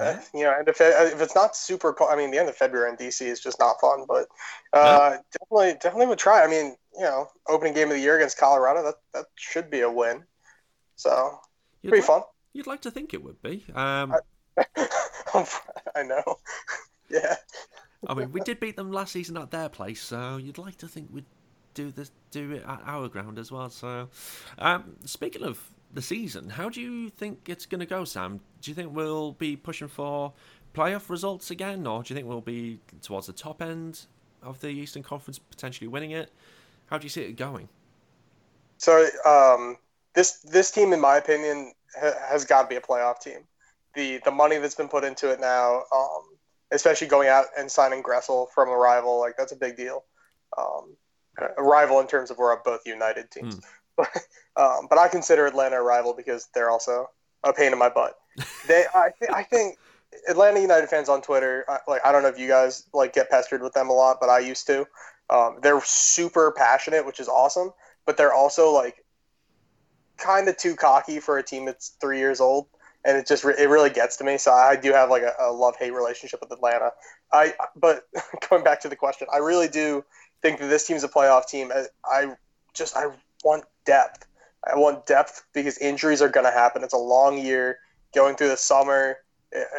Uh, 0.00 0.16
you 0.32 0.42
know, 0.42 0.54
and 0.58 0.66
if, 0.68 0.80
it, 0.80 0.92
if 1.12 1.20
it's 1.20 1.34
not 1.34 1.54
super 1.54 1.92
cold, 1.92 2.10
I 2.12 2.16
mean, 2.16 2.30
the 2.30 2.38
end 2.38 2.48
of 2.48 2.56
February 2.56 2.90
in 2.90 2.96
DC 2.96 3.20
is 3.22 3.40
just 3.40 3.60
not 3.60 3.80
fun. 3.80 4.06
But 4.08 4.26
uh, 4.72 5.10
yeah. 5.12 5.18
definitely, 5.32 5.78
definitely 5.80 6.06
would 6.06 6.18
try. 6.18 6.42
I 6.42 6.48
mean, 6.48 6.74
you 6.94 7.04
know, 7.04 7.28
opening 7.48 7.74
game 7.74 7.88
of 7.88 7.94
the 7.94 8.00
year 8.00 8.16
against 8.16 8.38
Colorado, 8.38 8.82
that 8.82 8.94
that 9.12 9.26
should 9.36 9.70
be 9.70 9.82
a 9.82 9.90
win. 9.90 10.24
So 10.96 11.38
you'd 11.82 11.90
pretty 11.90 12.02
like, 12.02 12.06
fun. 12.06 12.22
You'd 12.52 12.66
like 12.66 12.80
to 12.82 12.90
think 12.90 13.14
it 13.14 13.22
would 13.22 13.40
be. 13.42 13.64
Um, 13.74 14.14
I, 14.56 14.64
I 15.96 16.02
know. 16.02 16.22
yeah. 17.10 17.36
I 18.06 18.14
mean, 18.14 18.32
we 18.32 18.40
did 18.40 18.60
beat 18.60 18.76
them 18.76 18.92
last 18.92 19.12
season 19.12 19.36
at 19.36 19.50
their 19.50 19.68
place, 19.68 20.00
so 20.00 20.36
you'd 20.36 20.58
like 20.58 20.76
to 20.78 20.88
think 20.88 21.08
we'd 21.10 21.24
do 21.74 21.90
this, 21.90 22.10
do 22.30 22.52
it 22.52 22.62
at 22.66 22.80
our 22.84 23.08
ground 23.08 23.38
as 23.38 23.50
well. 23.50 23.70
So, 23.70 24.08
um, 24.58 24.96
speaking 25.04 25.42
of 25.42 25.60
the 25.92 26.02
season, 26.02 26.50
how 26.50 26.68
do 26.68 26.80
you 26.80 27.08
think 27.10 27.48
it's 27.48 27.66
going 27.66 27.80
to 27.80 27.86
go, 27.86 28.04
Sam? 28.04 28.40
Do 28.60 28.70
you 28.70 28.74
think 28.74 28.94
we'll 28.94 29.32
be 29.32 29.56
pushing 29.56 29.88
for 29.88 30.32
playoff 30.74 31.08
results 31.08 31.50
again, 31.50 31.86
or 31.86 32.02
do 32.02 32.12
you 32.12 32.16
think 32.16 32.28
we'll 32.28 32.40
be 32.40 32.80
towards 33.02 33.26
the 33.26 33.32
top 33.32 33.62
end 33.62 34.06
of 34.42 34.60
the 34.60 34.68
Eastern 34.68 35.02
Conference, 35.02 35.38
potentially 35.38 35.88
winning 35.88 36.10
it? 36.10 36.30
How 36.86 36.98
do 36.98 37.04
you 37.04 37.10
see 37.10 37.22
it 37.22 37.36
going? 37.36 37.68
So, 38.78 39.06
um, 39.24 39.78
this 40.14 40.40
this 40.40 40.70
team, 40.70 40.92
in 40.92 41.00
my 41.00 41.16
opinion, 41.16 41.72
ha- 42.00 42.14
has 42.28 42.44
got 42.44 42.62
to 42.62 42.68
be 42.68 42.76
a 42.76 42.80
playoff 42.80 43.20
team. 43.20 43.40
The 43.94 44.20
the 44.24 44.30
money 44.30 44.58
that's 44.58 44.74
been 44.74 44.88
put 44.88 45.04
into 45.04 45.30
it 45.30 45.40
now, 45.40 45.82
um, 45.94 46.22
especially 46.72 47.06
going 47.06 47.28
out 47.28 47.46
and 47.58 47.70
signing 47.70 48.02
Gressel 48.02 48.48
from 48.54 48.68
a 48.68 48.76
rival, 48.76 49.20
like 49.20 49.36
that's 49.36 49.52
a 49.52 49.56
big 49.56 49.76
deal. 49.76 50.04
Um, 50.56 50.96
a 51.56 51.62
rival 51.62 52.00
in 52.00 52.06
terms 52.06 52.30
of 52.30 52.38
we're 52.38 52.56
both 52.62 52.80
United 52.86 53.30
teams. 53.30 53.60
Mm. 53.98 54.06
um, 54.56 54.86
but 54.88 54.98
I 54.98 55.08
consider 55.08 55.46
Atlanta 55.46 55.76
a 55.76 55.82
rival 55.82 56.14
because 56.14 56.48
they're 56.54 56.70
also 56.70 57.08
a 57.42 57.52
pain 57.52 57.72
in 57.72 57.78
my 57.78 57.88
butt. 57.88 58.16
They, 58.66 58.84
I, 58.94 59.10
th- 59.18 59.30
I 59.32 59.42
think 59.42 59.78
Atlanta 60.28 60.58
United 60.58 60.88
fans 60.88 61.08
on 61.08 61.20
Twitter, 61.20 61.64
like 61.86 62.04
I 62.04 62.12
don't 62.12 62.22
know 62.22 62.28
if 62.28 62.38
you 62.38 62.48
guys 62.48 62.86
like 62.92 63.12
get 63.12 63.30
pestered 63.30 63.62
with 63.62 63.74
them 63.74 63.90
a 63.90 63.92
lot, 63.92 64.18
but 64.20 64.30
I 64.30 64.38
used 64.38 64.66
to. 64.68 64.86
Um, 65.30 65.58
they're 65.62 65.80
super 65.84 66.52
passionate, 66.52 67.04
which 67.04 67.20
is 67.20 67.28
awesome, 67.28 67.72
but 68.06 68.16
they're 68.16 68.32
also 68.32 68.72
like 68.72 69.03
kind 70.18 70.48
of 70.48 70.56
too 70.56 70.74
cocky 70.74 71.20
for 71.20 71.38
a 71.38 71.42
team 71.42 71.64
that's 71.64 71.96
three 72.00 72.18
years 72.18 72.40
old, 72.40 72.66
and 73.04 73.16
it 73.16 73.26
just 73.26 73.44
re- 73.44 73.54
it 73.58 73.68
really 73.68 73.90
gets 73.90 74.16
to 74.18 74.24
me. 74.24 74.38
So 74.38 74.52
I 74.52 74.76
do 74.76 74.92
have 74.92 75.10
like 75.10 75.22
a, 75.22 75.34
a 75.40 75.52
love 75.52 75.76
hate 75.76 75.92
relationship 75.92 76.40
with 76.40 76.50
Atlanta. 76.52 76.92
I 77.32 77.54
but 77.76 78.08
going 78.48 78.64
back 78.64 78.80
to 78.82 78.88
the 78.88 78.96
question, 78.96 79.28
I 79.32 79.38
really 79.38 79.68
do 79.68 80.04
think 80.42 80.60
that 80.60 80.68
this 80.68 80.86
team's 80.86 81.04
a 81.04 81.08
playoff 81.08 81.46
team. 81.46 81.72
I, 81.74 81.86
I 82.04 82.34
just 82.72 82.96
I 82.96 83.06
want 83.44 83.64
depth. 83.84 84.26
I 84.66 84.76
want 84.76 85.06
depth 85.06 85.44
because 85.52 85.76
injuries 85.78 86.22
are 86.22 86.28
going 86.28 86.46
to 86.46 86.52
happen. 86.52 86.82
It's 86.82 86.94
a 86.94 86.98
long 86.98 87.36
year 87.36 87.78
going 88.14 88.36
through 88.36 88.48
the 88.48 88.56
summer. 88.56 89.18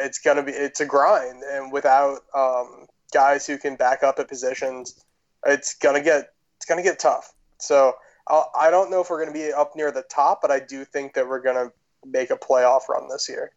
It's 0.00 0.18
going 0.18 0.36
to 0.36 0.42
be 0.42 0.52
it's 0.52 0.80
a 0.80 0.86
grind, 0.86 1.42
and 1.42 1.72
without 1.72 2.20
um, 2.34 2.86
guys 3.12 3.46
who 3.46 3.58
can 3.58 3.76
back 3.76 4.02
up 4.02 4.18
at 4.18 4.28
positions, 4.28 5.04
it's 5.44 5.74
gonna 5.74 6.00
get 6.00 6.32
it's 6.56 6.66
gonna 6.66 6.82
get 6.82 6.98
tough. 6.98 7.32
So 7.58 7.94
I'll, 8.28 8.50
I 8.58 8.66
do 8.66 8.76
not 8.76 8.90
know 8.90 9.00
if 9.00 9.10
we're 9.10 9.22
going 9.22 9.32
to 9.32 9.38
be 9.38 9.52
up 9.52 9.76
near 9.76 9.90
the 9.92 10.02
top, 10.02 10.40
but 10.42 10.50
I 10.50 10.60
do 10.60 10.84
think 10.84 11.14
that 11.14 11.28
we're 11.28 11.40
going 11.40 11.56
to 11.56 11.72
make 12.04 12.30
a 12.30 12.36
playoff 12.36 12.88
run 12.88 13.08
this 13.08 13.28
year. 13.28 13.52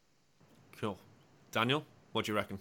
Cool, 0.80 0.98
Daniel, 1.52 1.84
what 2.12 2.26
do 2.26 2.32
you 2.32 2.36
reckon? 2.36 2.60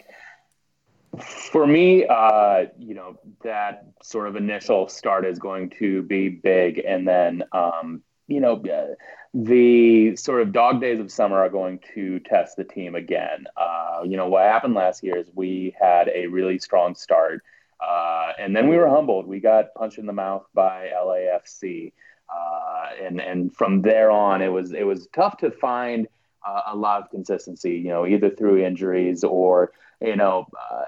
For 1.18 1.66
me, 1.66 2.06
uh, 2.06 2.66
you 2.78 2.94
know, 2.94 3.18
that 3.42 3.86
sort 4.02 4.28
of 4.28 4.36
initial 4.36 4.88
start 4.88 5.24
is 5.24 5.38
going 5.38 5.70
to 5.78 6.02
be 6.02 6.28
big, 6.28 6.78
and 6.78 7.08
then 7.08 7.42
um, 7.52 8.02
you 8.28 8.40
know, 8.40 8.62
uh, 8.62 8.94
the 9.34 10.14
sort 10.16 10.42
of 10.42 10.52
dog 10.52 10.80
days 10.80 11.00
of 11.00 11.10
summer 11.10 11.38
are 11.38 11.48
going 11.48 11.80
to 11.94 12.20
test 12.20 12.56
the 12.56 12.64
team 12.64 12.94
again. 12.94 13.46
Uh, 13.56 14.02
you 14.04 14.16
know, 14.16 14.28
what 14.28 14.44
happened 14.44 14.74
last 14.74 15.02
year 15.02 15.16
is 15.16 15.26
we 15.34 15.74
had 15.80 16.08
a 16.14 16.26
really 16.26 16.58
strong 16.58 16.94
start. 16.94 17.42
Uh, 17.80 18.32
and 18.38 18.54
then 18.56 18.68
we 18.68 18.76
were 18.76 18.88
humbled. 18.88 19.26
We 19.26 19.40
got 19.40 19.74
punched 19.74 19.98
in 19.98 20.06
the 20.06 20.12
mouth 20.12 20.44
by 20.54 20.90
LAFC, 20.94 21.92
uh, 22.28 22.88
and 23.00 23.20
and 23.20 23.54
from 23.54 23.82
there 23.82 24.10
on, 24.10 24.42
it 24.42 24.48
was 24.48 24.72
it 24.72 24.84
was 24.84 25.08
tough 25.14 25.36
to 25.38 25.50
find 25.50 26.08
uh, 26.46 26.62
a 26.66 26.76
lot 26.76 27.02
of 27.02 27.10
consistency. 27.10 27.76
You 27.76 27.88
know, 27.88 28.06
either 28.06 28.30
through 28.30 28.64
injuries 28.64 29.22
or 29.22 29.72
you 30.00 30.16
know 30.16 30.46
uh, 30.58 30.84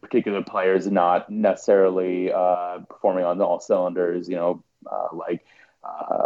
particular 0.00 0.42
players 0.42 0.90
not 0.90 1.28
necessarily 1.28 2.32
uh, 2.32 2.78
performing 2.88 3.24
on 3.24 3.40
all 3.42 3.60
cylinders. 3.60 4.28
You 4.28 4.36
know, 4.36 4.64
uh, 4.90 5.08
like 5.12 5.44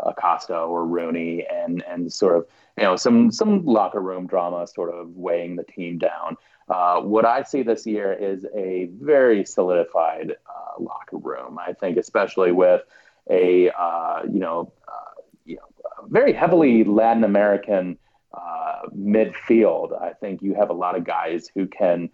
Acosta 0.05 0.57
or 0.57 0.87
Rooney, 0.87 1.47
and 1.53 1.83
and 1.89 2.13
sort 2.13 2.37
of 2.37 2.47
you 2.79 2.85
know 2.85 2.95
some 2.95 3.33
some 3.33 3.65
locker 3.65 4.01
room 4.01 4.29
drama 4.29 4.69
sort 4.69 4.95
of 4.95 5.17
weighing 5.17 5.57
the 5.57 5.65
team 5.65 5.99
down. 5.99 6.37
Uh, 6.69 7.01
what 7.01 7.25
I 7.25 7.43
see 7.43 7.63
this 7.63 7.87
year 7.87 8.13
is 8.13 8.47
a 8.55 8.89
very 9.01 9.45
solidified 9.45 10.33
uh, 10.33 10.83
locker 10.83 11.19
room. 11.19 11.59
I 11.59 11.73
think, 11.73 11.97
especially 11.97 12.53
with 12.53 12.83
a 13.31 13.71
uh, 13.71 14.23
you 14.25 14.41
know 14.41 14.73
uh, 14.89 15.21
you 15.45 15.57
know 15.57 15.63
very 16.09 16.33
heavily 16.33 16.85
Latin 16.85 17.25
American 17.25 17.99
uh, 18.33 18.83
midfield. 18.97 20.01
I 20.01 20.13
think 20.15 20.43
you 20.43 20.55
have 20.55 20.71
a 20.71 20.75
lot 20.75 20.97
of 20.97 21.05
guys 21.05 21.51
who 21.55 21.67
can 21.67 22.11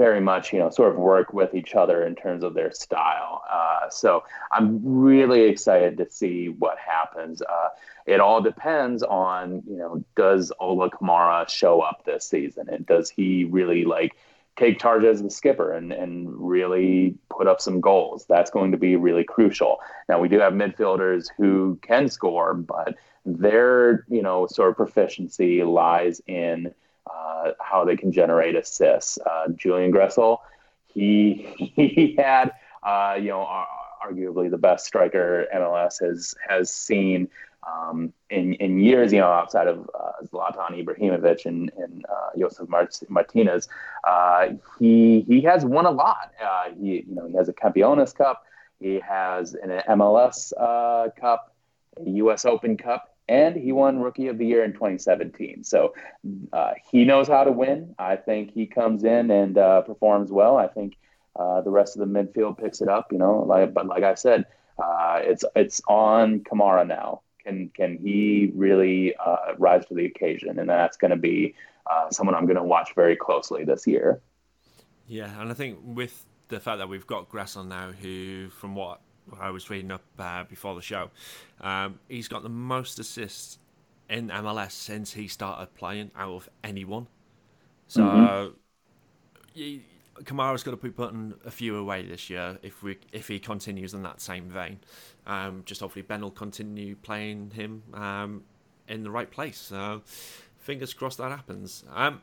very 0.00 0.22
much, 0.32 0.44
you 0.52 0.58
know, 0.58 0.70
sort 0.70 0.92
of 0.92 0.98
work 0.98 1.28
with 1.40 1.52
each 1.60 1.72
other 1.82 1.98
in 2.08 2.14
terms 2.14 2.42
of 2.42 2.54
their 2.54 2.72
style. 2.72 3.42
Uh, 3.58 3.84
so 3.90 4.24
I'm 4.50 4.80
really 4.82 5.42
excited 5.52 5.98
to 5.98 6.06
see 6.10 6.48
what 6.48 6.76
happens. 6.78 7.42
Uh, 7.42 7.68
it 8.06 8.18
all 8.18 8.40
depends 8.40 9.02
on, 9.02 9.62
you 9.68 9.76
know, 9.76 10.02
does 10.16 10.52
Ola 10.58 10.88
Kamara 10.90 11.46
show 11.48 11.82
up 11.88 11.98
this 12.04 12.24
season, 12.24 12.64
and 12.72 12.86
does 12.86 13.10
he 13.10 13.44
really 13.44 13.84
like 13.84 14.12
take 14.56 14.80
charge 14.80 15.04
as 15.04 15.22
the 15.22 15.30
skipper 15.30 15.68
and 15.78 15.92
and 15.92 16.10
really 16.54 17.14
put 17.36 17.46
up 17.46 17.60
some 17.60 17.78
goals? 17.80 18.24
That's 18.26 18.50
going 18.50 18.72
to 18.72 18.78
be 18.78 18.96
really 18.96 19.24
crucial. 19.24 19.72
Now 20.08 20.18
we 20.22 20.28
do 20.28 20.38
have 20.40 20.54
midfielders 20.54 21.28
who 21.36 21.78
can 21.82 22.08
score, 22.08 22.54
but 22.54 22.94
their, 23.26 24.06
you 24.08 24.22
know, 24.22 24.46
sort 24.46 24.70
of 24.70 24.76
proficiency 24.76 25.62
lies 25.62 26.22
in 26.26 26.74
uh, 27.14 27.52
how 27.60 27.84
they 27.84 27.96
can 27.96 28.12
generate 28.12 28.56
assists. 28.56 29.18
Uh, 29.18 29.48
Julian 29.56 29.92
Gressel, 29.92 30.38
he 30.92 31.46
he 31.76 32.14
had 32.18 32.52
uh, 32.82 33.16
you 33.18 33.28
know 33.28 33.64
arguably 34.04 34.50
the 34.50 34.58
best 34.58 34.86
striker 34.86 35.46
MLS 35.54 36.00
has 36.00 36.34
has 36.48 36.70
seen 36.70 37.28
um, 37.66 38.12
in 38.30 38.54
in 38.54 38.80
years. 38.80 39.12
You 39.12 39.20
know, 39.20 39.30
outside 39.30 39.66
of 39.68 39.88
uh, 39.94 40.24
Zlatan 40.24 40.84
Ibrahimovic 40.84 41.46
and 41.46 41.70
and 41.76 42.04
uh, 42.06 42.38
Josef 42.38 42.68
Martinez, 43.08 43.68
uh, 44.06 44.48
he 44.78 45.22
he 45.22 45.40
has 45.42 45.64
won 45.64 45.86
a 45.86 45.90
lot. 45.90 46.32
He 46.78 47.04
you 47.06 47.14
know 47.14 47.26
he 47.26 47.34
has 47.34 47.48
a 47.48 47.52
Campeones 47.52 48.14
Cup. 48.14 48.44
He 48.80 48.98
has 49.00 49.54
an 49.54 49.82
MLS 49.88 50.52
Cup, 51.16 51.54
a 51.98 52.10
U.S. 52.10 52.46
Open 52.46 52.76
Cup, 52.78 53.09
and 53.30 53.54
he 53.54 53.70
won 53.70 54.00
Rookie 54.00 54.26
of 54.26 54.38
the 54.38 54.44
Year 54.44 54.64
in 54.64 54.72
2017. 54.72 55.62
So 55.62 55.94
uh, 56.52 56.72
he 56.90 57.04
knows 57.04 57.28
how 57.28 57.44
to 57.44 57.52
win. 57.52 57.94
I 57.96 58.16
think 58.16 58.50
he 58.50 58.66
comes 58.66 59.04
in 59.04 59.30
and 59.30 59.56
uh, 59.56 59.82
performs 59.82 60.32
well. 60.32 60.56
I 60.56 60.66
think 60.66 60.96
uh, 61.36 61.60
the 61.60 61.70
rest 61.70 61.96
of 61.96 62.00
the 62.00 62.12
midfield 62.12 62.58
picks 62.58 62.80
it 62.80 62.88
up. 62.88 63.12
You 63.12 63.18
know, 63.18 63.44
like 63.46 63.72
but 63.72 63.86
like 63.86 64.02
I 64.02 64.14
said, 64.14 64.46
uh, 64.82 65.20
it's 65.22 65.44
it's 65.54 65.80
on 65.86 66.40
Kamara 66.40 66.84
now. 66.84 67.22
Can 67.44 67.70
can 67.72 67.98
he 67.98 68.50
really 68.52 69.14
uh, 69.14 69.54
rise 69.58 69.86
to 69.86 69.94
the 69.94 70.06
occasion? 70.06 70.58
And 70.58 70.68
that's 70.68 70.96
going 70.96 71.12
to 71.12 71.16
be 71.16 71.54
uh, 71.88 72.10
someone 72.10 72.34
I'm 72.34 72.46
going 72.46 72.56
to 72.56 72.64
watch 72.64 72.96
very 72.96 73.14
closely 73.14 73.64
this 73.64 73.86
year. 73.86 74.20
Yeah, 75.06 75.40
and 75.40 75.50
I 75.50 75.54
think 75.54 75.78
with 75.84 76.26
the 76.48 76.58
fact 76.58 76.78
that 76.78 76.88
we've 76.88 77.06
got 77.06 77.30
Gressel 77.30 77.64
now, 77.64 77.92
who, 77.92 78.48
from 78.50 78.74
what 78.74 79.00
I 79.38 79.50
was 79.50 79.70
reading 79.70 79.90
up 79.90 80.02
uh, 80.18 80.44
before 80.44 80.74
the 80.74 80.82
show. 80.82 81.10
Um, 81.60 81.98
he's 82.08 82.28
got 82.28 82.42
the 82.42 82.48
most 82.48 82.98
assists 82.98 83.58
in 84.08 84.28
MLS 84.28 84.72
since 84.72 85.12
he 85.12 85.28
started 85.28 85.74
playing 85.74 86.10
out 86.16 86.34
of 86.34 86.48
anyone. 86.64 87.06
So 87.86 88.02
mm-hmm. 88.02 88.54
he, 89.54 89.84
Kamara's 90.24 90.62
got 90.62 90.72
to 90.72 90.76
be 90.76 90.90
putting 90.90 91.34
a 91.44 91.50
few 91.50 91.76
away 91.76 92.02
this 92.04 92.28
year 92.28 92.58
if 92.62 92.82
we 92.82 92.98
if 93.12 93.28
he 93.28 93.38
continues 93.38 93.94
in 93.94 94.02
that 94.02 94.20
same 94.20 94.48
vein. 94.48 94.80
Um, 95.26 95.62
just 95.64 95.80
hopefully 95.80 96.02
Ben 96.02 96.20
will 96.20 96.30
continue 96.30 96.96
playing 96.96 97.50
him 97.50 97.82
um, 97.94 98.44
in 98.88 99.02
the 99.02 99.10
right 99.10 99.30
place. 99.30 99.58
So 99.58 100.02
fingers 100.58 100.92
crossed 100.92 101.18
that 101.18 101.30
happens. 101.30 101.84
Um, 101.94 102.20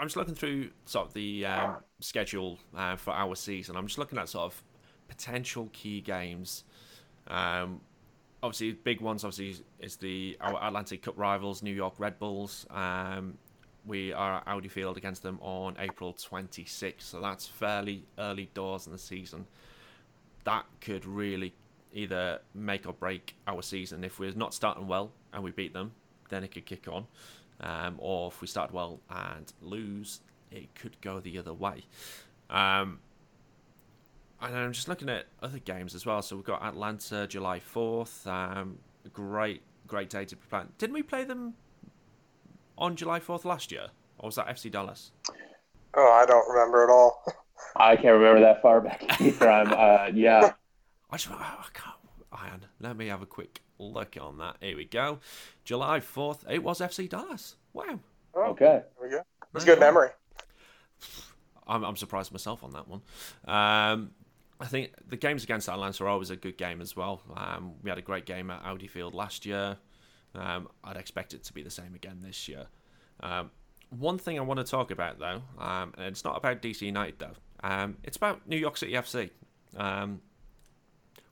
I'm 0.00 0.06
just 0.06 0.16
looking 0.16 0.34
through 0.34 0.70
sort 0.84 1.08
of 1.08 1.14
the 1.14 1.46
um, 1.46 1.76
schedule 2.00 2.58
uh, 2.76 2.96
for 2.96 3.12
our 3.12 3.34
season. 3.34 3.76
I'm 3.76 3.86
just 3.86 3.98
looking 3.98 4.18
at 4.18 4.28
sort 4.28 4.52
of 4.52 4.62
potential 5.08 5.68
key 5.72 6.00
games. 6.00 6.64
Um, 7.26 7.80
obviously, 8.42 8.72
big 8.72 9.00
ones 9.00 9.24
obviously 9.24 9.64
is 9.80 9.96
the 9.96 10.36
our 10.40 10.62
Atlantic 10.62 11.02
Cup 11.02 11.18
rivals, 11.18 11.62
New 11.62 11.74
York 11.74 11.94
Red 11.98 12.18
Bulls. 12.18 12.66
Um, 12.70 13.38
we 13.86 14.12
are 14.12 14.36
at 14.36 14.42
Audi 14.46 14.68
Field 14.68 14.96
against 14.96 15.22
them 15.22 15.38
on 15.40 15.74
April 15.78 16.12
26th, 16.12 17.00
so 17.00 17.20
that's 17.20 17.46
fairly 17.46 18.04
early 18.18 18.50
doors 18.54 18.86
in 18.86 18.92
the 18.92 18.98
season. 18.98 19.46
That 20.44 20.66
could 20.80 21.04
really 21.06 21.54
either 21.92 22.40
make 22.54 22.86
or 22.86 22.92
break 22.92 23.34
our 23.46 23.62
season. 23.62 24.04
If 24.04 24.18
we're 24.18 24.32
not 24.32 24.52
starting 24.52 24.86
well 24.86 25.10
and 25.32 25.42
we 25.42 25.50
beat 25.50 25.72
them, 25.72 25.92
then 26.28 26.44
it 26.44 26.52
could 26.52 26.66
kick 26.66 26.86
on. 26.88 27.06
Um, 27.60 27.96
or 27.98 28.28
if 28.28 28.40
we 28.40 28.46
start 28.46 28.72
well 28.72 29.00
and 29.10 29.52
lose, 29.62 30.20
it 30.50 30.74
could 30.74 31.00
go 31.00 31.20
the 31.20 31.38
other 31.38 31.54
way. 31.54 31.84
Um, 32.50 33.00
and 34.40 34.56
I'm 34.56 34.72
just 34.72 34.88
looking 34.88 35.08
at 35.08 35.26
other 35.42 35.58
games 35.58 35.94
as 35.94 36.06
well. 36.06 36.22
So 36.22 36.36
we've 36.36 36.44
got 36.44 36.62
Atlanta 36.62 37.26
July 37.26 37.60
4th. 37.74 38.26
Um, 38.26 38.78
great, 39.12 39.62
great 39.86 40.10
day 40.10 40.24
to 40.24 40.36
prepare. 40.36 40.66
Didn't 40.78 40.94
we 40.94 41.02
play 41.02 41.24
them 41.24 41.54
on 42.76 42.96
July 42.96 43.20
4th 43.20 43.44
last 43.44 43.72
year? 43.72 43.88
Or 44.18 44.28
was 44.28 44.36
that 44.36 44.46
FC 44.48 44.70
Dallas? 44.70 45.12
Oh, 45.94 46.12
I 46.12 46.26
don't 46.26 46.48
remember 46.48 46.84
at 46.84 46.90
all. 46.90 47.24
I 47.76 47.96
can't 47.96 48.14
remember 48.14 48.40
that 48.40 48.62
far 48.62 48.80
back 48.80 49.20
either. 49.20 49.50
I'm, 49.50 49.72
uh, 49.72 50.10
yeah. 50.14 50.52
I 51.10 51.16
just, 51.16 51.30
I 51.32 51.64
can't. 51.72 51.96
Ian, 52.32 52.66
let 52.80 52.96
me 52.96 53.08
have 53.08 53.22
a 53.22 53.26
quick 53.26 53.62
look 53.78 54.16
on 54.20 54.38
that. 54.38 54.56
Here 54.60 54.76
we 54.76 54.84
go. 54.84 55.18
July 55.64 56.00
4th. 56.00 56.48
It 56.48 56.62
was 56.62 56.80
FC 56.80 57.08
Dallas. 57.08 57.56
Wow. 57.72 57.98
Oh, 58.34 58.42
okay. 58.50 58.82
There 58.98 59.08
we 59.08 59.10
go. 59.10 59.22
It's 59.54 59.64
good 59.64 59.80
memory. 59.80 60.10
I'm, 61.66 61.84
I'm 61.84 61.96
surprised 61.96 62.32
myself 62.32 62.62
on 62.62 62.72
that 62.72 62.86
one. 62.86 63.02
Um, 63.46 64.10
I 64.60 64.66
think 64.66 64.92
the 65.08 65.16
games 65.16 65.44
against 65.44 65.68
Atlanta 65.68 66.04
are 66.04 66.08
always 66.08 66.30
a 66.30 66.36
good 66.36 66.58
game 66.58 66.80
as 66.80 66.96
well. 66.96 67.22
Um, 67.36 67.74
we 67.82 67.90
had 67.90 67.98
a 67.98 68.02
great 68.02 68.26
game 68.26 68.50
at 68.50 68.60
Audi 68.64 68.88
Field 68.88 69.14
last 69.14 69.46
year. 69.46 69.76
Um, 70.34 70.68
I'd 70.82 70.96
expect 70.96 71.32
it 71.32 71.44
to 71.44 71.52
be 71.52 71.62
the 71.62 71.70
same 71.70 71.94
again 71.94 72.18
this 72.22 72.48
year. 72.48 72.66
Um, 73.20 73.50
one 73.90 74.18
thing 74.18 74.38
I 74.38 74.42
want 74.42 74.58
to 74.58 74.64
talk 74.64 74.90
about 74.90 75.18
though, 75.18 75.42
um, 75.58 75.94
and 75.96 76.06
it's 76.06 76.24
not 76.24 76.36
about 76.36 76.60
DC 76.60 76.82
United 76.82 77.18
though. 77.18 77.34
Um, 77.62 77.96
it's 78.02 78.16
about 78.16 78.46
New 78.46 78.56
York 78.56 78.76
City 78.76 78.92
FC. 78.92 79.30
Um, 79.76 80.20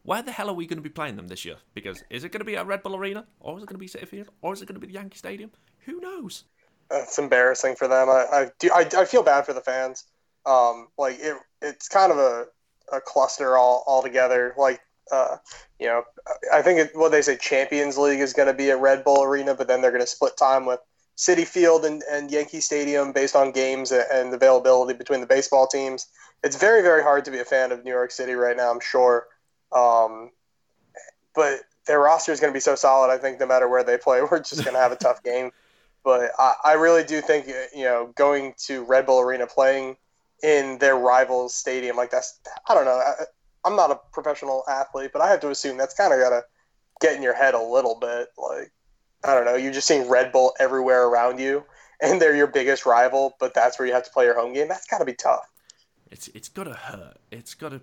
where 0.03 0.23
the 0.23 0.31
hell 0.31 0.49
are 0.49 0.55
we 0.55 0.67
going 0.67 0.79
to 0.79 0.83
be 0.83 0.89
playing 0.89 1.17
them 1.17 1.27
this 1.27 1.45
year? 1.45 1.57
Because 1.75 2.03
is 2.11 2.23
it 2.23 2.31
going 2.31 2.41
to 2.41 2.45
be 2.45 2.57
at 2.57 2.67
Red 2.67 2.83
Bull 2.83 2.95
Arena, 2.95 3.27
or 3.41 3.57
is 3.57 3.65
it 3.65 3.67
going 3.67 3.75
to 3.75 3.79
be 3.79 3.89
Citi 3.89 4.07
Field, 4.07 4.31
or 4.41 4.53
is 4.53 4.63
it 4.63 4.67
going 4.67 4.81
to 4.81 4.81
be 4.81 4.87
the 4.87 4.95
Yankee 4.95 5.19
Stadium? 5.19 5.51
Who 5.81 6.01
knows? 6.01 6.45
It's 6.91 7.19
embarrassing 7.19 7.75
for 7.75 7.89
them. 7.89 8.09
I 8.09 8.27
I, 8.33 8.51
do, 8.61 8.71
I, 8.73 8.89
I 8.97 9.05
feel 9.05 9.25
bad 9.25 9.45
for 9.47 9.53
the 9.53 9.61
fans. 9.61 10.05
like 10.47 11.19
it, 11.19 11.37
it's 11.61 11.89
kind 11.89 12.13
of 12.13 12.19
a 12.19 12.47
a 12.93 13.01
cluster 13.01 13.57
all 13.57 13.85
all 13.87 14.03
together. 14.03 14.55
Like 14.57 14.81
uh, 15.11 15.37
you 15.79 15.87
know, 15.87 16.03
I 16.53 16.63
think 16.63 16.81
it, 16.81 16.91
what 16.95 17.13
they 17.13 17.23
say 17.23 17.37
Champions 17.37 17.97
League 17.97 18.21
is 18.21 18.33
going 18.33 18.49
to 18.49 18.55
be 18.55 18.71
at 18.71 18.81
Red 18.81 19.05
Bull 19.05 19.23
Arena, 19.23 19.55
but 19.55 19.69
then 19.69 19.81
they're 19.81 19.91
going 19.91 20.03
to 20.03 20.07
split 20.07 20.37
time 20.37 20.67
with 20.67 20.81
Citi 21.17 21.47
Field 21.47 21.85
and, 21.85 22.03
and 22.11 22.31
Yankee 22.31 22.61
Stadium 22.61 23.13
based 23.13 23.37
on 23.37 23.53
games 23.53 23.93
and 23.93 24.35
availability 24.35 24.97
between 24.97 25.21
the 25.21 25.27
baseball 25.27 25.67
teams. 25.67 26.07
It's 26.43 26.57
very 26.57 26.83
very 26.83 27.03
hard 27.03 27.25
to 27.25 27.31
be 27.31 27.39
a 27.39 27.45
fan 27.45 27.73
of 27.73 27.85
New 27.85 27.91
York 27.91 28.11
City 28.11 28.35
right 28.35 28.57
now. 28.57 28.71
I'm 28.71 28.81
sure, 28.81 29.27
um, 29.73 30.31
but 31.35 31.61
their 31.87 32.01
roster 32.01 32.33
is 32.33 32.41
going 32.41 32.53
to 32.53 32.57
be 32.57 32.61
so 32.61 32.75
solid. 32.75 33.13
I 33.13 33.19
think 33.19 33.41
no 33.41 33.47
matter 33.47 33.69
where 33.69 33.85
they 33.85 33.97
play, 33.97 34.21
we're 34.31 34.41
just 34.41 34.65
going 34.65 34.75
to 34.75 34.81
have 34.81 34.93
a 34.93 34.97
tough 34.97 35.23
game. 35.23 35.51
But 36.05 36.31
I, 36.39 36.55
I 36.65 36.73
really 36.75 37.05
do 37.05 37.21
think 37.21 37.47
you 37.75 37.85
know 37.85 38.13
going 38.15 38.55
to 38.67 38.85
Red 38.85 39.07
Bull 39.07 39.21
Arena 39.21 39.47
playing 39.47 39.97
in 40.43 40.79
their 40.79 40.97
rival's 40.97 41.55
stadium. 41.55 41.97
Like 41.97 42.11
that's 42.11 42.41
I 42.69 42.75
don't 42.75 42.85
know. 42.85 42.99
I, 42.99 43.25
I'm 43.65 43.77
not 43.77 43.91
a 43.91 43.99
professional 44.13 44.65
athlete, 44.69 45.11
but 45.13 45.23
I 45.23 45.29
have 45.31 45.41
to 45.41 45.51
assume 45.51 45.77
that's 45.77 45.95
kind 45.95 46.13
of 46.13 46.21
got 46.21 46.31
to 46.31 46.45
get 47.01 47.17
in 47.17 47.23
your 47.23 47.35
head 47.35 47.55
a 47.55 47.63
little 47.63 47.99
bit. 47.99 48.29
Like 48.39 48.73
I 49.25 49.35
don't 49.35 49.45
know, 49.45 49.57
you're 49.57 49.73
just 49.73 49.89
seeing 49.89 50.09
Red 50.09 50.33
Bull 50.33 50.55
everywhere 50.61 51.07
around 51.07 51.41
you, 51.41 51.65
and 52.01 52.21
they're 52.21 52.37
your 52.37 52.47
biggest 52.47 52.87
rival, 52.87 53.35
but 53.41 53.55
that's 53.55 53.79
where 53.79 53.89
you 53.89 53.95
have 53.95 54.05
to 54.05 54.11
play 54.11 54.25
your 54.25 54.39
home 54.39 54.53
game. 54.53 54.69
That's 54.69 54.87
got 54.87 54.99
to 54.99 55.05
be 55.05 55.15
tough. 55.15 55.49
It's 56.11 56.29
it's 56.29 56.49
got 56.49 56.65
to 56.65 56.75
hurt. 56.75 57.19
It's 57.31 57.55
got 57.55 57.71
to. 57.71 57.81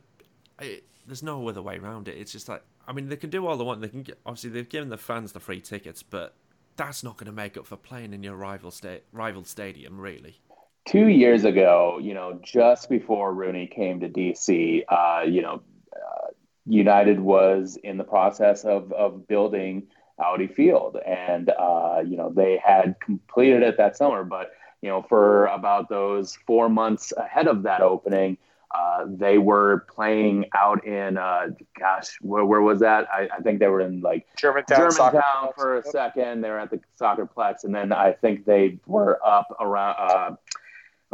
It, 0.60 0.86
there's 1.06 1.24
no 1.24 1.48
other 1.50 1.62
way 1.62 1.78
around 1.78 2.08
it. 2.08 2.18
It's 2.18 2.32
just 2.32 2.48
like 2.48 2.64
I 2.88 2.94
mean, 2.94 3.10
they 3.10 3.18
can 3.18 3.30
do 3.30 3.46
all 3.48 3.58
they 3.58 3.64
want. 3.64 3.82
They 3.82 3.90
can 3.90 4.04
get, 4.04 4.20
obviously 4.26 4.52
they've 4.52 4.68
given 4.68 4.90
the 4.90 4.98
fans 4.98 5.32
the 5.32 5.40
free 5.40 5.62
tickets, 5.62 6.04
but 6.04 6.36
that's 6.76 7.04
not 7.04 7.18
going 7.18 7.28
to 7.28 7.34
make 7.34 7.58
up 7.58 7.68
for 7.68 7.78
playing 7.78 8.14
in 8.14 8.24
your 8.24 8.36
rival 8.36 8.72
state 8.72 9.04
rival 9.12 9.44
stadium, 9.44 10.00
really 10.00 10.40
two 10.86 11.08
years 11.08 11.46
ago, 11.46 12.00
you 12.02 12.14
know, 12.14 12.40
just 12.42 12.90
before 12.90 13.34
Rooney 13.34 13.68
came 13.68 14.00
to 14.02 14.10
DC, 14.10 14.84
uh, 14.90 15.24
you 15.26 15.42
know, 15.42 15.62
uh, 15.94 16.28
United 16.66 17.20
was 17.20 17.78
in 17.84 17.98
the 17.98 18.04
process 18.04 18.64
of 18.64 18.92
of 18.94 19.28
building 19.28 19.88
Audi 20.20 20.48
Field, 20.48 20.98
and 21.06 21.50
uh, 21.50 22.02
you 22.06 22.18
know 22.18 22.32
they 22.32 22.58
had 22.64 22.96
completed 23.00 23.64
it 23.64 23.78
that 23.78 23.98
summer. 23.98 24.24
But 24.24 24.52
you 24.82 24.90
know, 24.90 25.02
for 25.02 25.48
about 25.48 25.90
those 25.90 26.38
four 26.48 26.70
months 26.70 27.14
ahead 27.18 27.48
of 27.48 27.64
that 27.64 27.82
opening, 27.82 28.38
Uh, 28.74 29.06
they 29.08 29.38
were 29.38 29.86
playing 29.96 30.46
out 30.56 30.84
in, 30.84 31.16
uh, 31.16 31.46
gosh, 31.80 32.18
where, 32.22 32.44
where 32.44 32.62
was 32.62 32.80
that? 32.80 33.08
I, 33.14 33.30
I, 33.32 33.40
think 33.44 33.60
they 33.60 33.68
were 33.68 33.82
in 33.82 34.02
like 34.02 34.26
Germantown, 34.36 34.90
Germantown 34.90 35.50
for 35.56 35.78
a 35.78 35.84
second. 35.84 36.42
They 36.42 36.50
were 36.50 36.58
at 36.58 36.72
the 36.72 36.80
Soccerplex, 37.00 37.66
and 37.66 37.76
then 37.76 37.92
I 37.92 38.14
think 38.14 38.46
they 38.46 38.80
were 38.88 39.20
up 39.24 39.56
around. 39.60 40.38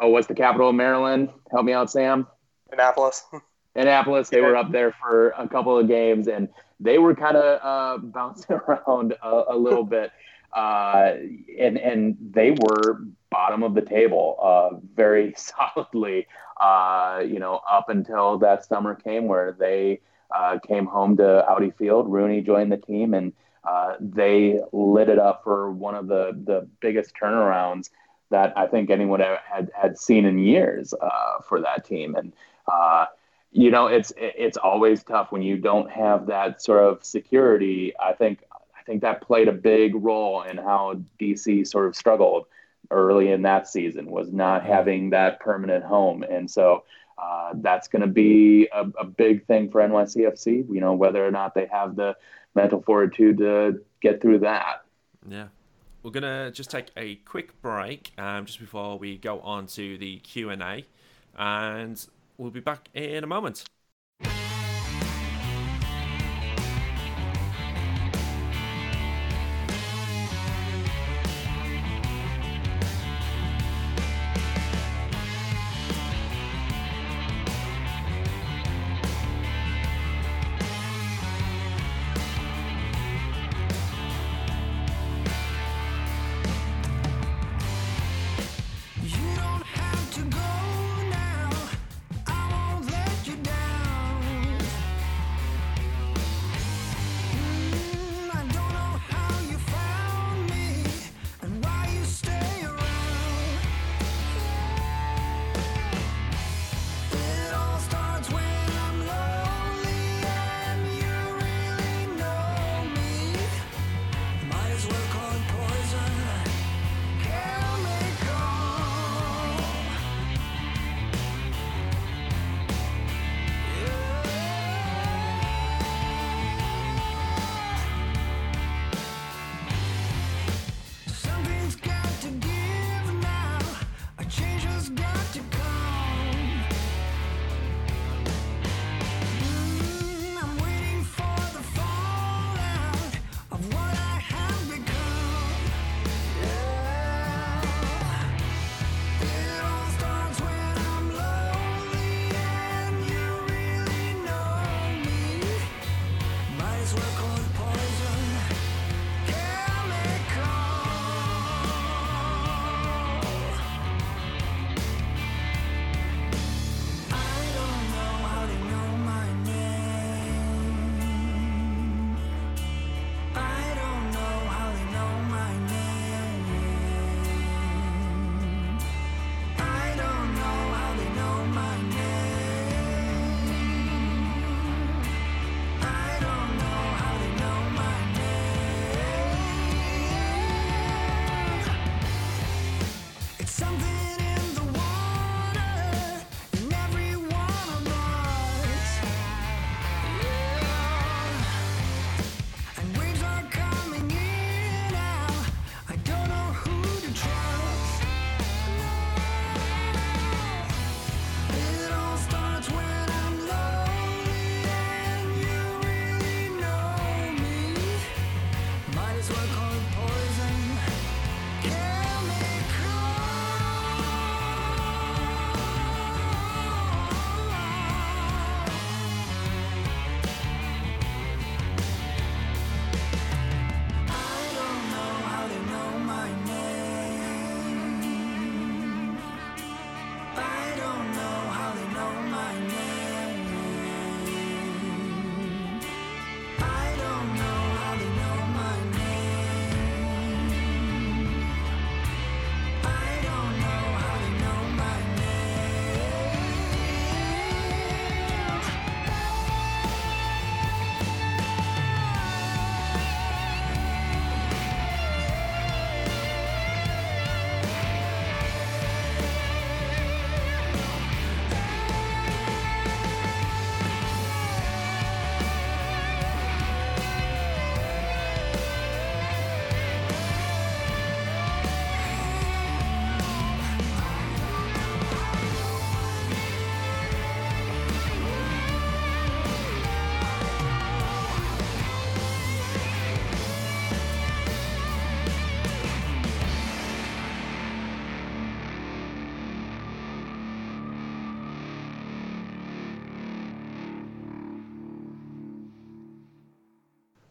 Oh, 0.02 0.08
what's 0.10 0.28
the 0.28 0.36
capital 0.36 0.70
of 0.70 0.76
Maryland? 0.76 1.30
Help 1.52 1.66
me 1.66 1.74
out, 1.74 1.92
Sam. 1.92 2.26
Annapolis. 2.72 3.26
Annapolis. 3.76 4.30
They 4.30 4.40
yeah. 4.40 4.48
were 4.48 4.56
up 4.56 4.72
there 4.72 4.94
for 5.02 5.30
a 5.32 5.48
couple 5.48 5.78
of 5.78 5.88
games, 5.88 6.28
and 6.28 6.48
they 6.80 6.98
were 6.98 7.16
kind 7.16 7.36
of 7.36 7.60
uh, 7.62 7.98
bouncing 8.04 8.56
around 8.56 9.16
a, 9.22 9.44
a 9.50 9.58
little 9.58 9.84
bit. 9.84 10.12
Uh, 10.56 11.14
and 11.60 11.78
and 11.78 12.18
they 12.32 12.52
were 12.52 13.02
bottom 13.30 13.62
of 13.62 13.76
the 13.76 13.82
table 13.82 14.38
uh, 14.42 14.78
very 14.96 15.34
solidly. 15.38 16.28
Uh, 16.60 17.24
you 17.26 17.40
know, 17.40 17.62
up 17.70 17.90
until 17.90 18.38
that 18.40 18.66
summer 18.66 18.96
came 18.96 19.28
where 19.28 19.52
they 19.52 20.00
uh, 20.34 20.60
came 20.60 20.86
home 20.86 21.18
to 21.18 21.46
Audi 21.48 21.72
Field. 21.72 22.12
Rooney 22.12 22.42
joined 22.42 22.72
the 22.72 22.78
team, 22.78 23.14
and 23.14 23.34
uh, 23.64 23.96
they 24.00 24.60
lit 24.72 25.10
it 25.10 25.20
up 25.20 25.44
for 25.44 25.72
one 25.72 25.96
of 25.96 26.08
the 26.08 26.32
the 26.46 26.68
biggest 26.80 27.14
turnarounds 27.22 27.90
that 28.30 28.54
I 28.58 28.68
think 28.68 28.89
anyone 28.89 29.20
had 29.20 29.72
had 29.74 29.98
seen 29.98 30.26
in 30.26 30.39
years 30.39 30.94
uh, 30.94 31.42
for 31.48 31.62
that 31.62 31.86
team. 31.86 32.15
And 32.15 32.34
you 33.52 33.72
know, 33.72 33.88
it's 33.88 34.13
it's 34.15 34.58
always 34.58 35.04
tough 35.04 35.32
when 35.32 35.42
you 35.42 35.58
don't 35.58 35.89
have 35.89 36.28
that 36.28 36.62
sort 36.62 36.84
of 36.84 37.04
security. 37.04 37.94
I 38.00 38.13
think 38.13 38.44
I 38.78 38.84
think 38.84 39.02
that 39.02 39.22
played 39.22 39.48
a 39.48 39.54
big 39.54 39.96
role 39.96 40.44
in 40.44 40.58
how 40.58 41.02
DC 41.20 41.68
sort 41.68 41.88
of 41.88 41.96
struggled 41.96 42.46
early 42.92 43.32
in 43.32 43.42
that 43.44 43.68
season 43.68 44.10
was 44.10 44.32
not 44.32 44.63
having 44.63 45.10
that 45.12 45.39
permanent 45.39 45.84
home, 45.84 46.24
and 46.24 46.50
so 46.50 46.84
uh, 47.18 47.52
that's 47.56 47.88
going 47.88 48.02
to 48.02 48.08
be 48.08 48.70
a, 48.72 48.82
a, 49.00 49.04
big 49.04 49.46
thing 49.46 49.70
for 49.70 49.82
NYCFC. 49.82 50.74
You 50.74 50.80
know, 50.80 50.94
whether 50.94 51.26
or 51.26 51.32
not 51.32 51.54
they 51.54 51.68
have 51.72 51.96
the 51.96 52.15
mental 52.56 52.82
fortitude 52.82 53.39
to 53.39 53.82
get 54.00 54.22
through 54.22 54.39
that. 54.39 54.86
Yeah. 55.28 55.48
We're 56.02 56.12
gonna 56.12 56.52
just 56.52 56.72
take 56.72 56.92
a 56.96 57.16
quick 57.16 57.62
break 57.62 58.14
um, 58.18 58.46
just 58.46 58.60
before 58.60 58.98
we 58.98 59.18
go 59.18 59.42
on 59.42 59.68
to 59.68 59.98
the 59.98 60.20
Q 60.20 60.50
and 60.50 60.62
A, 60.62 60.86
and 61.38 62.08
we'll 62.38 62.52
be 62.52 62.62
back 62.62 62.88
in 62.94 63.24
a 63.24 63.28
moment. 63.28 63.66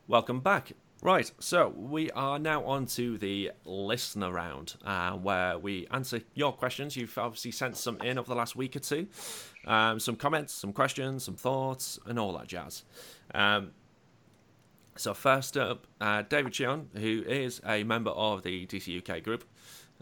Welcome 0.09 0.41
back. 0.41 0.73
Right, 1.01 1.31
so 1.39 1.69
we 1.69 2.11
are 2.11 2.41
now 2.41 2.65
on 2.65 2.87
to 2.87 3.19
the 3.19 3.53
listener 3.65 4.33
round, 4.33 4.75
uh, 4.85 5.13
where 5.13 5.57
we 5.57 5.87
answer 5.93 6.23
your 6.35 6.53
questions. 6.53 6.97
You've 6.97 7.17
obviously 7.17 7.53
sent 7.53 7.77
some 7.77 8.01
in 8.01 8.19
over 8.19 8.29
the 8.29 8.35
last 8.35 8.57
week 8.57 8.75
or 8.75 8.81
two, 8.81 9.07
um, 9.65 10.01
some 10.01 10.17
comments, 10.17 10.53
some 10.53 10.73
questions, 10.73 11.23
some 11.23 11.37
thoughts, 11.37 12.01
and 12.07 12.19
all 12.19 12.37
that 12.37 12.49
jazz. 12.49 12.83
Um, 13.33 13.71
so 14.97 15.15
first 15.15 15.57
up, 15.57 15.87
uh, 16.01 16.23
David 16.23 16.53
Chion, 16.53 16.89
who 16.95 17.23
is 17.29 17.61
a 17.65 17.85
member 17.85 18.11
of 18.11 18.43
the 18.43 18.67
DC 18.67 18.99
UK 18.99 19.23
group, 19.23 19.45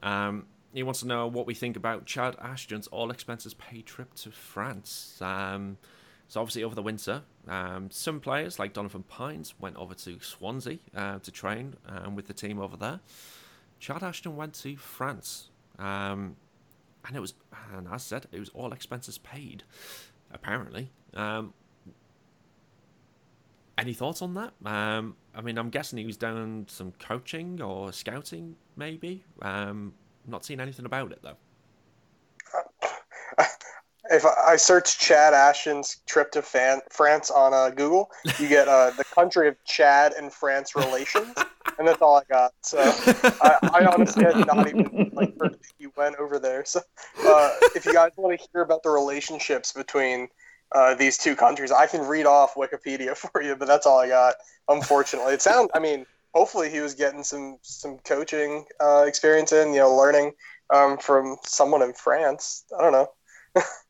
um, 0.02 0.46
he 0.72 0.82
wants 0.82 1.00
to 1.00 1.06
know 1.06 1.26
what 1.26 1.46
we 1.46 1.52
think 1.52 1.76
about 1.76 2.06
Chad 2.06 2.36
Ashton's 2.40 2.86
all 2.86 3.10
expenses 3.10 3.52
paid 3.52 3.84
trip 3.84 4.14
to 4.14 4.30
France. 4.30 5.20
Um, 5.20 5.76
so 6.28 6.40
obviously 6.40 6.64
over 6.64 6.74
the 6.74 6.82
winter, 6.82 7.22
um, 7.48 7.90
some 7.90 8.20
players 8.20 8.58
like 8.58 8.72
Donovan 8.72 9.04
Pines 9.04 9.54
went 9.58 9.76
over 9.76 9.94
to 9.94 10.18
Swansea 10.20 10.78
uh, 10.94 11.18
to 11.20 11.30
train 11.30 11.74
um, 11.86 12.16
with 12.16 12.26
the 12.26 12.34
team 12.34 12.58
over 12.58 12.76
there. 12.76 13.00
Chad 13.78 14.02
Ashton 14.02 14.36
went 14.36 14.54
to 14.54 14.76
France, 14.76 15.50
um, 15.78 16.36
and 17.06 17.14
it 17.14 17.20
was, 17.20 17.34
and 17.74 17.86
as 17.86 17.92
I 17.92 17.96
said, 17.98 18.26
it 18.32 18.40
was 18.40 18.48
all 18.50 18.72
expenses 18.72 19.18
paid. 19.18 19.62
Apparently, 20.32 20.90
um, 21.14 21.52
any 23.78 23.92
thoughts 23.92 24.22
on 24.22 24.34
that? 24.34 24.54
Um, 24.64 25.14
I 25.34 25.42
mean, 25.42 25.58
I'm 25.58 25.70
guessing 25.70 25.98
he 25.98 26.06
was 26.06 26.16
doing 26.16 26.66
some 26.68 26.92
coaching 26.98 27.60
or 27.60 27.92
scouting, 27.92 28.56
maybe. 28.76 29.22
Um, 29.42 29.92
not 30.26 30.44
seeing 30.44 30.58
anything 30.58 30.86
about 30.86 31.12
it 31.12 31.20
though 31.22 31.36
if 34.10 34.24
I 34.24 34.56
search 34.56 34.98
Chad 34.98 35.34
Ashton's 35.34 36.00
trip 36.06 36.30
to 36.32 36.42
fan, 36.42 36.80
France 36.90 37.30
on 37.30 37.54
uh, 37.54 37.70
Google, 37.70 38.10
you 38.38 38.48
get 38.48 38.68
uh, 38.68 38.90
the 38.96 39.04
country 39.04 39.48
of 39.48 39.62
Chad 39.64 40.12
and 40.12 40.32
France 40.32 40.74
relations, 40.74 41.34
and 41.78 41.86
that's 41.86 42.02
all 42.02 42.16
I 42.16 42.22
got. 42.28 42.52
So 42.60 42.78
I, 42.78 43.58
I 43.62 43.86
honestly 43.86 44.24
had 44.24 44.46
not 44.46 44.68
even 44.68 45.10
like 45.14 45.38
heard 45.40 45.54
that 45.54 45.72
you 45.78 45.92
went 45.96 46.16
over 46.16 46.38
there. 46.38 46.64
So 46.64 46.80
uh, 47.24 47.50
if 47.74 47.84
you 47.84 47.92
guys 47.92 48.12
want 48.16 48.38
to 48.38 48.46
hear 48.52 48.62
about 48.62 48.82
the 48.82 48.90
relationships 48.90 49.72
between 49.72 50.28
uh, 50.72 50.94
these 50.94 51.18
two 51.18 51.36
countries, 51.36 51.72
I 51.72 51.86
can 51.86 52.06
read 52.06 52.26
off 52.26 52.54
Wikipedia 52.54 53.16
for 53.32 53.42
you, 53.42 53.56
but 53.56 53.68
that's 53.68 53.86
all 53.86 53.98
I 53.98 54.08
got. 54.08 54.34
Unfortunately, 54.68 55.34
it 55.34 55.42
sounds. 55.42 55.70
I 55.74 55.78
mean, 55.78 56.06
hopefully 56.34 56.70
he 56.70 56.80
was 56.80 56.94
getting 56.94 57.24
some 57.24 57.58
some 57.62 57.98
coaching 57.98 58.66
uh, 58.80 59.04
experience 59.06 59.52
in, 59.52 59.72
you 59.72 59.80
know, 59.80 59.94
learning 59.94 60.32
um, 60.70 60.98
from 60.98 61.36
someone 61.44 61.82
in 61.82 61.92
France. 61.92 62.64
I 62.78 62.82
don't 62.82 62.92
know. 62.92 63.08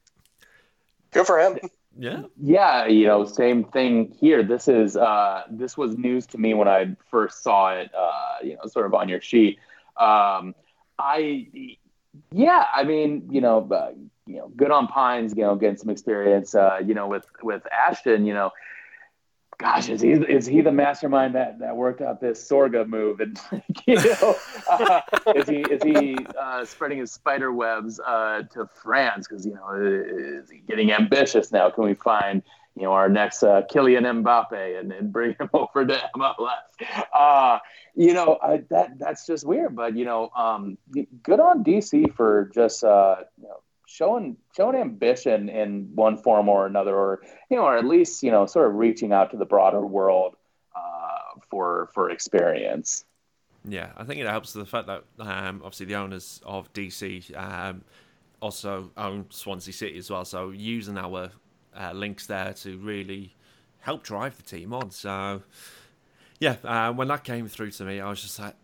Good 1.16 1.26
for 1.26 1.38
him. 1.40 1.58
Yeah. 1.98 2.24
Yeah, 2.38 2.86
you 2.86 3.06
know, 3.06 3.24
same 3.24 3.64
thing 3.64 4.14
here. 4.20 4.42
This 4.42 4.68
is 4.68 4.96
uh 4.96 5.44
this 5.50 5.78
was 5.78 5.96
news 5.96 6.26
to 6.26 6.38
me 6.38 6.52
when 6.52 6.68
I 6.68 6.94
first 7.10 7.42
saw 7.42 7.72
it 7.72 7.90
uh, 7.94 8.36
you 8.42 8.54
know, 8.56 8.66
sort 8.66 8.84
of 8.86 8.92
on 8.94 9.08
your 9.08 9.20
sheet. 9.20 9.58
Um 9.96 10.54
I 10.98 11.76
yeah, 12.32 12.66
I 12.74 12.84
mean, 12.84 13.28
you 13.30 13.40
know, 13.40 13.66
uh, 13.70 13.92
you 14.26 14.36
know, 14.36 14.48
good 14.56 14.70
on 14.70 14.88
Pines, 14.88 15.34
you 15.36 15.42
know, 15.42 15.56
getting 15.56 15.76
some 15.76 15.88
experience 15.90 16.54
uh, 16.54 16.80
you 16.84 16.94
know, 16.94 17.06
with 17.08 17.26
with 17.42 17.62
Ashton, 17.72 18.26
you 18.26 18.34
know, 18.34 18.50
gosh, 19.58 19.88
is 19.88 20.00
he 20.00 20.10
is 20.12 20.46
he 20.46 20.60
the 20.60 20.72
mastermind 20.72 21.34
that, 21.34 21.58
that 21.58 21.76
worked 21.76 22.00
out 22.00 22.20
this 22.20 22.48
Sorga 22.48 22.86
move? 22.86 23.20
And 23.20 23.38
you 23.86 23.96
know, 23.96 24.36
uh, 24.70 25.00
is 25.34 25.48
he 25.48 25.60
is 25.60 25.82
he 25.82 26.18
uh, 26.38 26.64
spreading 26.64 26.98
his 26.98 27.12
spider 27.12 27.52
webs 27.52 28.00
uh, 28.00 28.42
to 28.52 28.68
France? 28.82 29.26
Because 29.28 29.46
you 29.46 29.54
know, 29.54 29.70
is 29.74 30.50
he 30.50 30.58
getting 30.58 30.92
ambitious 30.92 31.52
now? 31.52 31.70
Can 31.70 31.84
we 31.84 31.94
find 31.94 32.42
you 32.74 32.82
know 32.82 32.92
our 32.92 33.08
next 33.08 33.42
uh, 33.42 33.62
Kylian 33.72 34.22
Mbappe 34.22 34.78
and, 34.78 34.92
and 34.92 35.12
bring 35.12 35.34
him 35.38 35.48
over 35.54 35.86
to 35.86 36.00
MLS? 36.14 37.06
Uh, 37.18 37.58
you 37.94 38.12
know, 38.12 38.38
I, 38.42 38.62
that 38.70 38.98
that's 38.98 39.26
just 39.26 39.46
weird. 39.46 39.74
But 39.74 39.96
you 39.96 40.04
know, 40.04 40.30
um, 40.36 40.78
good 41.22 41.40
on 41.40 41.64
DC 41.64 42.14
for 42.14 42.50
just 42.54 42.84
uh, 42.84 43.16
you 43.40 43.48
know 43.48 43.60
showing 43.86 44.36
showing 44.54 44.76
ambition 44.76 45.48
in 45.48 45.90
one 45.94 46.18
form 46.18 46.48
or 46.48 46.66
another, 46.66 46.94
or 46.94 47.22
you 47.48 47.56
know, 47.56 47.64
or 47.64 47.78
at 47.78 47.84
least 47.84 48.22
you 48.22 48.30
know, 48.30 48.44
sort 48.46 48.68
of 48.68 48.74
reaching 48.74 49.12
out 49.12 49.30
to 49.30 49.36
the 49.36 49.46
broader 49.46 49.84
world 49.86 50.36
uh, 50.76 51.40
for 51.48 51.88
for 51.94 52.10
experience. 52.10 53.04
Yeah, 53.64 53.90
I 53.96 54.04
think 54.04 54.20
it 54.20 54.26
helps 54.26 54.52
the 54.52 54.66
fact 54.66 54.86
that 54.86 55.04
um, 55.18 55.62
obviously 55.64 55.86
the 55.86 55.96
owners 55.96 56.40
of 56.44 56.72
DC 56.72 57.36
um, 57.36 57.82
also 58.40 58.90
own 58.96 59.26
Swansea 59.30 59.72
City 59.72 59.98
as 59.98 60.10
well, 60.10 60.24
so 60.24 60.50
using 60.50 60.98
our 60.98 61.30
uh, 61.76 61.92
links 61.92 62.26
there 62.26 62.52
to 62.52 62.78
really 62.78 63.34
help 63.80 64.02
drive 64.02 64.36
the 64.36 64.42
team 64.42 64.72
on. 64.72 64.90
So 64.90 65.42
yeah, 66.38 66.56
uh, 66.64 66.92
when 66.92 67.08
that 67.08 67.24
came 67.24 67.48
through 67.48 67.70
to 67.72 67.84
me, 67.84 68.00
I 68.00 68.08
was 68.08 68.20
just 68.20 68.38
like, 68.38 68.54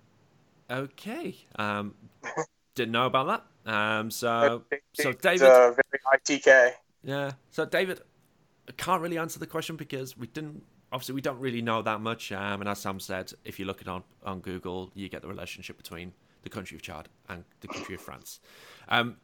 okay, 0.70 1.36
um, 1.56 1.94
didn't 2.74 2.92
know 2.92 3.06
about 3.06 3.26
that. 3.26 3.44
Um, 3.64 4.10
so, 4.10 4.64
so 4.94 5.12
David, 5.12 5.48
uh, 5.48 5.72
very 5.72 6.20
ITK. 6.20 6.72
Yeah. 7.04 7.32
So 7.50 7.64
David, 7.64 8.00
I 8.68 8.72
can't 8.72 9.02
really 9.02 9.18
answer 9.18 9.38
the 9.38 9.46
question 9.46 9.76
because 9.76 10.16
we 10.16 10.26
didn't. 10.26 10.62
Obviously, 10.92 11.14
we 11.14 11.20
don't 11.20 11.38
really 11.38 11.62
know 11.62 11.80
that 11.82 12.00
much. 12.00 12.32
Um, 12.32 12.60
and 12.60 12.68
as 12.68 12.80
Sam 12.80 13.00
said, 13.00 13.32
if 13.44 13.58
you 13.58 13.64
look 13.64 13.80
it 13.80 13.88
on 13.88 14.02
on 14.24 14.40
Google, 14.40 14.90
you 14.94 15.08
get 15.08 15.22
the 15.22 15.28
relationship 15.28 15.76
between 15.76 16.12
the 16.42 16.50
country 16.50 16.76
of 16.76 16.82
Chad 16.82 17.08
and 17.28 17.44
the 17.60 17.68
country 17.68 17.94
of 17.94 18.00
France. 18.00 18.40
Um, 18.88 19.16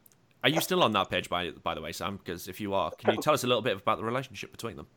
are 0.43 0.49
you 0.49 0.61
still 0.61 0.83
on 0.83 0.93
that 0.93 1.09
page, 1.09 1.29
by 1.29 1.51
by 1.51 1.75
the 1.75 1.81
way, 1.81 1.91
Sam? 1.91 2.17
Because 2.17 2.47
if 2.47 2.61
you 2.61 2.73
are, 2.73 2.91
can 2.91 3.13
you 3.13 3.21
tell 3.21 3.33
us 3.33 3.43
a 3.43 3.47
little 3.47 3.61
bit 3.61 3.77
about 3.77 3.97
the 3.97 4.03
relationship 4.03 4.51
between 4.51 4.77
them? 4.77 4.87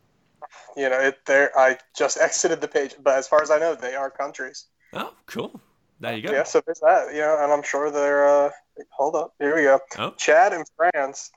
You 0.77 0.89
know, 0.89 0.99
it, 0.99 1.25
there. 1.25 1.57
I 1.57 1.77
just 1.95 2.17
exited 2.19 2.61
the 2.61 2.67
page, 2.67 2.95
but 3.01 3.17
as 3.17 3.27
far 3.27 3.41
as 3.41 3.51
I 3.51 3.59
know, 3.59 3.75
they 3.75 3.95
are 3.95 4.09
countries. 4.09 4.65
Oh, 4.93 5.13
cool. 5.25 5.59
There 5.99 6.15
you 6.15 6.21
go. 6.21 6.31
Yeah, 6.33 6.43
so 6.43 6.61
there's 6.65 6.79
that. 6.79 7.13
You 7.13 7.21
know, 7.21 7.37
and 7.41 7.51
I'm 7.51 7.63
sure 7.63 7.91
they're. 7.91 8.27
Uh, 8.27 8.51
hold 8.91 9.15
up. 9.15 9.33
Here 9.39 9.55
we 9.55 9.63
go. 9.63 9.79
Oh. 9.97 10.11
Chad 10.11 10.53
and 10.53 10.65
France. 10.75 11.31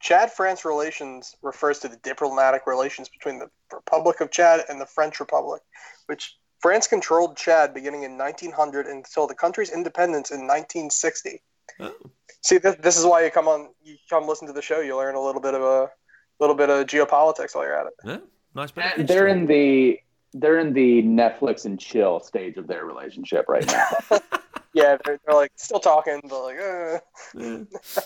Chad 0.00 0.30
France 0.30 0.64
relations 0.64 1.34
refers 1.42 1.78
to 1.80 1.88
the 1.88 1.96
diplomatic 1.96 2.66
relations 2.66 3.08
between 3.08 3.38
the 3.38 3.50
Republic 3.72 4.20
of 4.20 4.30
Chad 4.30 4.64
and 4.68 4.80
the 4.80 4.86
French 4.86 5.20
Republic, 5.20 5.62
which 6.06 6.36
France 6.60 6.86
controlled 6.86 7.36
Chad 7.36 7.72
beginning 7.72 8.02
in 8.02 8.18
1900 8.18 8.86
until 8.86 9.26
the 9.26 9.34
country's 9.34 9.70
independence 9.70 10.30
in 10.30 10.40
1960. 10.40 11.42
Oh. 11.80 11.94
See, 12.42 12.58
this, 12.58 12.76
this 12.76 12.96
is 12.96 13.04
why 13.04 13.24
you 13.24 13.30
come 13.30 13.48
on, 13.48 13.70
you 13.82 13.96
come 14.08 14.28
listen 14.28 14.46
to 14.46 14.52
the 14.52 14.62
show. 14.62 14.80
You 14.80 14.96
learn 14.96 15.14
a 15.14 15.20
little 15.20 15.40
bit 15.40 15.54
of 15.54 15.62
a 15.62 15.90
little 16.38 16.54
bit 16.54 16.70
of 16.70 16.86
geopolitics 16.86 17.54
while 17.54 17.64
you're 17.64 17.78
at 17.78 17.86
it. 17.86 17.92
Yeah, 18.04 18.18
nice. 18.54 18.70
bit 18.70 19.06
they're 19.06 19.26
in 19.26 19.46
the 19.46 19.98
they're 20.32 20.58
in 20.58 20.72
the 20.72 21.02
Netflix 21.02 21.64
and 21.64 21.78
chill 21.80 22.20
stage 22.20 22.56
of 22.56 22.66
their 22.66 22.84
relationship 22.84 23.46
right 23.48 23.66
now. 23.66 24.20
Yeah, 24.76 24.98
they're, 25.06 25.18
they're 25.24 25.34
like 25.34 25.52
still 25.56 25.80
talking, 25.80 26.20
but 26.28 26.42
like, 26.42 26.58
uh, 26.60 26.98
Yeah. 27.34 27.58
that's 27.94 28.04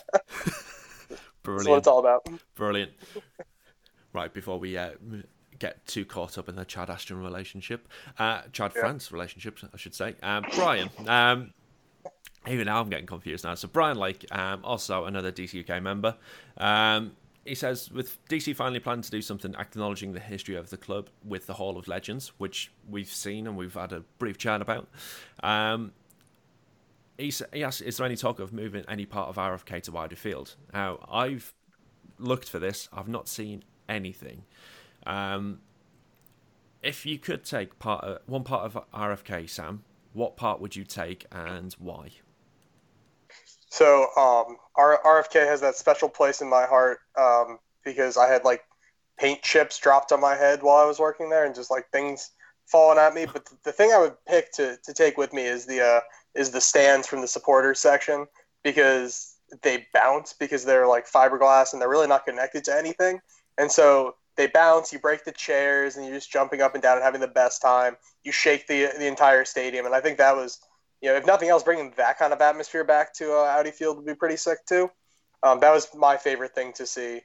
what 1.09 1.18
Brilliant. 1.43 1.79
it's 1.79 1.89
all 1.89 1.99
about. 1.99 2.27
Brilliant. 2.55 2.93
Right, 4.12 4.35
before 4.35 4.59
we 4.59 4.77
uh, 4.77 4.91
get 5.61 5.87
too 5.87 6.05
caught 6.05 6.37
up 6.37 6.49
in 6.49 6.57
the 6.57 6.64
Chad 6.64 6.91
Ashton 6.91 7.23
relationship, 7.23 7.87
uh, 8.18 8.43
Chad 8.53 8.73
Yeah. 8.75 8.81
France 8.81 9.12
relationship, 9.12 9.57
I 9.73 9.77
should 9.77 9.95
say. 9.95 10.16
Um, 10.21 10.45
Brian, 10.57 10.91
um, 11.07 11.53
even 12.49 12.66
now 12.66 12.81
I'm 12.81 12.91
getting 12.91 13.07
confused 13.07 13.45
now. 13.45 13.55
So 13.55 13.68
Brian 13.68 13.97
Lake, 13.97 14.27
um, 14.33 14.64
also 14.64 15.05
another 15.05 15.31
DC 15.31 15.61
UK 15.68 15.81
member, 15.81 16.16
um, 16.57 17.12
he 17.45 17.55
says 17.55 17.89
with 17.93 18.18
DC 18.29 18.55
finally 18.57 18.81
planning 18.81 19.03
to 19.03 19.11
do 19.12 19.23
something 19.23 19.55
acknowledging 19.55 20.12
the 20.12 20.18
history 20.21 20.57
of 20.57 20.71
the 20.71 20.77
club 20.77 21.09
with 21.25 21.47
the 21.47 21.55
Hall 21.55 21.79
of 21.79 21.87
Legends, 21.87 22.33
which 22.39 22.73
we've 22.89 23.12
seen 23.12 23.47
and 23.47 23.57
we've 23.57 23.75
had 23.75 23.93
a 23.93 24.01
brief 24.18 24.39
chat 24.39 24.61
about. 24.61 24.89
Um, 25.45 25.93
he, 27.21 27.33
he 27.53 27.64
asks, 27.64 27.81
is 27.81 27.99
there 27.99 28.07
any 28.07 28.16
talk 28.16 28.41
of 28.41 28.53
moving 28.53 28.85
any 28.89 29.07
part 29.07 29.29
of 29.29 29.37
RFK 29.37 29.83
to 29.83 29.93
wider 29.93 30.16
field? 30.16 30.57
Now, 30.73 31.07
I've 31.11 31.55
looked 32.18 32.49
for 32.49 32.59
this. 32.59 32.89
I've 32.93 33.09
not 33.09 33.29
seen 33.29 33.64
anything. 33.89 34.45
Um, 35.07 35.61
if 36.83 37.05
you 37.05 37.18
could 37.18 37.45
take 37.45 37.79
part 37.79 38.05
of, 38.05 38.18
one 38.27 38.45
part 38.45 38.64
of 38.64 38.91
RFK, 38.93 39.49
Sam, 39.49 39.85
what 40.12 40.37
part 40.37 40.61
would 40.61 40.75
you 40.75 40.85
take 40.85 41.27
and 41.31 41.73
why? 41.75 42.11
So 43.68 44.09
um, 44.16 44.57
RFK 44.77 45.47
has 45.47 45.61
that 45.61 45.77
special 45.77 46.09
place 46.09 46.41
in 46.41 46.49
my 46.49 46.66
heart 46.66 46.99
um, 47.16 47.59
because 47.85 48.16
I 48.16 48.27
had 48.27 48.45
like 48.45 48.64
paint 49.18 49.43
chips 49.43 49.79
dropped 49.79 50.11
on 50.11 50.21
my 50.21 50.35
head 50.35 50.62
while 50.62 50.83
I 50.83 50.87
was 50.87 50.99
working 50.99 51.31
there, 51.31 51.45
and 51.45 51.55
just 51.55 51.71
like 51.71 51.89
things 51.91 52.33
falling 52.66 52.99
at 52.99 53.14
me. 53.14 53.27
But 53.33 53.49
the 53.62 53.73
thing 53.73 53.93
I 53.93 53.99
would 53.99 54.16
pick 54.27 54.53
to, 54.55 54.77
to 54.83 54.93
take 54.93 55.16
with 55.16 55.33
me 55.33 55.45
is 55.45 55.66
the 55.66 55.81
uh, 55.81 56.01
is 56.35 56.51
the 56.51 56.61
stands 56.61 57.07
from 57.07 57.20
the 57.20 57.28
supporters 57.28 57.81
section 57.81 58.26
because 58.62 59.37
they 59.62 59.87
bounce 59.93 60.33
because 60.33 60.64
they're 60.64 60.87
like 60.87 61.09
fiberglass 61.09 61.72
and 61.72 61.83
they're 61.83 61.89
really 61.89 62.07
not 62.07 62.24
connected 62.24 62.64
to 62.64 62.76
anything, 62.76 63.20
and 63.59 63.70
so 63.70 64.14
they 64.37 64.47
bounce. 64.47 64.93
You 64.93 64.99
break 64.99 65.24
the 65.24 65.33
chairs 65.33 65.97
and 65.97 66.07
you're 66.07 66.14
just 66.14 66.31
jumping 66.33 66.62
up 66.62 66.74
and 66.74 66.83
down 66.83 66.97
and 66.97 67.05
having 67.05 67.20
the 67.20 67.28
best 67.28 67.61
time. 67.61 67.97
You 68.24 68.33
shake 68.33 68.66
the 68.66 68.91
the 68.99 69.07
entire 69.07 69.45
stadium, 69.45 69.87
and 69.87 69.95
I 69.95 70.01
think 70.01 70.18
that 70.18 70.37
was 70.37 70.61
you 71.01 71.09
know, 71.09 71.16
if 71.16 71.26
nothing 71.26 71.49
else, 71.49 71.62
bringing 71.62 71.93
that 71.97 72.18
kind 72.18 72.33
of 72.33 72.41
atmosphere 72.41 72.85
back 72.85 73.14
to 73.14 73.33
uh, 73.33 73.57
Audi 73.57 73.70
Field 73.70 73.97
would 73.97 74.07
be 74.07 74.14
pretty 74.14 74.37
sick 74.37 74.59
too. 74.66 74.91
Um, 75.43 75.61
that 75.61 75.72
was 75.72 75.89
my 75.95 76.16
favorite 76.16 76.55
thing 76.55 76.72
to 76.74 76.87
see 76.87 77.22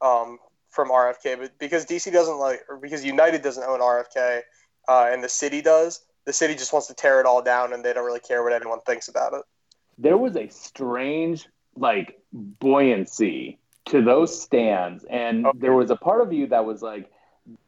um, 0.00 0.38
from 0.70 0.90
RFK, 0.90 1.38
but 1.38 1.58
because 1.58 1.84
DC 1.84 2.10
doesn't 2.12 2.38
like, 2.38 2.62
or 2.68 2.78
because 2.78 3.04
United 3.04 3.42
doesn't 3.42 3.62
own 3.64 3.80
RFK, 3.80 4.40
uh, 4.88 5.10
and 5.12 5.22
the 5.22 5.28
city 5.28 5.60
does. 5.60 6.00
The 6.28 6.34
city 6.34 6.54
just 6.54 6.74
wants 6.74 6.88
to 6.88 6.94
tear 6.94 7.20
it 7.20 7.24
all 7.24 7.40
down, 7.40 7.72
and 7.72 7.82
they 7.82 7.94
don't 7.94 8.04
really 8.04 8.20
care 8.20 8.42
what 8.44 8.52
anyone 8.52 8.80
thinks 8.84 9.08
about 9.08 9.32
it. 9.32 9.40
There 9.96 10.18
was 10.18 10.36
a 10.36 10.46
strange 10.50 11.48
like 11.74 12.20
buoyancy 12.34 13.58
to 13.86 14.02
those 14.02 14.38
stands, 14.38 15.04
and 15.08 15.46
okay. 15.46 15.58
there 15.58 15.72
was 15.72 15.90
a 15.90 15.96
part 15.96 16.20
of 16.20 16.30
you 16.30 16.46
that 16.48 16.66
was 16.66 16.82
like, 16.82 17.10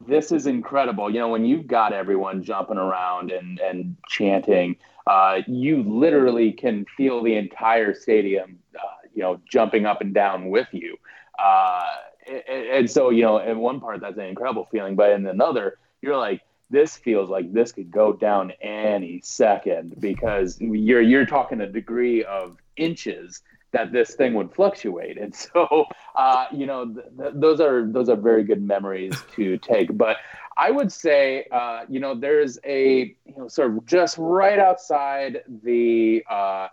"This 0.07 0.31
is 0.31 0.47
incredible." 0.47 1.09
You 1.09 1.21
know, 1.21 1.29
when 1.29 1.47
you've 1.47 1.69
got 1.69 1.95
everyone 1.95 2.43
jumping 2.43 2.77
around 2.77 3.31
and 3.31 3.59
and 3.61 3.97
chanting, 4.11 4.77
uh, 5.07 5.41
you 5.47 5.83
literally 5.83 6.53
can 6.53 6.85
feel 6.99 7.23
the 7.23 7.37
entire 7.37 7.95
stadium, 7.95 8.59
uh, 8.75 9.09
you 9.15 9.23
know, 9.23 9.41
jumping 9.49 9.87
up 9.87 10.03
and 10.03 10.13
down 10.13 10.51
with 10.51 10.69
you. 10.73 10.99
Uh, 11.43 11.83
and, 12.29 12.67
and 12.67 12.91
so, 12.91 13.09
you 13.09 13.23
know, 13.23 13.39
in 13.39 13.59
one 13.59 13.81
part, 13.81 14.03
that's 14.03 14.19
an 14.19 14.27
incredible 14.27 14.69
feeling, 14.71 14.97
but 14.97 15.13
in 15.13 15.27
another, 15.27 15.79
you're 16.03 16.19
like, 16.19 16.43
this 16.71 16.97
feels 16.97 17.29
like 17.29 17.53
this 17.53 17.73
could 17.73 17.91
go 17.91 18.13
down 18.13 18.53
any 18.61 19.21
second 19.23 20.01
because 20.01 20.61
you're 20.61 21.03
you're 21.03 21.27
talking 21.27 21.61
a 21.61 21.67
degree 21.67 22.23
of 22.25 22.57
inches 22.77 23.43
that 23.73 23.93
this 23.93 24.15
thing 24.15 24.35
would 24.35 24.53
fluctuate. 24.53 25.19
And 25.19 25.35
so 25.47 25.87
uh, 26.15 26.47
you 26.53 26.67
know 26.67 26.87
th- 26.87 27.07
th- 27.19 27.33
those 27.35 27.61
are 27.61 27.87
those 27.87 28.09
are 28.09 28.17
very 28.17 28.45
good 28.45 28.63
memories 28.63 29.15
to 29.37 29.59
take. 29.59 29.97
But 29.97 30.17
i 30.57 30.71
would 30.71 30.91
say 30.93 31.47
uh, 31.51 31.85
you 31.89 31.99
know 32.01 32.15
there's 32.15 32.59
a 32.65 33.15
you 33.25 33.35
know 33.37 33.49
sort 33.49 33.71
of 33.71 33.85
just 33.87 34.17
right 34.19 34.59
outside 34.59 35.43
the 35.63 36.25
uh, 36.31 36.69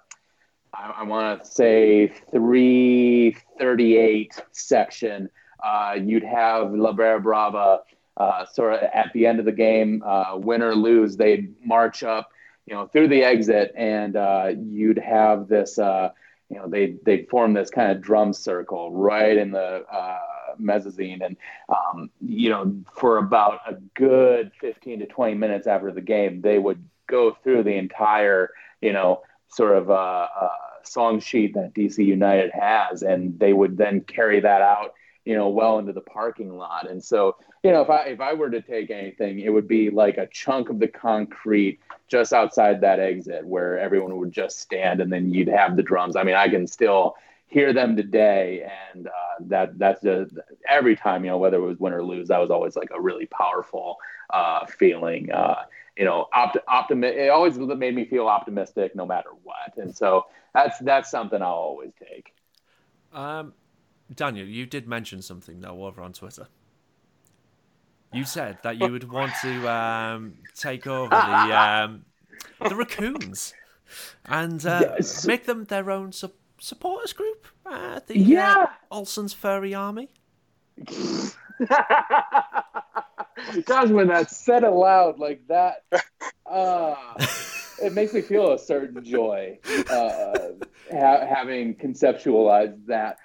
i, 0.73 0.93
I 0.97 1.03
want 1.03 1.43
to 1.43 1.49
say 1.49 2.07
338 2.31 4.41
section 4.51 5.29
uh, 5.63 5.95
you'd 5.99 6.23
have 6.23 6.73
la 6.73 6.91
Brava 6.91 7.79
uh, 8.17 8.45
sort 8.45 8.73
of 8.73 8.79
at 8.93 9.11
the 9.13 9.25
end 9.25 9.39
of 9.39 9.45
the 9.45 9.51
game, 9.51 10.03
uh, 10.05 10.35
win 10.35 10.63
or 10.63 10.75
lose, 10.75 11.15
they'd 11.15 11.53
march 11.63 12.03
up, 12.03 12.31
you 12.65 12.73
know, 12.73 12.87
through 12.87 13.07
the 13.07 13.23
exit, 13.23 13.71
and 13.77 14.15
uh, 14.15 14.51
you'd 14.57 14.97
have 14.97 15.47
this, 15.47 15.77
uh, 15.77 16.09
you 16.49 16.57
know, 16.57 16.67
they 16.67 16.95
they'd 17.03 17.29
form 17.29 17.53
this 17.53 17.69
kind 17.69 17.91
of 17.91 18.01
drum 18.01 18.33
circle 18.33 18.91
right 18.91 19.37
in 19.37 19.51
the 19.51 19.85
uh, 19.91 20.17
mezzanine, 20.57 21.21
and 21.21 21.37
um, 21.69 22.09
you 22.19 22.49
know, 22.49 22.75
for 22.91 23.17
about 23.17 23.59
a 23.67 23.75
good 23.93 24.51
fifteen 24.59 24.99
to 24.99 25.05
twenty 25.05 25.35
minutes 25.35 25.67
after 25.67 25.91
the 25.91 26.01
game, 26.01 26.41
they 26.41 26.57
would 26.57 26.83
go 27.05 27.37
through 27.43 27.63
the 27.63 27.75
entire, 27.75 28.49
you 28.81 28.93
know, 28.93 29.21
sort 29.49 29.77
of 29.77 29.91
uh, 29.91 30.27
song 30.83 31.19
sheet 31.19 31.53
that 31.53 31.73
DC 31.73 32.03
United 32.03 32.51
has, 32.51 33.03
and 33.03 33.39
they 33.39 33.53
would 33.53 33.77
then 33.77 34.01
carry 34.01 34.39
that 34.39 34.61
out 34.61 34.93
you 35.27 35.35
know, 35.35 35.49
well 35.49 35.77
into 35.77 35.91
the 35.91 35.99
parking 35.99 36.57
lot. 36.57 36.89
And 36.89 37.03
so, 37.03 37.35
you 37.63 37.71
know, 37.71 37.81
if 37.81 37.89
I 37.89 38.03
if 38.05 38.19
I 38.21 38.33
were 38.33 38.49
to 38.49 38.61
take 38.61 38.91
anything, 38.91 39.39
it 39.39 39.49
would 39.49 39.67
be 39.67 39.89
like 39.89 40.17
a 40.17 40.27
chunk 40.27 40.69
of 40.69 40.79
the 40.79 40.87
concrete 40.87 41.79
just 42.07 42.33
outside 42.33 42.81
that 42.81 42.99
exit 42.99 43.45
where 43.45 43.77
everyone 43.79 44.17
would 44.17 44.31
just 44.31 44.59
stand, 44.59 45.01
and 45.01 45.11
then 45.11 45.33
you'd 45.33 45.47
have 45.47 45.75
the 45.75 45.83
drums. 45.83 46.15
I 46.15 46.23
mean, 46.23 46.35
I 46.35 46.47
can 46.49 46.67
still 46.67 47.15
hear 47.47 47.73
them 47.73 47.95
today, 47.95 48.69
and 48.93 49.07
uh, 49.07 49.11
that 49.41 49.77
that's 49.77 50.01
just 50.01 50.33
every 50.67 50.95
time, 50.95 51.23
you 51.23 51.31
know, 51.31 51.37
whether 51.37 51.57
it 51.57 51.61
was 51.61 51.79
win 51.79 51.93
or 51.93 52.03
lose, 52.03 52.27
that 52.27 52.39
was 52.39 52.51
always 52.51 52.75
like 52.75 52.89
a 52.93 53.01
really 53.01 53.25
powerful 53.27 53.97
uh, 54.29 54.65
feeling. 54.65 55.31
Uh, 55.31 55.63
you 55.97 56.05
know, 56.05 56.27
opt- 56.33 56.57
optimi- 56.67 57.07
It 57.07 57.29
always 57.29 57.57
made 57.57 57.95
me 57.95 58.05
feel 58.05 58.27
optimistic, 58.27 58.95
no 58.95 59.05
matter 59.05 59.29
what. 59.43 59.77
And 59.77 59.95
so 59.95 60.27
that's 60.53 60.77
that's 60.79 61.09
something 61.09 61.41
I'll 61.41 61.49
always 61.49 61.91
take. 61.99 62.33
Um, 63.13 63.53
Daniel, 64.13 64.45
you 64.45 64.65
did 64.65 64.87
mention 64.87 65.21
something 65.21 65.61
though 65.61 65.85
over 65.85 66.01
on 66.01 66.13
Twitter. 66.13 66.47
You 68.13 68.23
said 68.23 68.57
that 68.63 68.77
you 68.77 68.91
would 68.91 69.11
want 69.11 69.33
to 69.41 69.69
um, 69.69 70.33
take 70.55 70.87
over 70.87 71.09
the 71.09 71.15
um, 71.17 72.05
the 72.67 72.75
raccoons 72.75 73.53
and 74.25 74.65
uh, 74.65 74.79
yes. 74.97 75.25
make 75.25 75.45
them 75.45 75.65
their 75.65 75.91
own 75.91 76.11
su- 76.11 76.31
supporters 76.59 77.13
group. 77.13 77.45
Uh, 77.65 77.99
the 78.07 78.17
yeah. 78.17 78.55
uh, 78.57 78.67
Olsen's 78.91 79.33
Furry 79.33 79.73
Army. 79.73 80.09
Gosh, 83.65 83.89
when 83.89 84.07
that's 84.07 84.35
said 84.35 84.63
aloud 84.63 85.19
like 85.19 85.41
that, 85.47 85.83
uh, 86.45 86.95
it 87.81 87.93
makes 87.93 88.13
me 88.13 88.21
feel 88.21 88.53
a 88.53 88.59
certain 88.59 89.03
joy 89.03 89.59
uh, 89.89 90.37
ha- 90.91 91.25
having 91.25 91.75
conceptualized 91.75 92.85
that. 92.87 93.17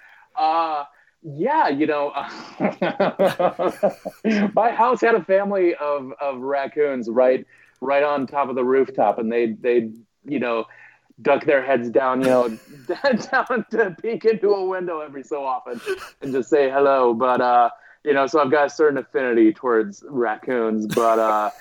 Yeah, 1.23 1.69
you 1.69 1.87
know, 1.87 2.11
my 4.53 4.71
house 4.71 4.99
had 4.99 5.15
a 5.15 5.23
family 5.23 5.73
of, 5.75 6.11
of 6.19 6.41
raccoons 6.41 7.09
right 7.09 7.45
right 7.79 8.03
on 8.03 8.27
top 8.27 8.49
of 8.49 8.55
the 8.55 8.63
rooftop, 8.63 9.19
and 9.19 9.31
they 9.31 9.53
they 9.53 9.89
you 10.25 10.39
know 10.39 10.65
duck 11.21 11.45
their 11.45 11.63
heads 11.63 11.89
down, 11.89 12.21
you 12.21 12.27
know, 12.27 12.49
down 13.31 13.65
to 13.71 13.95
peek 14.01 14.25
into 14.25 14.49
a 14.49 14.65
window 14.65 14.99
every 14.99 15.23
so 15.23 15.45
often 15.45 15.79
and 16.21 16.33
just 16.33 16.49
say 16.49 16.69
hello. 16.69 17.13
But 17.13 17.39
uh, 17.39 17.69
you 18.03 18.13
know, 18.13 18.27
so 18.27 18.41
I've 18.41 18.51
got 18.51 18.67
a 18.67 18.69
certain 18.69 18.97
affinity 18.97 19.53
towards 19.53 20.03
raccoons, 20.07 20.87
but 20.87 21.19
uh, 21.19 21.51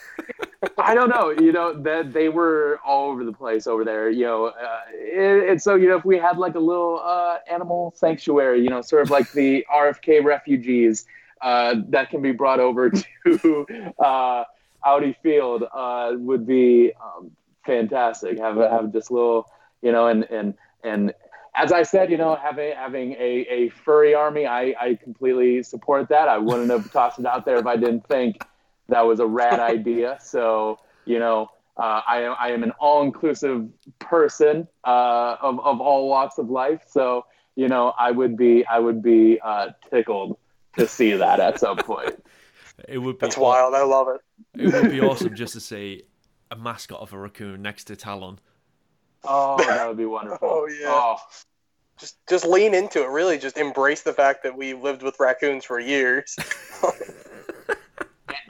I 0.79 0.95
don't 0.95 1.09
know, 1.09 1.31
you 1.31 1.51
know, 1.51 1.73
that 1.83 2.13
they 2.13 2.29
were 2.29 2.79
all 2.85 3.11
over 3.11 3.25
the 3.25 3.33
place 3.33 3.67
over 3.67 3.85
there, 3.85 4.11
you 4.11 4.25
know, 4.25 4.47
uh, 4.47 4.81
and 5.17 5.61
so 5.61 5.75
you 5.75 5.89
know, 5.89 5.97
if 5.97 6.05
we 6.05 6.19
had 6.19 6.39
like 6.39 6.55
a 6.55 6.61
little 6.61 7.01
uh, 7.03 7.39
animal 7.51 7.93
sanctuary, 7.97 8.63
you 8.63 8.71
know, 8.71 8.81
sort 8.81 9.03
of 9.03 9.11
like 9.11 9.33
the 9.33 9.67
RFK 9.75 10.23
refugees 10.23 11.07
uh, 11.41 11.77
that 11.89 12.11
can 12.11 12.23
be 12.23 12.31
brought 12.31 12.61
over 12.61 12.91
to 13.27 13.67
uh, 13.99 14.45
Audi 14.85 15.17
Field, 15.23 15.65
uh, 15.75 16.13
would 16.15 16.47
be 16.47 16.93
um, 17.03 17.33
fantastic. 17.67 18.39
Have 18.39 18.57
have 18.57 18.93
this 18.93 19.11
little, 19.11 19.51
you 19.83 19.91
know, 19.91 20.07
and 20.07 20.25
and 20.31 20.55
and 20.85 21.13
as 21.57 21.73
I 21.73 21.83
said, 21.83 22.09
you 22.09 22.17
know, 22.17 22.37
having 22.37 22.77
having 22.77 23.13
a, 23.15 23.47
a 23.51 23.69
furry 23.71 24.15
army, 24.15 24.47
I, 24.47 24.75
I 24.81 24.99
completely 25.03 25.65
support 25.65 26.09
that. 26.11 26.29
I 26.29 26.39
wouldn't 26.39 26.71
have 26.71 26.91
tossed 26.93 27.19
it 27.19 27.27
out 27.27 27.45
there 27.45 27.57
if 27.57 27.67
I 27.67 27.77
didn't 27.77 28.07
think 28.07 28.45
that 28.93 29.03
was 29.03 29.21
a 29.21 29.27
rad 29.27 29.61
idea. 29.61 30.19
So, 30.23 30.79
you 31.05 31.19
know, 31.19 31.51
uh, 31.77 32.01
I, 32.07 32.23
I 32.25 32.49
am 32.49 32.63
an 32.63 32.73
all 32.79 33.03
inclusive 33.03 33.69
person 33.99 34.69
uh, 34.85 35.37
of, 35.41 35.59
of 35.61 35.81
all 35.81 36.09
walks 36.09 36.39
of 36.39 36.49
life. 36.49 36.83
So, 36.87 37.27
you 37.57 37.69
know, 37.69 37.93
I 37.99 38.11
would 38.11 38.37
be 38.37 38.65
I 38.67 38.79
would 38.79 39.03
be 39.03 39.39
uh, 39.43 39.71
tickled 39.91 40.39
to 40.79 40.87
see 40.87 41.13
that 41.13 41.41
at 41.41 41.59
some 41.59 41.77
point. 41.77 42.25
It 42.89 42.99
would 42.99 43.19
be 43.19 43.27
That's 43.27 43.37
wild. 43.37 43.75
I 43.75 43.83
love 43.83 44.09
it. 44.09 44.21
It 44.59 44.73
would 44.73 44.91
be 44.91 45.01
awesome 45.09 45.35
just 45.35 45.55
to 45.55 45.61
see 45.61 46.05
a 46.51 46.57
mascot 46.57 47.01
of 47.01 47.13
a 47.13 47.19
raccoon 47.19 47.63
next 47.63 47.85
to 47.85 47.97
Talon 47.97 48.39
Oh, 49.25 49.57
that 49.59 49.87
would 49.87 49.97
be 49.97 50.07
wonderful. 50.07 50.49
oh 50.51 50.69
yeah. 50.69 50.87
Oh. 50.89 51.17
Just 51.99 52.17
just 52.27 52.45
lean 52.45 52.75
into 52.75 53.03
it. 53.03 53.09
Really, 53.09 53.39
just 53.39 53.57
embrace 53.59 54.03
the 54.03 54.13
fact 54.13 54.43
that 54.43 54.57
we 54.57 54.75
lived 54.75 55.03
with 55.03 55.21
raccoons 55.21 55.65
for 55.65 55.79
years. 55.79 56.37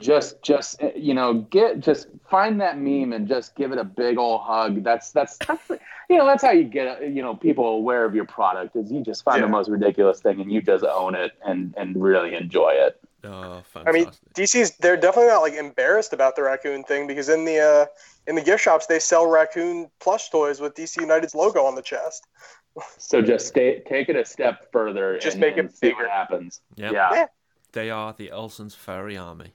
Just 0.03 0.41
just 0.41 0.81
you 0.95 1.13
know 1.13 1.33
get 1.33 1.79
just 1.79 2.07
find 2.29 2.61
that 2.61 2.77
meme 2.77 3.13
and 3.13 3.27
just 3.27 3.55
give 3.55 3.71
it 3.71 3.77
a 3.77 3.83
big 3.83 4.17
old 4.17 4.41
hug 4.41 4.83
that's 4.83 5.11
that's 5.11 5.37
that's 5.37 5.69
you 6.09 6.17
know 6.17 6.25
that's 6.25 6.43
how 6.43 6.51
you 6.51 6.63
get 6.63 7.01
you 7.09 7.21
know 7.21 7.35
people 7.35 7.65
aware 7.65 8.05
of 8.05 8.13
your 8.13 8.25
product 8.25 8.75
is 8.75 8.91
you 8.91 9.01
just 9.01 9.23
find 9.23 9.39
yeah. 9.39 9.45
the 9.45 9.51
most 9.51 9.69
ridiculous 9.69 10.19
thing 10.19 10.41
and 10.41 10.51
you 10.51 10.61
just 10.61 10.83
own 10.83 11.15
it 11.15 11.31
and 11.45 11.73
and 11.77 12.01
really 12.01 12.35
enjoy 12.35 12.71
it 12.71 12.99
oh 13.23 13.61
fantastic. 13.65 13.87
i 13.87 13.91
mean 13.91 14.11
dc's 14.33 14.71
they're 14.77 14.97
definitely 14.97 15.29
not 15.29 15.41
like 15.41 15.53
embarrassed 15.53 16.13
about 16.13 16.35
the 16.35 16.43
raccoon 16.43 16.83
thing 16.83 17.07
because 17.07 17.29
in 17.29 17.45
the 17.45 17.59
uh 17.59 17.85
in 18.27 18.35
the 18.35 18.41
gift 18.41 18.63
shops 18.63 18.85
they 18.85 18.99
sell 18.99 19.27
raccoon 19.27 19.89
plush 19.99 20.29
toys 20.29 20.59
with 20.59 20.75
DC 20.75 20.99
United's 21.01 21.35
logo 21.35 21.63
on 21.63 21.75
the 21.75 21.81
chest. 21.81 22.27
So 22.97 23.21
just 23.21 23.49
stay, 23.49 23.83
take 23.87 24.09
it 24.09 24.15
a 24.15 24.25
step 24.25 24.71
further. 24.71 25.19
Just 25.19 25.35
and, 25.35 25.41
make 25.41 25.57
it 25.57 25.77
see 25.77 25.93
what 25.93 26.09
happens. 26.09 26.59
Yep. 26.75 26.91
Yeah. 26.91 27.09
yeah. 27.13 27.25
They 27.73 27.91
are 27.91 28.13
the 28.13 28.31
Olsen's 28.31 28.73
furry 28.73 29.15
army. 29.15 29.53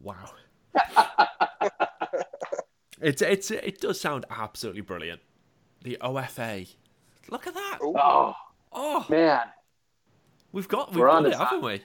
Wow. 0.00 0.30
it's 3.00 3.22
it's 3.22 3.50
it 3.50 3.80
does 3.80 4.00
sound 4.00 4.26
absolutely 4.30 4.82
brilliant. 4.82 5.20
The 5.82 5.98
OFA. 6.00 6.68
Look 7.30 7.46
at 7.46 7.54
that. 7.54 7.78
Oh. 7.82 8.34
Oh 8.72 9.06
man. 9.08 9.42
We've 10.52 10.68
got 10.68 10.90
we've 10.90 11.00
We're 11.00 11.06
got 11.06 11.26
it, 11.26 11.34
haven't 11.34 11.62
we? 11.62 11.82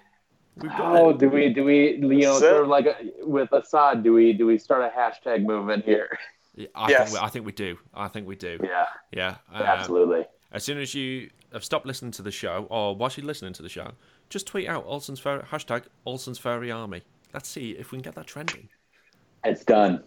Oh, 0.77 1.09
it. 1.09 1.17
do 1.17 1.29
we 1.29 1.49
do 1.51 1.63
we 1.63 1.95
you 1.95 2.21
know 2.21 2.39
sort 2.39 2.63
of 2.63 2.67
like 2.67 2.85
a, 2.85 2.95
with 3.25 3.51
Asad? 3.53 4.03
Do 4.03 4.13
we 4.13 4.33
do 4.33 4.45
we 4.45 4.57
start 4.57 4.83
a 4.83 4.97
hashtag 4.97 5.43
movement 5.43 5.85
here? 5.85 6.17
Yeah, 6.55 6.67
I 6.75 6.89
yes. 6.89 7.09
think 7.09 7.21
we, 7.21 7.25
I 7.25 7.29
think 7.29 7.45
we 7.45 7.51
do. 7.51 7.77
I 7.93 8.07
think 8.07 8.27
we 8.27 8.35
do. 8.35 8.59
Yeah. 8.63 8.85
Yeah. 9.11 9.35
Um, 9.51 9.63
Absolutely. 9.63 10.25
As 10.51 10.63
soon 10.63 10.77
as 10.77 10.93
you 10.93 11.31
have 11.51 11.63
stopped 11.63 11.85
listening 11.85 12.11
to 12.11 12.21
the 12.21 12.31
show, 12.31 12.67
or 12.69 12.95
whilst 12.95 13.17
you're 13.17 13.25
listening 13.25 13.53
to 13.53 13.63
the 13.63 13.69
show, 13.69 13.91
just 14.29 14.45
tweet 14.45 14.67
out 14.67 14.85
Olsen's 14.85 15.19
Fairy, 15.19 15.41
hashtag 15.43 15.85
Olsen's 16.05 16.37
Fairy 16.37 16.71
Army. 16.71 17.01
Let's 17.33 17.49
see 17.49 17.71
if 17.71 17.91
we 17.91 17.97
can 17.97 18.03
get 18.03 18.15
that 18.15 18.27
trending. 18.27 18.69
It's 19.43 19.63
done. 19.63 20.03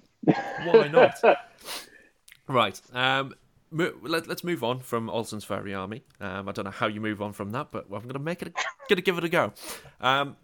Why 0.64 0.88
not? 0.88 1.14
right. 2.48 2.80
Um, 2.92 3.34
let, 3.72 4.30
us 4.30 4.44
move 4.44 4.62
on 4.62 4.80
from 4.80 5.10
Olsen's 5.10 5.44
Fairy 5.44 5.74
Army. 5.74 6.02
Um, 6.20 6.48
I 6.48 6.52
don't 6.52 6.64
know 6.64 6.70
how 6.70 6.86
you 6.86 7.00
move 7.00 7.20
on 7.20 7.32
from 7.32 7.50
that, 7.50 7.68
but 7.70 7.86
I'm 7.86 8.02
going 8.02 8.14
to 8.14 8.18
make 8.18 8.42
it, 8.42 8.54
going 8.88 8.96
to 8.96 9.02
give 9.02 9.18
it 9.18 9.24
a 9.24 9.28
go. 9.28 9.52
Um, 10.00 10.36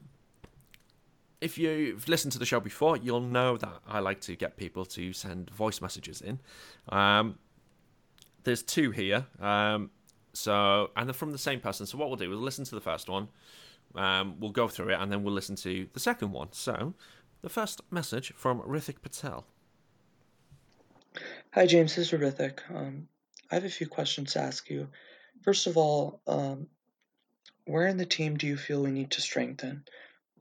if 1.41 1.59
you've 1.59 2.09
listened 2.09 2.33
to 2.33 2.39
the 2.39 2.47
show 2.47 2.61
before, 2.61 2.97
you'll 2.97 3.21
know 3.21 3.57
that 3.57 3.81
I 3.87 4.01
like 4.01 4.21
to 4.23 4.37
get 4.37 4.57
people 4.57 4.85
to 4.87 5.13
send 5.13 5.51
voice 5.51 5.81
messages 5.81 6.21
in. 6.21 6.39
Um, 6.89 7.39
there's 8.45 8.63
two 8.63 8.91
here. 8.91 9.27
Um, 9.41 9.91
so, 10.33 10.91
and 10.97 11.09
they're 11.09 11.15
from 11.15 11.33
the 11.33 11.39
same 11.39 11.61
person. 11.61 11.87
So, 11.87 11.99
what 11.99 12.09
we'll 12.09 12.17
do, 12.17 12.29
we'll 12.31 12.39
listen 12.39 12.65
to 12.65 12.75
the 12.75 12.81
first 12.81 13.09
one, 13.09 13.29
um, 13.95 14.41
we'll 14.41 14.51
go 14.51 14.69
through 14.69 14.91
it, 14.91 15.01
and 15.01 15.11
then 15.11 15.23
we'll 15.23 15.35
listen 15.35 15.57
to 15.57 15.89
the 15.93 16.01
second 16.01 16.33
one. 16.33 16.49
So, 16.53 16.95
the 17.43 17.49
first 17.49 17.81
message 17.91 18.33
from 18.35 18.61
Rithik 18.61 19.03
Patel. 19.03 19.45
Hi, 21.53 21.67
James. 21.67 21.95
This 21.95 22.13
is 22.13 22.21
Rithik. 22.21 22.61
Um, 22.75 23.09
I 23.51 23.57
have 23.57 23.65
a 23.65 23.69
few 23.69 23.87
questions 23.87 24.33
to 24.33 24.41
ask 24.41 24.71
you. 24.71 24.89
First 25.43 25.67
of 25.67 25.77
all, 25.77 26.21
um, 26.27 26.69
where 27.67 27.87
in 27.87 27.97
the 27.97 28.07
team 28.07 28.37
do 28.37 28.47
you 28.47 28.57
feel 28.57 28.83
we 28.83 28.91
need 28.91 29.11
to 29.13 29.21
strengthen? 29.21 29.85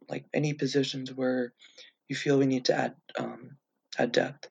Like 0.10 0.26
any 0.34 0.54
positions 0.54 1.14
where 1.14 1.54
you 2.08 2.16
feel 2.16 2.38
we 2.38 2.46
need 2.46 2.66
to 2.66 2.76
add 2.76 2.96
um, 3.18 3.58
add 3.98 4.12
depth. 4.12 4.50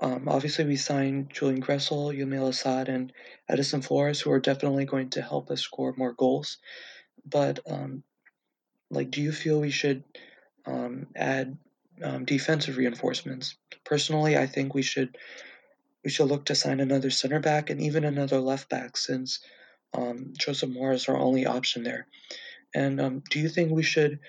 Um, 0.00 0.28
obviously, 0.28 0.64
we 0.64 0.76
signed 0.76 1.30
Julian 1.30 1.62
Gressel, 1.62 2.12
Yamil 2.12 2.48
Asad, 2.48 2.88
and 2.88 3.12
Edison 3.48 3.82
Flores, 3.82 4.20
who 4.20 4.32
are 4.32 4.40
definitely 4.40 4.84
going 4.84 5.10
to 5.10 5.22
help 5.22 5.50
us 5.50 5.60
score 5.60 5.94
more 5.96 6.12
goals. 6.12 6.58
But 7.24 7.60
um, 7.68 8.02
like, 8.90 9.10
do 9.10 9.22
you 9.22 9.32
feel 9.32 9.60
we 9.60 9.70
should 9.70 10.04
um, 10.66 11.06
add 11.16 11.56
um, 12.02 12.24
defensive 12.24 12.76
reinforcements? 12.76 13.56
Personally, 13.84 14.36
I 14.36 14.46
think 14.46 14.74
we 14.74 14.82
should 14.82 15.16
we 16.04 16.10
should 16.10 16.26
look 16.26 16.46
to 16.46 16.54
sign 16.54 16.80
another 16.80 17.10
center 17.10 17.40
back 17.40 17.70
and 17.70 17.80
even 17.80 18.04
another 18.04 18.40
left 18.40 18.68
back, 18.68 18.96
since 18.96 19.40
um, 19.94 20.32
Joseph 20.36 20.70
Mora 20.70 20.94
is 20.94 21.08
our 21.08 21.16
only 21.16 21.46
option 21.46 21.84
there. 21.84 22.06
And 22.74 23.00
um, 23.00 23.22
do 23.30 23.38
you 23.38 23.48
think 23.48 23.70
we 23.70 23.82
should, 23.82 24.20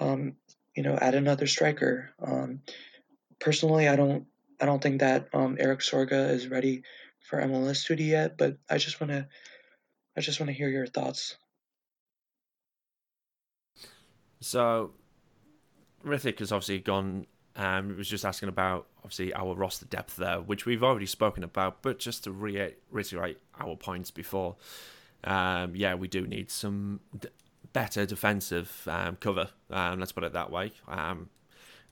um, 0.00 0.34
you 0.76 0.82
know, 0.82 0.96
add 1.00 1.14
another 1.14 1.46
striker? 1.46 2.10
Um, 2.20 2.60
personally, 3.38 3.88
I 3.88 3.96
don't. 3.96 4.26
I 4.60 4.66
don't 4.66 4.80
think 4.80 5.00
that 5.00 5.28
um, 5.32 5.56
Erik 5.58 5.80
Sorga 5.80 6.30
is 6.30 6.46
ready 6.46 6.84
for 7.18 7.40
MLS 7.40 7.84
duty 7.86 8.04
yet, 8.04 8.38
but 8.38 8.58
I 8.70 8.78
just 8.78 9.00
want 9.00 9.10
to. 9.10 9.26
I 10.16 10.20
just 10.20 10.38
want 10.38 10.48
to 10.48 10.56
hear 10.56 10.68
your 10.68 10.86
thoughts. 10.86 11.36
So, 14.42 14.92
Rithik 16.04 16.40
has 16.40 16.52
obviously 16.52 16.80
gone. 16.80 17.26
Um, 17.54 17.96
was 17.98 18.08
just 18.08 18.24
asking 18.24 18.48
about 18.48 18.86
obviously 18.98 19.34
our 19.34 19.54
roster 19.54 19.84
depth 19.84 20.16
there, 20.16 20.40
which 20.40 20.64
we've 20.64 20.82
already 20.82 21.06
spoken 21.06 21.44
about. 21.44 21.82
But 21.82 21.98
just 21.98 22.24
to 22.24 22.32
reiterate 22.32 23.38
our 23.60 23.76
points 23.76 24.10
before, 24.10 24.56
um, 25.24 25.76
yeah, 25.76 25.94
we 25.94 26.08
do 26.08 26.26
need 26.26 26.50
some 26.50 27.00
d- 27.18 27.28
better 27.74 28.06
defensive 28.06 28.88
um, 28.90 29.16
cover. 29.16 29.50
Um, 29.70 30.00
let's 30.00 30.12
put 30.12 30.24
it 30.24 30.32
that 30.32 30.50
way. 30.50 30.72
Um, 30.88 31.28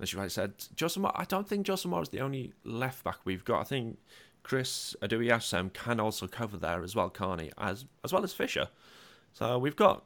as 0.01 0.13
you 0.13 0.19
rightly 0.19 0.31
said, 0.31 0.57
Josimar, 0.75 1.13
I 1.15 1.25
don't 1.25 1.47
think 1.47 1.67
Josimar 1.67 2.03
is 2.03 2.09
the 2.09 2.21
only 2.21 2.55
left 2.65 3.05
back 3.05 3.19
we've 3.25 3.45
got. 3.45 3.61
I 3.61 3.65
think 3.65 3.99
Chris 4.43 4.97
Odoi-Atsem 5.03 5.75
can 5.75 6.01
also 6.01 6.27
cover 6.27 6.57
there 6.57 6.83
as 6.83 6.97
well, 6.97 7.11
Carney, 7.11 7.53
as 7.59 7.85
as 8.03 8.13
well 8.13 8.25
as 8.25 8.33
Fisher. 8.33 8.69
So 9.33 9.59
we've 9.59 9.77
got 9.77 10.05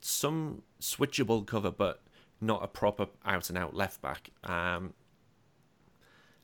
some 0.00 0.62
switchable 0.80 1.46
cover, 1.46 1.70
but 1.70 2.02
not 2.40 2.62
a 2.62 2.68
proper 2.68 3.06
out 3.24 3.48
and 3.48 3.58
out 3.58 3.74
left 3.74 4.00
back. 4.00 4.30
Um, 4.44 4.94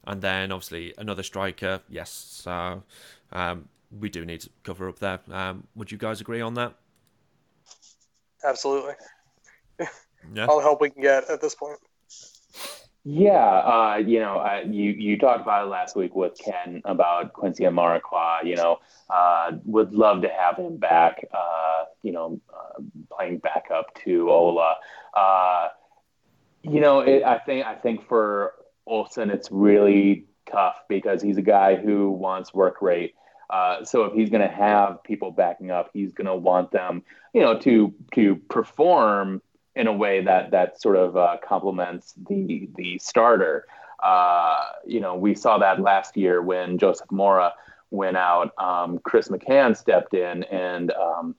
and 0.07 0.21
then 0.21 0.53
obviously 0.53 0.95
another 0.99 1.23
striker, 1.23 1.81
yes. 1.89 2.11
So 2.11 2.83
um, 3.33 3.69
we 4.01 4.09
do 4.09 4.25
need 4.25 4.41
to 4.41 4.51
cover 4.63 4.89
up 4.89 4.99
there. 4.99 5.21
Um, 5.31 5.67
would 5.75 5.91
you 5.91 5.99
guys 5.99 6.21
agree 6.21 6.41
on 6.41 6.55
that? 6.55 6.75
Absolutely. 8.45 8.95
Yeah. 10.33 10.47
All 10.47 10.57
the 10.57 10.63
help 10.63 10.81
we 10.81 10.89
can 10.89 11.03
get 11.03 11.29
at 11.29 11.43
this 11.43 11.55
point. 11.55 11.79
Yeah, 13.07 13.33
uh, 13.37 13.97
you 13.99 14.19
know, 14.19 14.39
I, 14.39 14.63
you 14.63 14.91
you 14.93 15.19
talked 15.19 15.43
about 15.43 15.67
it 15.67 15.69
last 15.71 15.95
week 15.95 16.15
with 16.17 16.39
Ken 16.39 16.81
about 16.87 17.35
Quincy 17.35 17.65
Amarikwa. 17.65 18.45
You 18.45 18.57
know, 18.57 18.79
uh, 19.11 19.53
would 19.67 19.93
love 19.93 20.23
to 20.23 20.29
have 20.31 20.57
him 20.57 20.79
back. 20.79 21.23
Uh, 21.33 21.85
you 22.03 22.13
know, 22.13 22.41
uh, 22.49 22.81
playing 23.15 23.39
backup 23.39 23.95
to 24.05 24.31
Ola. 24.31 24.77
Uh, 25.13 25.69
you 26.63 26.81
know, 26.81 27.01
it, 27.01 27.23
I 27.25 27.39
think 27.39 27.67
I 27.67 27.75
think 27.75 28.09
for 28.09 28.55
Olsen, 28.87 29.29
it's 29.29 29.51
really 29.51 30.25
tough 30.51 30.77
because 30.89 31.21
he's 31.21 31.37
a 31.37 31.43
guy 31.43 31.77
who 31.77 32.11
wants 32.11 32.55
work 32.55 32.81
rate. 32.81 33.15
Uh, 33.51 33.85
so 33.85 34.05
if 34.07 34.15
he's 34.15 34.31
going 34.31 34.41
to 34.49 34.55
have 34.55 35.05
people 35.05 35.31
backing 35.31 35.71
up, 35.71 35.91
he's 35.93 36.15
going 36.15 36.27
to 36.27 36.35
want 36.35 36.71
them, 36.71 37.03
you 37.35 37.43
know, 37.43 37.59
to 37.59 37.93
to 38.15 38.37
perform 38.49 39.43
in 39.77 39.87
a 39.87 39.93
way 39.93 40.23
that 40.23 40.51
that 40.51 40.81
sort 40.81 40.97
of 40.97 41.17
uh, 41.17 41.37
complements 41.47 42.15
the 42.29 42.69
the 42.77 42.99
starter. 42.99 43.67
Uh, 44.03 44.57
you 44.87 45.01
know, 45.01 45.15
we 45.15 45.35
saw 45.35 45.59
that 45.59 45.81
last 45.81 46.17
year 46.17 46.43
when 46.43 46.79
Joseph 46.79 47.11
Mora 47.11 47.55
went 47.91 48.17
out. 48.17 48.53
Um, 48.59 48.99
Chris 48.99 49.29
McCann 49.29 49.77
stepped 49.77 50.15
in, 50.15 50.43
and 50.45 50.91
um, 50.93 51.35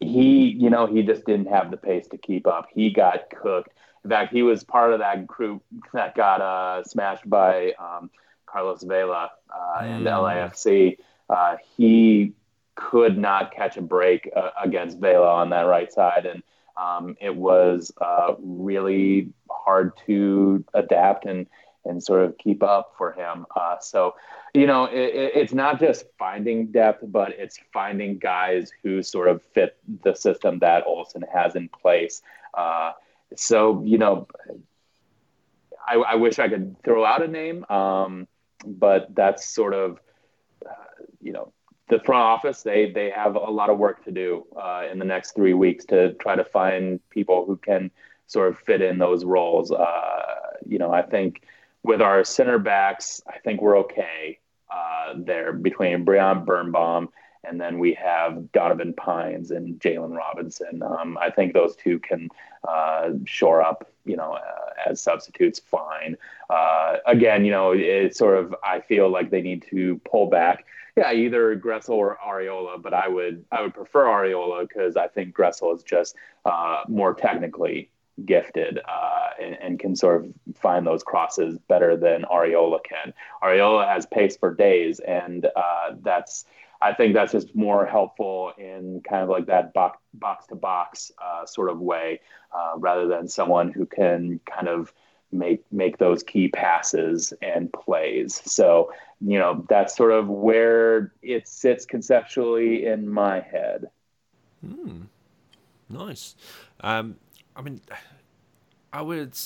he, 0.00 0.48
you 0.48 0.68
know, 0.70 0.86
he 0.86 1.02
just 1.02 1.24
didn't 1.24 1.46
have 1.46 1.70
the 1.70 1.76
pace 1.76 2.06
to 2.08 2.18
keep 2.18 2.46
up. 2.46 2.68
He 2.74 2.90
got 2.90 3.30
cooked. 3.30 3.70
In 4.04 4.10
fact, 4.10 4.32
he 4.32 4.42
was 4.42 4.64
part 4.64 4.92
of 4.92 4.98
that 5.00 5.26
group 5.26 5.62
that 5.92 6.14
got 6.14 6.40
uh, 6.40 6.84
smashed 6.84 7.28
by 7.28 7.72
um, 7.78 8.10
Carlos 8.46 8.82
Vela 8.82 9.30
uh, 9.54 9.82
and 9.82 10.06
Mm. 10.06 10.12
LAFC. 10.22 10.96
Uh, 11.28 11.56
he 11.76 12.32
could 12.74 13.16
not 13.18 13.52
catch 13.54 13.76
a 13.76 13.82
break 13.82 14.28
uh, 14.34 14.50
against 14.62 14.98
Vela 14.98 15.28
on 15.32 15.50
that 15.50 15.62
right 15.62 15.92
side, 15.92 16.26
and 16.26 16.42
um, 16.80 17.16
it 17.20 17.34
was 17.34 17.92
uh, 18.00 18.34
really 18.38 19.28
hard 19.50 19.92
to 20.06 20.64
adapt 20.74 21.26
and 21.26 21.46
and 21.86 22.02
sort 22.02 22.22
of 22.24 22.36
keep 22.36 22.62
up 22.62 22.92
for 22.98 23.12
him. 23.12 23.46
Uh, 23.56 23.76
so, 23.80 24.14
you 24.52 24.66
know, 24.66 24.84
it, 24.84 25.14
it, 25.22 25.32
it's 25.34 25.54
not 25.54 25.80
just 25.80 26.04
finding 26.18 26.66
depth, 26.66 27.02
but 27.06 27.30
it's 27.38 27.58
finding 27.72 28.18
guys 28.18 28.70
who 28.82 29.02
sort 29.02 29.28
of 29.28 29.42
fit 29.54 29.78
the 30.04 30.14
system 30.14 30.58
that 30.58 30.86
Olsen 30.86 31.24
has 31.32 31.56
in 31.56 31.68
place. 31.68 32.20
Uh, 32.52 32.92
so, 33.34 33.82
you 33.82 33.96
know, 33.96 34.28
I, 35.86 35.94
I 35.96 36.14
wish 36.16 36.38
I 36.38 36.48
could 36.48 36.76
throw 36.84 37.02
out 37.04 37.22
a 37.22 37.28
name, 37.28 37.64
um, 37.70 38.28
but 38.66 39.14
that's 39.14 39.48
sort 39.48 39.72
of, 39.72 39.98
uh, 40.66 41.04
you 41.22 41.32
know, 41.32 41.52
the 41.90 42.00
front 42.00 42.22
office 42.22 42.62
they 42.62 42.90
they 42.90 43.10
have 43.10 43.34
a 43.36 43.38
lot 43.38 43.68
of 43.68 43.78
work 43.78 44.04
to 44.04 44.10
do 44.10 44.46
uh, 44.56 44.86
in 44.90 44.98
the 44.98 45.04
next 45.04 45.34
three 45.34 45.54
weeks 45.54 45.84
to 45.86 46.14
try 46.14 46.34
to 46.34 46.44
find 46.44 47.00
people 47.10 47.44
who 47.44 47.56
can 47.56 47.90
sort 48.26 48.48
of 48.48 48.58
fit 48.58 48.80
in 48.80 48.98
those 48.98 49.24
roles. 49.24 49.70
Uh, 49.72 50.22
you 50.64 50.78
know, 50.78 50.92
I 50.92 51.02
think 51.02 51.42
with 51.82 52.00
our 52.00 52.24
center 52.24 52.58
backs, 52.58 53.20
I 53.28 53.38
think 53.38 53.60
we're 53.60 53.78
okay 53.78 54.38
uh, 54.72 55.14
there 55.16 55.52
between 55.52 56.04
Brian 56.04 56.44
Birnbaum 56.44 57.10
and 57.44 57.60
then 57.60 57.78
we 57.78 57.94
have 57.94 58.52
Donovan 58.52 58.92
Pines 58.94 59.50
and 59.50 59.80
Jalen 59.80 60.16
Robinson. 60.16 60.82
Um, 60.82 61.18
I 61.18 61.30
think 61.30 61.54
those 61.54 61.74
two 61.76 61.98
can 61.98 62.28
uh, 62.66 63.10
shore 63.24 63.62
up, 63.62 63.90
you 64.04 64.16
know, 64.16 64.34
uh, 64.34 64.90
as 64.90 65.00
substitutes 65.00 65.58
fine. 65.58 66.16
Uh, 66.50 66.96
again, 67.06 67.44
you 67.44 67.50
know, 67.50 67.72
it's 67.72 68.18
sort 68.18 68.36
of 68.38 68.54
I 68.62 68.80
feel 68.80 69.08
like 69.08 69.30
they 69.30 69.42
need 69.42 69.64
to 69.70 70.00
pull 70.04 70.26
back 70.26 70.66
yeah, 71.00 71.12
either 71.14 71.56
Gressel 71.56 71.94
or 71.94 72.18
Arriola, 72.22 72.80
but 72.80 72.92
I 72.92 73.08
would 73.08 73.46
I 73.50 73.62
would 73.62 73.72
prefer 73.72 74.04
Arriola 74.04 74.68
because 74.68 74.98
I 74.98 75.08
think 75.08 75.34
Gressel 75.34 75.74
is 75.74 75.82
just 75.82 76.14
uh, 76.44 76.82
more 76.88 77.14
technically 77.14 77.90
gifted 78.26 78.78
uh, 78.86 79.30
and, 79.40 79.56
and, 79.62 79.78
can 79.78 79.96
sort 79.96 80.22
of 80.22 80.34
find 80.54 80.86
those 80.86 81.02
crosses 81.02 81.58
better 81.68 81.96
than 81.96 82.24
Arriola 82.30 82.80
can. 82.84 83.14
Arriola 83.42 83.88
has 83.88 84.04
pace 84.04 84.36
for 84.36 84.54
days, 84.54 85.00
and 85.00 85.46
uh, 85.56 85.94
that's 86.02 86.44
I 86.82 86.92
think 86.92 87.14
that's 87.14 87.32
just 87.32 87.54
more 87.56 87.86
helpful 87.86 88.52
in 88.58 89.00
kind 89.08 89.22
of 89.22 89.30
like 89.30 89.46
that 89.46 89.72
box 89.72 89.98
box 90.12 90.48
to 90.48 90.54
box 90.54 91.12
uh, 91.16 91.46
sort 91.46 91.70
of 91.70 91.80
way, 91.80 92.20
uh, 92.54 92.72
rather 92.76 93.06
than 93.06 93.26
someone 93.26 93.72
who 93.72 93.86
can 93.86 94.38
kind 94.44 94.68
of 94.68 94.92
make 95.32 95.64
make 95.72 95.98
those 95.98 96.22
key 96.22 96.48
passes 96.48 97.32
and 97.42 97.72
plays. 97.72 98.40
So 98.50 98.92
you 99.20 99.38
know 99.38 99.64
that's 99.68 99.96
sort 99.96 100.12
of 100.12 100.28
where 100.28 101.12
it 101.22 101.48
sits 101.48 101.84
conceptually 101.86 102.86
in 102.86 103.08
my 103.08 103.40
head. 103.40 103.86
Hmm. 104.64 105.02
Nice. 105.88 106.36
Um, 106.80 107.16
I 107.56 107.62
mean, 107.62 107.80
I 108.92 109.02
would, 109.02 109.36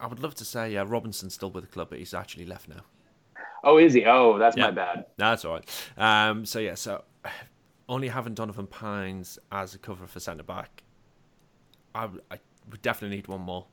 I 0.00 0.06
would 0.06 0.20
love 0.20 0.34
to 0.36 0.44
say 0.44 0.76
uh, 0.76 0.84
Robinson's 0.84 1.34
still 1.34 1.50
with 1.50 1.64
the 1.64 1.70
club, 1.70 1.90
but 1.90 1.98
he's 1.98 2.14
actually 2.14 2.46
left 2.46 2.68
now. 2.68 2.84
Oh, 3.64 3.78
is 3.78 3.92
he? 3.94 4.04
Oh, 4.04 4.38
that's 4.38 4.56
Yeah. 4.56 4.66
my 4.66 4.70
bad. 4.70 5.06
No, 5.18 5.30
that's 5.30 5.44
all 5.44 5.54
right. 5.54 5.68
Um, 5.96 6.46
so 6.46 6.58
yeah, 6.58 6.74
so 6.74 7.04
only 7.88 8.08
having 8.08 8.34
Donovan 8.34 8.66
Pines 8.66 9.38
as 9.50 9.74
a 9.74 9.78
cover 9.78 10.06
for 10.06 10.20
centre 10.20 10.42
back, 10.44 10.82
I 11.94 12.08
would 12.70 12.82
definitely 12.82 13.16
need 13.16 13.28
one 13.28 13.40
more. 13.42 13.66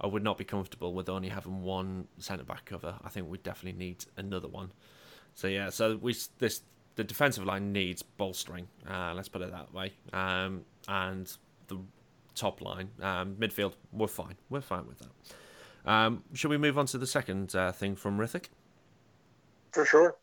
I 0.00 0.06
would 0.06 0.22
not 0.22 0.38
be 0.38 0.44
comfortable 0.44 0.94
with 0.94 1.08
only 1.08 1.28
having 1.28 1.62
one 1.62 2.06
centre 2.18 2.44
back 2.44 2.66
cover. 2.66 2.94
I 3.02 3.08
think 3.08 3.28
we 3.28 3.38
definitely 3.38 3.78
need 3.78 4.04
another 4.16 4.48
one. 4.48 4.72
So 5.34 5.48
yeah, 5.48 5.70
so 5.70 5.96
we 5.96 6.14
this 6.38 6.62
the 6.96 7.04
defensive 7.04 7.44
line 7.44 7.72
needs 7.72 8.02
bolstering. 8.02 8.68
Uh, 8.88 9.12
let's 9.14 9.28
put 9.28 9.42
it 9.42 9.52
that 9.52 9.72
way. 9.72 9.92
Um, 10.12 10.64
and 10.88 11.32
the 11.68 11.78
top 12.34 12.60
line. 12.60 12.90
Um, 13.00 13.36
midfield, 13.36 13.74
we're 13.92 14.08
fine. 14.08 14.36
We're 14.50 14.60
fine 14.60 14.86
with 14.86 14.98
that. 14.98 15.90
Um, 15.90 16.24
should 16.34 16.50
we 16.50 16.58
move 16.58 16.76
on 16.76 16.86
to 16.86 16.98
the 16.98 17.06
second 17.06 17.54
uh, 17.54 17.72
thing 17.72 17.96
from 17.96 18.18
Rithik? 18.18 18.46
For 19.72 19.84
sure. 19.84 20.16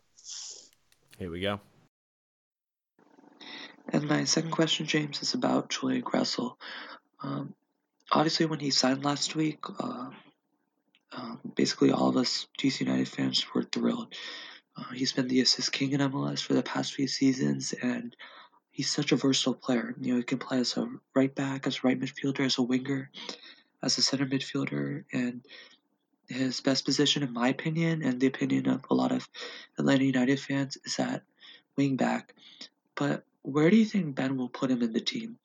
Here 1.18 1.30
we 1.30 1.40
go. 1.40 1.60
And 3.92 4.08
my 4.08 4.24
second 4.24 4.50
question, 4.50 4.86
James, 4.86 5.22
is 5.22 5.34
about 5.34 5.70
Julian 5.70 6.02
Gressel. 6.02 6.56
Um, 7.22 7.54
obviously, 8.12 8.46
when 8.46 8.60
he 8.60 8.70
signed 8.70 9.04
last 9.04 9.34
week, 9.34 9.58
uh, 9.78 10.10
um, 11.12 11.40
basically 11.54 11.92
all 11.92 12.08
of 12.08 12.16
us 12.16 12.46
DC 12.58 12.80
United 12.80 13.08
fans 13.08 13.44
were 13.54 13.62
thrilled. 13.62 14.14
Uh, 14.76 14.92
he's 14.92 15.12
been 15.12 15.28
the 15.28 15.40
assist 15.40 15.72
king 15.72 15.92
in 15.92 16.00
MLS 16.00 16.42
for 16.42 16.54
the 16.54 16.62
past 16.62 16.94
few 16.94 17.08
seasons, 17.08 17.72
and 17.82 18.14
he's 18.70 18.90
such 18.90 19.12
a 19.12 19.16
versatile 19.16 19.54
player. 19.54 19.94
You 20.00 20.12
know, 20.12 20.18
he 20.18 20.22
can 20.22 20.38
play 20.38 20.58
as 20.58 20.76
a 20.76 20.88
right 21.14 21.34
back, 21.34 21.66
as 21.66 21.76
a 21.76 21.86
right 21.86 21.98
midfielder, 21.98 22.44
as 22.44 22.58
a 22.58 22.62
winger, 22.62 23.10
as 23.82 23.96
a 23.96 24.02
center 24.02 24.26
midfielder, 24.26 25.04
and 25.12 25.42
his 26.28 26.60
best 26.60 26.84
position, 26.84 27.22
in 27.22 27.32
my 27.32 27.48
opinion, 27.48 28.02
and 28.02 28.20
the 28.20 28.26
opinion 28.26 28.68
of 28.68 28.84
a 28.90 28.94
lot 28.94 29.12
of 29.12 29.28
Atlanta 29.78 30.04
United 30.04 30.40
fans, 30.40 30.76
is 30.84 30.98
at 30.98 31.22
wing 31.76 31.96
back. 31.96 32.34
But 32.94 33.24
where 33.42 33.70
do 33.70 33.76
you 33.76 33.84
think 33.84 34.14
Ben 34.14 34.36
will 34.36 34.48
put 34.48 34.70
him 34.70 34.82
in 34.82 34.92
the 34.92 35.00
team? 35.00 35.38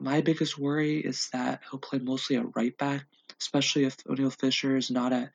My 0.00 0.22
biggest 0.22 0.58
worry 0.58 0.98
is 0.98 1.28
that 1.32 1.60
he'll 1.70 1.78
play 1.78 1.98
mostly 1.98 2.36
at 2.36 2.56
right 2.56 2.76
back, 2.76 3.04
especially 3.38 3.84
if 3.84 3.98
Oniel 4.04 4.30
Fisher 4.30 4.76
is 4.76 4.90
not 4.90 5.12
at 5.12 5.30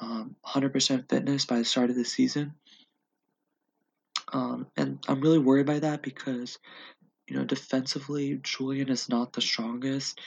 um, 0.00 0.34
100% 0.44 1.08
fitness 1.08 1.44
by 1.44 1.58
the 1.58 1.64
start 1.64 1.88
of 1.88 1.96
the 1.96 2.04
season. 2.04 2.54
Um, 4.32 4.66
and 4.76 4.98
I'm 5.06 5.20
really 5.20 5.38
worried 5.38 5.66
by 5.66 5.78
that 5.78 6.02
because, 6.02 6.58
you 7.28 7.36
know, 7.36 7.44
defensively, 7.44 8.40
Julian 8.42 8.88
is 8.88 9.08
not 9.08 9.32
the 9.32 9.40
strongest, 9.40 10.18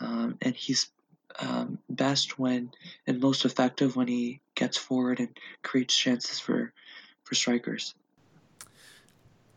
um, 0.00 0.36
and 0.42 0.54
he's 0.54 0.90
um, 1.38 1.78
best 1.88 2.38
when 2.38 2.70
and 3.06 3.20
most 3.20 3.44
effective 3.44 3.96
when 3.96 4.08
he 4.08 4.40
gets 4.54 4.76
forward 4.76 5.20
and 5.20 5.36
creates 5.62 5.96
chances 5.96 6.38
for 6.38 6.72
for 7.24 7.34
strikers. 7.34 7.94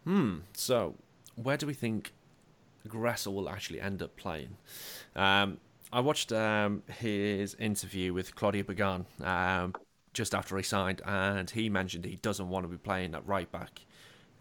Hmm. 0.05 0.39
So, 0.53 0.95
where 1.35 1.57
do 1.57 1.67
we 1.67 1.73
think 1.73 2.13
Gressel 2.87 3.33
will 3.33 3.49
actually 3.49 3.81
end 3.81 4.01
up 4.01 4.15
playing? 4.15 4.57
Um, 5.15 5.59
I 5.91 6.01
watched 6.01 6.31
um, 6.31 6.83
his 6.99 7.55
interview 7.55 8.13
with 8.13 8.35
Claudia 8.35 8.63
Pagan 8.63 9.05
um, 9.23 9.73
just 10.13 10.35
after 10.35 10.57
he 10.57 10.63
signed, 10.63 11.01
and 11.05 11.49
he 11.49 11.69
mentioned 11.69 12.05
he 12.05 12.17
doesn't 12.17 12.49
want 12.49 12.65
to 12.65 12.67
be 12.67 12.77
playing 12.77 13.15
at 13.15 13.25
right 13.27 13.51
back. 13.51 13.81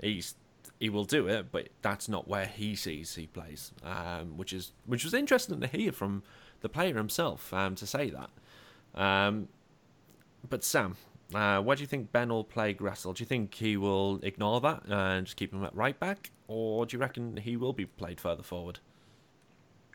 He's 0.00 0.34
he 0.80 0.90
will 0.90 1.04
do 1.04 1.26
it, 1.28 1.50
but 1.52 1.68
that's 1.80 2.08
not 2.08 2.28
where 2.28 2.46
he 2.46 2.74
sees 2.74 3.14
he 3.14 3.26
plays, 3.26 3.72
um, 3.82 4.36
which 4.36 4.52
is 4.52 4.72
which 4.84 5.04
was 5.04 5.14
interesting 5.14 5.60
to 5.60 5.66
hear 5.66 5.92
from 5.92 6.22
the 6.60 6.68
player 6.68 6.96
himself 6.96 7.52
um, 7.54 7.74
to 7.76 7.86
say 7.86 8.10
that. 8.10 8.30
Um, 9.00 9.48
but 10.48 10.64
Sam, 10.64 10.96
uh, 11.34 11.60
where 11.60 11.76
do 11.76 11.82
you 11.82 11.86
think 11.86 12.12
Ben 12.12 12.28
will 12.28 12.44
play 12.44 12.72
Gressel? 12.74 13.14
Do 13.14 13.22
you 13.22 13.26
think 13.26 13.54
he 13.54 13.76
will 13.76 14.20
ignore 14.22 14.60
that 14.60 14.82
and 14.86 15.26
just 15.26 15.36
keep 15.36 15.52
him 15.52 15.64
at 15.64 15.74
right 15.74 15.98
back, 15.98 16.30
or 16.46 16.86
do 16.86 16.96
you 16.96 17.00
reckon 17.00 17.36
he 17.36 17.56
will 17.56 17.72
be 17.72 17.84
played 17.84 18.20
further 18.20 18.42
forward? 18.42 18.78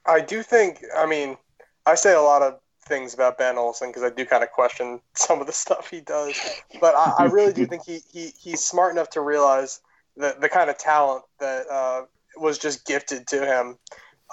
I 0.05 0.19
do 0.19 0.43
think. 0.43 0.83
I 0.95 1.05
mean, 1.05 1.37
I 1.85 1.95
say 1.95 2.13
a 2.13 2.21
lot 2.21 2.41
of 2.41 2.59
things 2.85 3.13
about 3.13 3.37
Ben 3.37 3.57
Olsen 3.57 3.89
because 3.89 4.03
I 4.03 4.09
do 4.09 4.25
kind 4.25 4.43
of 4.43 4.51
question 4.51 4.99
some 5.15 5.39
of 5.39 5.47
the 5.47 5.53
stuff 5.53 5.89
he 5.89 6.01
does, 6.01 6.35
but 6.81 6.95
I, 6.95 7.13
I 7.19 7.25
really 7.25 7.53
do 7.53 7.65
think 7.65 7.83
he, 7.85 7.99
he 8.11 8.33
he's 8.37 8.61
smart 8.61 8.91
enough 8.91 9.09
to 9.11 9.21
realize 9.21 9.79
the 10.17 10.35
the 10.39 10.49
kind 10.49 10.69
of 10.69 10.77
talent 10.77 11.23
that 11.39 11.65
uh, 11.69 12.03
was 12.35 12.57
just 12.57 12.85
gifted 12.85 13.27
to 13.27 13.45
him 13.45 13.77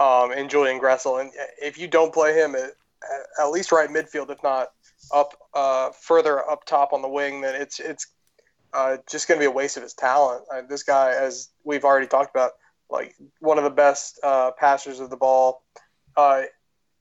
um, 0.01 0.33
in 0.33 0.49
Julian 0.49 0.81
Gressel, 0.81 1.21
and 1.21 1.31
if 1.63 1.79
you 1.79 1.87
don't 1.87 2.13
play 2.13 2.35
him 2.35 2.57
at, 2.57 2.73
at 3.41 3.51
least 3.51 3.71
right 3.71 3.89
midfield, 3.89 4.31
if 4.31 4.43
not 4.43 4.73
up 5.13 5.35
uh, 5.55 5.91
further 5.91 6.49
up 6.49 6.65
top 6.65 6.93
on 6.93 7.03
the 7.03 7.09
wing, 7.09 7.41
then 7.41 7.61
it's 7.61 7.81
it's 7.81 8.07
uh, 8.73 8.99
just 9.11 9.29
going 9.29 9.39
to 9.39 9.43
be 9.43 9.47
a 9.47 9.51
waste 9.51 9.77
of 9.77 9.83
his 9.83 9.95
talent. 9.95 10.45
Uh, 10.53 10.63
this 10.69 10.83
guy, 10.83 11.13
as 11.13 11.51
we've 11.65 11.85
already 11.85 12.07
talked 12.07 12.35
about, 12.35 12.53
like 12.91 13.15
one 13.41 13.59
of 13.59 13.65
the 13.65 13.71
best 13.71 14.21
uh, 14.23 14.51
passers 14.53 15.01
of 15.01 15.11
the 15.11 15.17
ball 15.17 15.63
uh, 16.17 16.43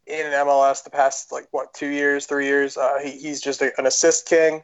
in 0.06 0.26
an 0.26 0.34
MLS 0.34 0.84
the 0.84 0.90
past 0.90 1.32
like 1.32 1.48
what 1.52 1.74
two 1.74 1.88
years, 1.88 2.26
three 2.26 2.46
years. 2.46 2.78
Uh, 2.78 3.00
he, 3.04 3.12
he's 3.12 3.42
just 3.42 3.62
a, 3.62 3.72
an 3.78 3.86
assist 3.86 4.28
king, 4.28 4.64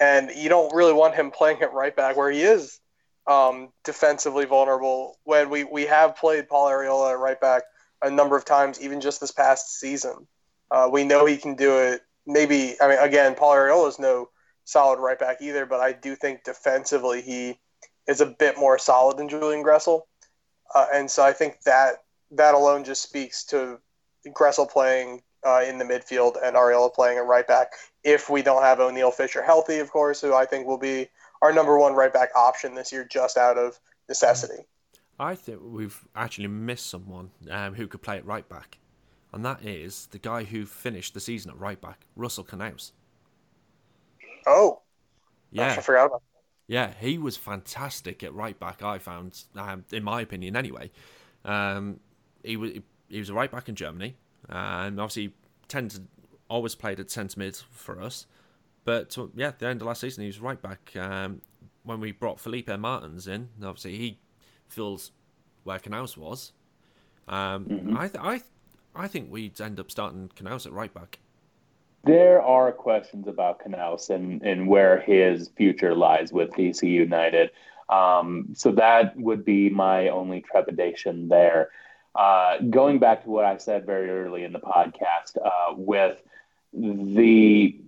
and 0.00 0.30
you 0.36 0.48
don't 0.48 0.74
really 0.74 0.92
want 0.92 1.14
him 1.14 1.30
playing 1.30 1.60
at 1.62 1.72
right 1.72 1.94
back 1.94 2.16
where 2.16 2.30
he 2.30 2.42
is 2.42 2.80
um, 3.26 3.70
defensively 3.84 4.44
vulnerable. 4.44 5.18
When 5.24 5.50
we 5.50 5.64
we 5.64 5.86
have 5.86 6.16
played 6.16 6.48
Paul 6.48 6.68
Arriola 6.68 7.12
at 7.12 7.18
right 7.18 7.40
back 7.40 7.62
a 8.02 8.10
number 8.10 8.36
of 8.36 8.44
times, 8.44 8.80
even 8.80 9.00
just 9.00 9.20
this 9.20 9.32
past 9.32 9.80
season. 9.80 10.26
we 10.90 11.04
know 11.04 11.24
he 11.24 11.36
can 11.36 11.54
do 11.54 11.78
it 11.78 12.02
maybe 12.26 12.76
I 12.80 12.88
mean 12.88 12.98
again, 12.98 13.34
Paul 13.34 13.54
Arriola 13.54 13.88
is 13.88 13.98
no 13.98 14.30
solid 14.64 14.98
right 14.98 15.18
back 15.18 15.38
either, 15.40 15.66
but 15.66 15.80
I 15.80 15.92
do 15.92 16.16
think 16.16 16.44
defensively 16.44 17.20
he 17.20 17.58
is 18.06 18.20
a 18.20 18.26
bit 18.26 18.58
more 18.58 18.78
solid 18.78 19.16
than 19.16 19.28
Julian 19.28 19.64
Gressel, 19.64 20.02
uh, 20.74 20.86
and 20.92 21.10
so 21.10 21.22
I 21.22 21.32
think 21.32 21.62
that 21.62 22.04
that 22.30 22.54
alone 22.54 22.84
just 22.84 23.02
speaks 23.02 23.44
to 23.46 23.78
Gressel 24.28 24.70
playing 24.70 25.22
uh, 25.46 25.62
in 25.66 25.78
the 25.78 25.84
midfield 25.84 26.36
and 26.42 26.56
Arriola 26.56 26.92
playing 26.92 27.18
at 27.18 27.26
right 27.26 27.46
back. 27.46 27.72
If 28.02 28.30
we 28.30 28.42
don't 28.42 28.62
have 28.62 28.78
Oniel 28.78 29.12
Fisher 29.12 29.42
healthy, 29.42 29.78
of 29.78 29.90
course, 29.90 30.20
who 30.20 30.34
I 30.34 30.46
think 30.46 30.66
will 30.66 30.78
be 30.78 31.08
our 31.42 31.52
number 31.52 31.78
one 31.78 31.94
right 31.94 32.12
back 32.12 32.30
option 32.34 32.74
this 32.74 32.92
year, 32.92 33.06
just 33.10 33.36
out 33.36 33.58
of 33.58 33.78
necessity. 34.08 34.64
I 35.18 35.34
think 35.34 35.60
we've 35.62 36.04
actually 36.16 36.48
missed 36.48 36.86
someone 36.86 37.30
um, 37.50 37.74
who 37.74 37.86
could 37.86 38.02
play 38.02 38.16
at 38.16 38.26
right 38.26 38.48
back 38.48 38.78
and 39.34 39.44
that 39.44 39.64
is 39.64 40.06
the 40.12 40.18
guy 40.18 40.44
who 40.44 40.64
finished 40.64 41.12
the 41.14 41.20
season 41.20 41.50
at 41.50 41.58
right 41.58 41.80
back, 41.80 42.06
Russell 42.16 42.44
Canouse. 42.44 42.92
Oh, 44.46 44.80
yeah, 45.50 45.72
I 45.72 45.80
forgot 45.80 46.06
about. 46.06 46.22
That. 46.22 46.72
Yeah, 46.72 46.92
he 46.98 47.18
was 47.18 47.36
fantastic 47.36 48.22
at 48.22 48.32
right 48.32 48.58
back. 48.58 48.82
I 48.82 48.98
found, 48.98 49.42
um, 49.56 49.84
in 49.92 50.02
my 50.02 50.22
opinion, 50.22 50.56
anyway. 50.56 50.90
Um, 51.44 52.00
he 52.42 52.56
was 52.56 52.72
he 53.08 53.18
was 53.18 53.28
a 53.28 53.34
right 53.34 53.50
back 53.50 53.68
in 53.68 53.74
Germany, 53.74 54.16
and 54.48 55.00
obviously 55.00 55.34
tended 55.68 56.06
always 56.48 56.74
played 56.74 57.00
at 57.00 57.10
centre 57.10 57.38
mid 57.38 57.56
for 57.56 58.00
us. 58.00 58.26
But 58.84 59.16
yeah, 59.34 59.48
at 59.48 59.58
the 59.58 59.66
end 59.66 59.80
of 59.80 59.86
last 59.86 60.00
season, 60.00 60.22
he 60.22 60.28
was 60.28 60.40
right 60.40 60.60
back. 60.60 60.92
Um, 60.96 61.40
when 61.82 62.00
we 62.00 62.12
brought 62.12 62.40
Felipe 62.40 62.68
Martins 62.78 63.26
in, 63.26 63.48
obviously 63.62 63.96
he 63.96 64.18
fills 64.68 65.10
where 65.64 65.78
Canouse 65.78 66.16
was. 66.16 66.52
Um, 67.28 67.64
mm-hmm. 67.64 67.96
I 67.96 68.08
th- 68.08 68.24
I 68.24 68.42
I 68.94 69.08
think 69.08 69.30
we'd 69.30 69.60
end 69.60 69.80
up 69.80 69.90
starting 69.90 70.30
Canouse 70.36 70.66
at 70.66 70.72
right 70.72 70.92
back. 70.92 71.18
There 72.04 72.42
are 72.42 72.70
questions 72.70 73.26
about 73.28 73.64
Canouse 73.64 74.10
and, 74.10 74.42
and 74.42 74.68
where 74.68 75.00
his 75.00 75.48
future 75.56 75.94
lies 75.94 76.32
with 76.32 76.50
DC 76.50 76.88
United. 76.88 77.50
Um, 77.88 78.48
so 78.54 78.72
that 78.72 79.16
would 79.16 79.44
be 79.44 79.70
my 79.70 80.08
only 80.08 80.42
trepidation 80.42 81.28
there. 81.28 81.70
Uh, 82.14 82.58
going 82.70 82.98
back 82.98 83.24
to 83.24 83.30
what 83.30 83.44
I 83.44 83.56
said 83.56 83.86
very 83.86 84.10
early 84.10 84.44
in 84.44 84.52
the 84.52 84.60
podcast, 84.60 85.36
uh, 85.42 85.74
with 85.76 86.22
the 86.72 87.80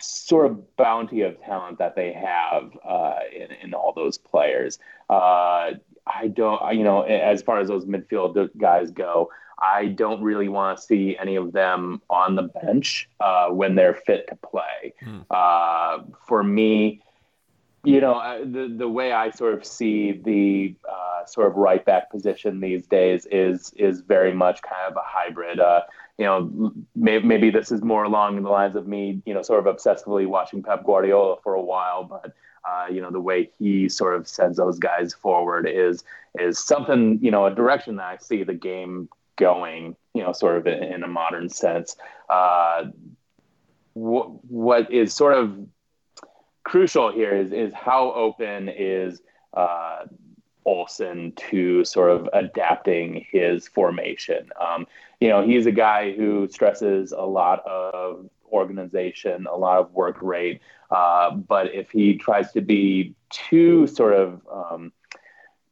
sort 0.00 0.46
of 0.46 0.76
bounty 0.76 1.22
of 1.22 1.40
talent 1.42 1.78
that 1.78 1.96
they 1.96 2.12
have 2.12 2.70
uh, 2.84 3.20
in, 3.34 3.48
in 3.62 3.74
all 3.74 3.92
those 3.92 4.18
players, 4.18 4.78
uh, 5.10 5.72
I 6.06 6.28
don't, 6.28 6.76
you 6.76 6.84
know, 6.84 7.02
as 7.02 7.42
far 7.42 7.58
as 7.58 7.68
those 7.68 7.84
midfield 7.84 8.50
guys 8.56 8.90
go, 8.90 9.30
I 9.60 9.86
don't 9.86 10.22
really 10.22 10.48
want 10.48 10.78
to 10.78 10.84
see 10.84 11.16
any 11.18 11.36
of 11.36 11.52
them 11.52 12.00
on 12.08 12.36
the 12.36 12.42
bench 12.42 13.08
uh, 13.20 13.48
when 13.48 13.74
they're 13.74 13.94
fit 13.94 14.28
to 14.28 14.36
play. 14.36 14.94
Hmm. 15.02 15.20
Uh, 15.30 15.98
for 16.26 16.42
me, 16.42 17.02
you 17.84 18.00
know, 18.00 18.44
the 18.44 18.74
the 18.76 18.88
way 18.88 19.12
I 19.12 19.30
sort 19.30 19.54
of 19.54 19.64
see 19.64 20.12
the 20.12 20.74
uh, 20.88 21.24
sort 21.26 21.48
of 21.48 21.56
right 21.56 21.84
back 21.84 22.10
position 22.10 22.60
these 22.60 22.86
days 22.86 23.26
is 23.26 23.72
is 23.76 24.00
very 24.00 24.34
much 24.34 24.62
kind 24.62 24.90
of 24.90 24.96
a 24.96 25.02
hybrid. 25.04 25.60
Uh, 25.60 25.82
you 26.18 26.24
know, 26.24 26.72
maybe, 26.96 27.24
maybe 27.24 27.50
this 27.50 27.70
is 27.70 27.82
more 27.82 28.02
along 28.02 28.42
the 28.42 28.48
lines 28.48 28.74
of 28.74 28.88
me, 28.88 29.22
you 29.24 29.32
know, 29.32 29.42
sort 29.42 29.64
of 29.64 29.76
obsessively 29.76 30.26
watching 30.26 30.62
Pep 30.62 30.84
Guardiola 30.84 31.36
for 31.42 31.54
a 31.54 31.62
while, 31.62 32.02
but 32.02 32.34
uh, 32.68 32.86
you 32.90 33.00
know, 33.00 33.10
the 33.10 33.20
way 33.20 33.50
he 33.58 33.88
sort 33.88 34.16
of 34.16 34.26
sends 34.28 34.56
those 34.56 34.78
guys 34.78 35.14
forward 35.14 35.68
is 35.68 36.04
is 36.38 36.58
something, 36.58 37.18
you 37.22 37.30
know, 37.30 37.46
a 37.46 37.54
direction 37.54 37.96
that 37.96 38.06
I 38.06 38.16
see 38.18 38.42
the 38.42 38.54
game 38.54 39.08
going, 39.38 39.96
you 40.14 40.22
know, 40.22 40.32
sort 40.32 40.56
of 40.58 40.66
in, 40.66 41.02
a 41.02 41.08
modern 41.08 41.48
sense. 41.48 41.96
Uh, 42.28 42.86
wh- 43.94 44.44
what 44.50 44.92
is 44.92 45.14
sort 45.14 45.34
of 45.34 45.58
crucial 46.64 47.10
here 47.10 47.34
is 47.34 47.52
is 47.52 47.72
how 47.72 48.12
open 48.12 48.68
is 48.68 49.22
uh, 49.54 50.04
Olsen 50.66 51.32
to 51.50 51.84
sort 51.84 52.10
of 52.10 52.28
adapting 52.34 53.24
his 53.30 53.66
formation. 53.68 54.50
Um, 54.60 54.86
you 55.20 55.28
know, 55.28 55.42
he's 55.42 55.66
a 55.66 55.72
guy 55.72 56.12
who 56.12 56.46
stresses 56.48 57.12
a 57.12 57.22
lot 57.22 57.66
of 57.66 58.28
organization, 58.52 59.46
a 59.46 59.56
lot 59.56 59.78
of 59.78 59.92
work 59.92 60.18
rate. 60.20 60.60
Uh, 60.90 61.30
but 61.34 61.74
if 61.74 61.90
he 61.90 62.16
tries 62.16 62.52
to 62.52 62.60
be 62.60 63.14
too 63.30 63.86
sort 63.86 64.14
of 64.14 64.40
um, 64.52 64.92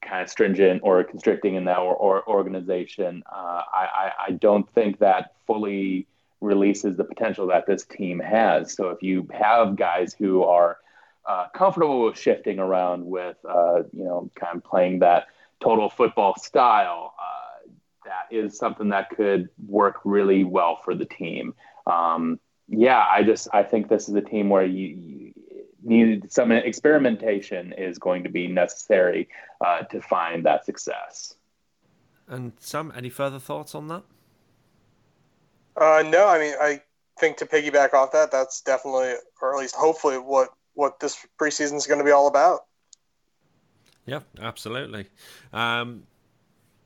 kind 0.06 0.22
of 0.22 0.30
stringent 0.30 0.80
or 0.84 1.02
constricting 1.04 1.54
in 1.56 1.64
that 1.64 1.78
or, 1.78 1.94
or 1.94 2.28
organization. 2.28 3.22
Uh, 3.30 3.62
I, 3.72 4.12
I, 4.28 4.30
don't 4.32 4.68
think 4.72 4.98
that 5.00 5.34
fully 5.46 6.06
releases 6.40 6.96
the 6.96 7.04
potential 7.04 7.46
that 7.48 7.66
this 7.66 7.84
team 7.84 8.20
has. 8.20 8.74
So 8.74 8.90
if 8.90 9.02
you 9.02 9.28
have 9.32 9.76
guys 9.76 10.14
who 10.14 10.44
are 10.44 10.78
uh, 11.26 11.48
comfortable 11.54 12.04
with 12.04 12.18
shifting 12.18 12.58
around 12.58 13.04
with, 13.04 13.36
uh, 13.48 13.82
you 13.92 14.04
know, 14.04 14.30
kind 14.34 14.56
of 14.56 14.64
playing 14.64 15.00
that 15.00 15.26
total 15.60 15.88
football 15.88 16.34
style, 16.38 17.14
uh, 17.18 17.68
that 18.04 18.34
is 18.34 18.56
something 18.56 18.90
that 18.90 19.10
could 19.10 19.48
work 19.66 20.00
really 20.04 20.44
well 20.44 20.80
for 20.84 20.94
the 20.94 21.04
team. 21.06 21.54
Um, 21.86 22.38
yeah, 22.68 23.04
I 23.10 23.22
just 23.22 23.48
I 23.52 23.62
think 23.62 23.88
this 23.88 24.08
is 24.08 24.14
a 24.14 24.20
team 24.20 24.48
where 24.48 24.64
you, 24.64 24.86
you 25.86 26.06
need 26.06 26.32
some 26.32 26.52
experimentation 26.52 27.72
is 27.72 27.98
going 27.98 28.22
to 28.24 28.28
be 28.28 28.46
necessary 28.46 29.28
uh, 29.64 29.82
to 29.82 30.00
find 30.00 30.44
that 30.44 30.64
success. 30.64 31.34
And 32.28 32.52
Sam, 32.58 32.92
any 32.96 33.08
further 33.08 33.38
thoughts 33.38 33.74
on 33.74 33.88
that? 33.88 34.02
Uh, 35.76 36.02
no, 36.08 36.26
I 36.26 36.38
mean 36.38 36.54
I 36.60 36.80
think 37.18 37.36
to 37.38 37.46
piggyback 37.46 37.94
off 37.94 38.12
that, 38.12 38.30
that's 38.30 38.60
definitely, 38.60 39.14
or 39.40 39.54
at 39.54 39.60
least 39.60 39.74
hopefully, 39.74 40.18
what 40.18 40.50
what 40.74 41.00
this 41.00 41.26
preseason 41.40 41.76
is 41.76 41.86
going 41.86 41.98
to 41.98 42.04
be 42.04 42.10
all 42.10 42.28
about. 42.28 42.66
Yeah, 44.04 44.20
absolutely. 44.40 45.08
Um, 45.52 46.04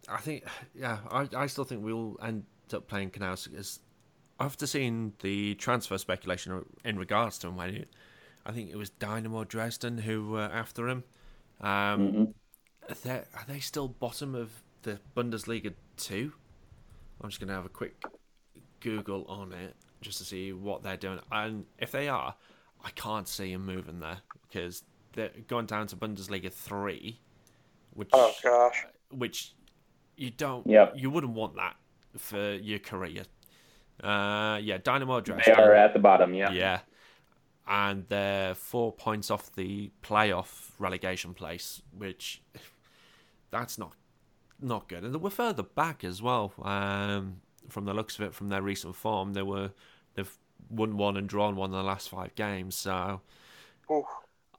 I 0.09 0.19
think, 0.19 0.45
yeah, 0.75 0.99
I, 1.11 1.29
I 1.37 1.47
still 1.47 1.65
think 1.65 1.85
we'll 1.85 2.17
end 2.23 2.45
up 2.73 2.87
playing 2.87 3.11
Canouse 3.11 3.51
because 3.51 3.81
after 4.39 4.67
seeing 4.67 5.13
the 5.21 5.55
transfer 5.57 5.99
speculation 5.99 6.65
in 6.85 6.99
regards 6.99 7.37
to 7.39 7.49
him, 7.49 7.57
when 7.57 7.75
it, 7.75 7.89
I 8.51 8.53
think 8.53 8.71
it 8.71 8.77
was 8.77 8.91
Dynamo 8.91 9.45
Dresden 9.45 9.99
who 9.99 10.31
were 10.31 10.51
after 10.53 10.89
him. 10.89 11.05
Um, 11.61 11.69
mm-hmm. 11.69 13.09
are, 13.09 13.25
are 13.35 13.45
they 13.47 13.61
still 13.61 13.87
bottom 13.87 14.35
of 14.35 14.51
the 14.83 14.99
Bundesliga 15.17 15.73
two? 15.97 16.33
I'm 17.21 17.31
just 17.31 17.39
going 17.39 17.47
to 17.47 17.55
have 17.55 17.65
a 17.65 17.69
quick 17.69 18.03
Google 18.81 19.25
on 19.29 19.53
it 19.53 19.77
just 20.01 20.19
to 20.19 20.25
see 20.25 20.53
what 20.53 20.83
they're 20.83 20.97
doing. 20.97 21.21
And 21.31 21.65
if 21.79 21.93
they 21.93 22.09
are, 22.09 22.35
I 22.85 22.91
can't 22.91 23.29
see 23.29 23.53
them 23.53 23.67
moving 23.67 24.01
there 24.01 24.19
because 24.49 24.83
they're 25.13 25.31
going 25.47 25.67
down 25.67 25.87
to 25.87 25.97
Bundesliga 25.97 26.53
three, 26.53 27.21
which 27.95 28.11
oh 28.13 28.35
gosh, 28.43 28.85
which 29.13 29.53
you 30.17 30.31
don't, 30.31 30.67
yep. 30.67 30.95
you 30.97 31.09
wouldn't 31.09 31.35
want 31.35 31.55
that 31.55 31.77
for 32.19 32.55
your 32.55 32.81
career. 32.81 33.23
Uh, 34.03 34.59
yeah, 34.61 34.79
Dynamo 34.83 35.21
Dresden. 35.21 35.55
They 35.57 35.63
are 35.63 35.73
at 35.73 35.93
the 35.93 36.01
bottom. 36.01 36.35
Yeah, 36.35 36.51
yeah, 36.51 36.81
and 37.71 38.05
they're 38.09 38.57
four 38.57 38.93
points 38.93 39.31
off 39.31 39.55
the 39.55 39.93
playoff 40.03 40.71
relegation 40.81 41.33
place, 41.33 41.81
which 41.97 42.43
that's 43.51 43.79
not 43.79 43.93
not 44.61 44.89
good. 44.89 45.05
And 45.05 45.15
they 45.15 45.19
were 45.19 45.31
further 45.31 45.63
back 45.63 46.03
as 46.05 46.21
well. 46.21 46.53
Um, 46.63 47.41
from 47.69 47.85
the 47.85 47.95
looks 47.95 48.19
of 48.19 48.25
it, 48.25 48.35
from 48.35 48.49
their 48.49 48.61
recent 48.61 48.97
form, 48.97 49.35
they 49.35 49.43
were 49.43 49.71
they've 50.15 50.37
won 50.69 50.97
one 50.97 51.17
and 51.17 51.29
drawn 51.29 51.55
one 51.55 51.71
in 51.71 51.77
the 51.77 51.85
last 51.85 52.09
five 52.09 52.35
games. 52.35 52.75
So 52.75 53.21
Ooh. 53.89 54.05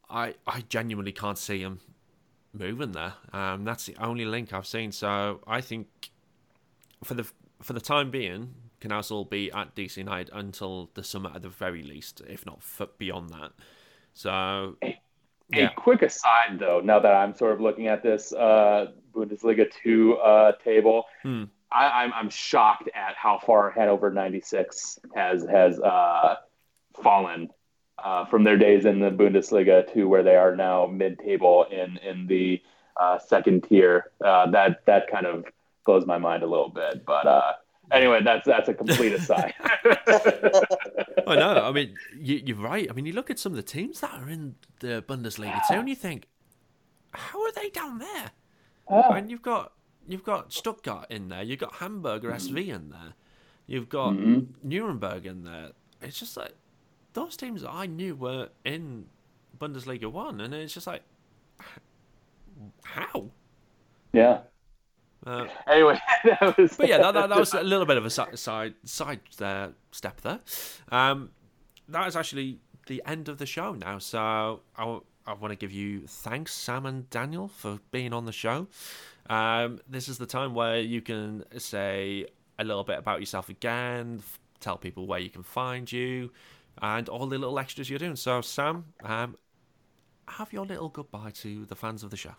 I 0.10 0.36
I 0.48 0.62
genuinely 0.70 1.12
can't 1.12 1.38
see 1.38 1.62
them 1.62 1.82
moving 2.54 2.94
there. 2.94 3.16
Um, 3.34 3.66
that's 3.66 3.86
the 3.86 3.98
only 3.98 4.24
link 4.24 4.54
I've 4.54 4.66
seen. 4.66 4.94
So 4.94 5.42
I 5.46 5.60
think 5.60 6.12
for 7.04 7.16
the 7.16 7.26
for 7.62 7.74
the 7.74 7.82
time 7.82 8.10
being, 8.10 8.54
Canouse 8.82 9.12
will 9.12 9.26
be 9.26 9.52
at 9.52 9.76
DC 9.76 9.98
United 9.98 10.32
until 10.34 10.90
the 10.96 11.04
summer 11.04 11.32
at 11.34 11.44
the 11.44 11.50
very 11.50 11.84
least, 11.84 12.22
if 12.28 12.46
not 12.46 12.62
beyond 12.98 13.30
that. 13.30 13.52
So. 14.14 14.78
A, 14.84 15.00
yeah. 15.50 15.70
a 15.70 15.74
quick 15.76 16.02
aside, 16.02 16.58
though, 16.60 16.82
now 16.84 17.00
that 17.00 17.14
I'm 17.14 17.34
sort 17.36 17.54
of 17.54 17.62
looking 17.62 17.88
at 17.88 18.04
this 18.04 18.34
uh, 18.34 18.88
Bundesliga 19.14 19.72
2 19.84 20.16
uh, 20.16 20.52
table, 20.64 21.06
hmm. 21.24 21.44
I, 21.72 22.04
am 22.04 22.12
I'm, 22.12 22.14
I'm 22.14 22.30
shocked 22.30 22.90
at 22.94 23.16
how 23.16 23.40
far 23.40 23.72
Hannover 23.72 24.12
96 24.12 25.00
has 25.16 25.46
has 25.46 25.80
uh, 25.80 26.36
fallen 27.02 27.50
uh, 28.04 28.26
from 28.26 28.44
their 28.44 28.58
days 28.58 28.86
in 28.86 29.00
the 29.00 29.12
Bundesliga 29.12 29.92
to 29.94 30.06
where 30.06 30.24
they 30.24 30.36
are 30.36 30.56
now 30.56 30.86
mid-table 30.86 31.66
in 31.72 31.98
in 31.98 32.28
the 32.28 32.62
uh, 33.00 33.20
second 33.20 33.64
tier. 33.64 34.12
Uh, 34.24 34.50
that 34.52 34.86
that 34.86 35.10
kind 35.10 35.26
of 35.26 35.46
blows 35.86 36.06
my 36.06 36.18
mind 36.18 36.44
a 36.44 36.48
little 36.48 36.70
bit. 36.70 37.06
But 37.06 37.28
uh, 37.28 37.54
anyway, 37.92 38.22
that's 38.24 38.46
that's 38.46 38.70
a 38.70 38.74
complete 38.74 39.14
aside. 39.14 39.54
I 41.28 41.36
know. 41.36 41.64
I 41.64 41.72
mean, 41.72 41.96
you, 42.18 42.56
are 42.56 42.60
right. 42.60 42.88
I 42.90 42.94
mean, 42.94 43.06
you 43.06 43.14
look 43.14 43.30
at 43.30 43.40
some 43.40 43.52
of 43.52 43.56
the 43.56 43.64
teams 43.64 44.00
that 44.02 44.14
are 44.14 44.30
in 44.30 44.56
the 44.80 45.04
Bundesliga 45.08 45.60
two, 45.68 45.76
and 45.76 45.90
you 45.90 45.96
think, 45.96 46.28
how 47.14 47.42
are 47.42 47.52
they 47.52 47.70
down 47.70 48.00
there? 48.00 48.32
Oh. 48.88 49.12
And 49.12 49.30
you've 49.30 49.42
got 49.42 49.74
you've 50.08 50.24
got 50.24 50.52
Stuttgart 50.52 51.08
in 51.10 51.30
there, 51.30 51.44
you've 51.44 51.60
got 51.60 51.76
Hamburger 51.76 52.32
mm-hmm. 52.32 52.56
SV 52.56 52.68
in 52.74 52.90
there, 52.90 53.14
you've 53.68 53.90
got 53.90 54.14
mm-hmm. 54.14 54.68
Nuremberg 54.68 55.26
in 55.26 55.44
there. 55.44 55.72
It's 56.02 56.20
just 56.20 56.38
like 56.38 56.54
those 57.14 57.38
teams 57.38 57.64
I 57.64 57.86
knew 57.86 58.16
were 58.16 58.50
in 58.66 59.06
Bundesliga 59.58 60.12
one, 60.12 60.42
and 60.42 60.54
it's 60.54 60.74
just 60.74 60.88
like 60.88 61.04
how? 62.84 63.30
Yeah. 64.14 64.42
Uh, 65.26 65.46
anyway, 65.68 66.00
that 66.24 66.58
was. 66.58 66.76
But 66.76 66.88
yeah, 66.88 66.98
that, 66.98 67.14
that, 67.14 67.30
that, 67.30 67.38
was 67.38 67.54
a 67.54 67.62
little 67.62 67.86
bit 67.86 67.98
of 67.98 68.06
a 68.06 68.10
side 68.10 68.74
side 68.84 69.20
there, 69.38 69.72
step 69.92 70.22
there. 70.22 70.40
Um, 70.92 71.32
that 71.88 72.08
is 72.08 72.16
actually 72.16 72.60
the 72.88 73.02
end 73.06 73.30
of 73.30 73.38
the 73.38 73.46
show 73.46 73.74
now. 73.74 74.00
So 74.00 74.62
I, 74.76 75.00
I 75.26 75.34
want 75.34 75.52
to 75.52 75.56
give 75.56 75.72
you 75.72 76.08
thanks, 76.08 76.54
Sam 76.54 76.86
and 76.86 77.10
Daniel, 77.10 77.48
for 77.48 77.80
being 77.92 78.14
on 78.14 78.26
the 78.26 78.32
show. 78.32 78.68
Um, 79.30 79.80
this 79.88 80.10
is 80.10 80.18
the 80.18 80.26
time 80.26 80.56
where 80.56 80.80
you 80.80 81.02
can 81.02 81.46
say 81.58 82.26
a 82.58 82.64
little 82.64 82.84
bit 82.84 82.98
about 82.98 83.20
yourself 83.20 83.50
again, 83.50 84.22
tell 84.60 84.78
people 84.78 85.06
where 85.06 85.20
you 85.20 85.30
can 85.30 85.44
find 85.44 85.92
you, 85.92 86.32
and 86.82 87.08
all 87.10 87.28
the 87.28 87.38
little 87.38 87.58
extras 87.60 87.90
you're 87.90 88.00
doing. 88.00 88.16
So, 88.16 88.42
Sam, 88.42 88.86
um, 89.04 89.38
have 90.28 90.52
your 90.52 90.66
little 90.66 90.90
goodbye 90.90 91.32
to 91.36 91.66
the 91.66 91.76
fans 91.76 92.04
of 92.04 92.10
the 92.10 92.18
show. 92.18 92.36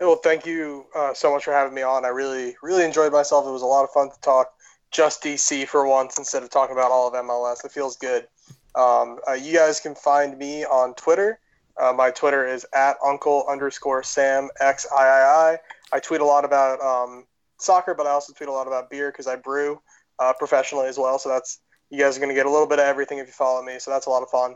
Well, 0.00 0.16
thank 0.16 0.46
you 0.46 0.86
uh, 0.94 1.12
so 1.12 1.32
much 1.32 1.44
for 1.44 1.52
having 1.52 1.74
me 1.74 1.82
on. 1.82 2.04
I 2.04 2.08
really, 2.08 2.56
really 2.62 2.84
enjoyed 2.84 3.12
myself. 3.12 3.46
It 3.46 3.50
was 3.50 3.62
a 3.62 3.66
lot 3.66 3.82
of 3.82 3.90
fun 3.90 4.10
to 4.10 4.20
talk 4.20 4.52
just 4.92 5.22
DC 5.22 5.66
for 5.66 5.86
once 5.86 6.18
instead 6.18 6.42
of 6.44 6.50
talking 6.50 6.74
about 6.74 6.92
all 6.92 7.08
of 7.08 7.14
MLS. 7.14 7.64
It 7.64 7.72
feels 7.72 7.96
good. 7.96 8.28
Um, 8.76 9.18
uh, 9.28 9.32
you 9.32 9.52
guys 9.52 9.80
can 9.80 9.96
find 9.96 10.38
me 10.38 10.64
on 10.64 10.94
Twitter. 10.94 11.40
Uh, 11.76 11.92
my 11.92 12.10
Twitter 12.10 12.46
is 12.46 12.64
at 12.74 12.96
uncle 13.04 13.44
underscore 13.48 14.02
Sam 14.04 14.48
X 14.60 14.86
I 14.96 15.02
I 15.02 15.20
I. 15.20 15.58
I 15.96 16.00
tweet 16.00 16.20
a 16.20 16.24
lot 16.24 16.44
about 16.44 16.80
um, 16.80 17.24
soccer, 17.58 17.94
but 17.94 18.06
I 18.06 18.10
also 18.10 18.32
tweet 18.32 18.48
a 18.48 18.52
lot 18.52 18.68
about 18.68 18.90
beer 18.90 19.10
because 19.10 19.26
I 19.26 19.34
brew 19.34 19.80
uh, 20.20 20.32
professionally 20.32 20.86
as 20.86 20.96
well. 20.96 21.18
So 21.18 21.28
that's 21.28 21.60
you 21.90 21.98
guys 21.98 22.16
are 22.16 22.20
going 22.20 22.30
to 22.30 22.34
get 22.34 22.46
a 22.46 22.50
little 22.50 22.66
bit 22.66 22.78
of 22.78 22.84
everything 22.84 23.18
if 23.18 23.26
you 23.26 23.32
follow 23.32 23.62
me. 23.62 23.78
So 23.80 23.90
that's 23.90 24.06
a 24.06 24.10
lot 24.10 24.22
of 24.22 24.28
fun. 24.28 24.54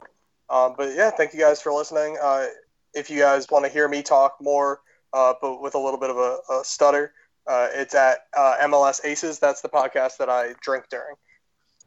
Um, 0.51 0.75
but 0.77 0.95
yeah, 0.95 1.11
thank 1.11 1.33
you 1.33 1.41
guys 1.41 1.61
for 1.61 1.73
listening. 1.73 2.17
Uh, 2.23 2.47
if 2.95 3.11
you 3.11 3.19
guys 3.19 3.47
want 3.51 3.65
to 3.65 3.71
hear 3.71 3.89
me 3.89 4.03
talk 4.03 4.37
more, 4.41 4.81
uh, 5.13 5.35
but 5.41 5.61
with 5.61 5.75
a 5.75 5.79
little 5.79 5.99
bit 5.99 6.11
of 6.11 6.17
a, 6.17 6.39
a 6.53 6.65
stutter, 6.65 7.13
uh, 7.47 7.69
it's 7.73 7.95
at 7.95 8.27
uh, 8.37 8.57
MLS 8.63 9.05
Aces. 9.05 9.39
That's 9.39 9.61
the 9.61 9.69
podcast 9.69 10.17
that 10.19 10.29
I 10.29 10.55
drink 10.61 10.85
during. 10.91 11.17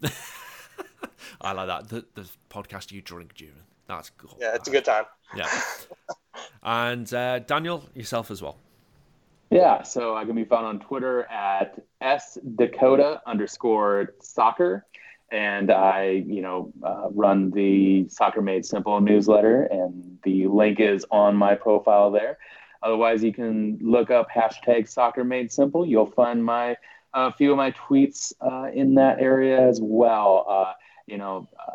I 1.42 1.54
like 1.54 1.68
that. 1.68 1.90
The, 1.90 2.06
the 2.16 2.30
podcast 2.50 2.92
you 2.92 3.02
drink 3.02 3.34
during. 3.36 3.54
That's 3.88 4.10
cool. 4.12 4.38
Yeah, 4.40 4.56
it's 4.56 4.68
a 4.68 4.72
good 4.72 4.86
time. 4.86 5.06
Yeah. 5.36 5.50
and 6.64 7.12
uh, 7.14 7.40
Daniel, 7.40 7.84
yourself 7.94 8.32
as 8.32 8.42
well. 8.42 8.58
Yeah, 9.52 9.84
so 9.84 10.16
I 10.16 10.26
can 10.26 10.36
be 10.36 10.44
found 10.44 10.66
on 10.66 10.80
Twitter 10.80 11.24
at 11.26 11.80
s 12.02 12.38
dakota 12.56 13.22
underscore 13.28 14.16
soccer, 14.20 14.86
and 15.32 15.72
I, 15.72 16.24
you 16.28 16.42
know, 16.42 16.74
uh, 16.84 17.10
run 17.12 17.52
the 17.52 18.10
Soccer 18.10 18.42
Made 18.42 18.66
Simple 18.66 19.00
newsletter, 19.02 19.64
and 19.64 20.18
the 20.24 20.48
link 20.48 20.80
is 20.80 21.06
on 21.12 21.36
my 21.36 21.56
profile 21.56 22.12
there. 22.12 22.40
Otherwise, 22.86 23.24
you 23.24 23.34
can 23.34 23.80
look 23.82 24.12
up 24.12 24.30
hashtag 24.30 24.88
Soccer 24.88 25.24
Made 25.24 25.52
Simple. 25.52 25.88
You'll 25.88 26.06
find 26.12 26.46
my 26.46 26.78
a 27.16 27.32
few 27.32 27.50
of 27.52 27.58
my 27.58 27.72
tweets 27.72 28.32
uh, 28.42 28.70
in 28.72 28.94
that 28.96 29.20
area 29.20 29.60
as 29.60 29.80
well. 29.82 30.46
Uh, 30.48 30.74
you 31.08 31.18
know, 31.18 31.48
uh, 31.60 31.74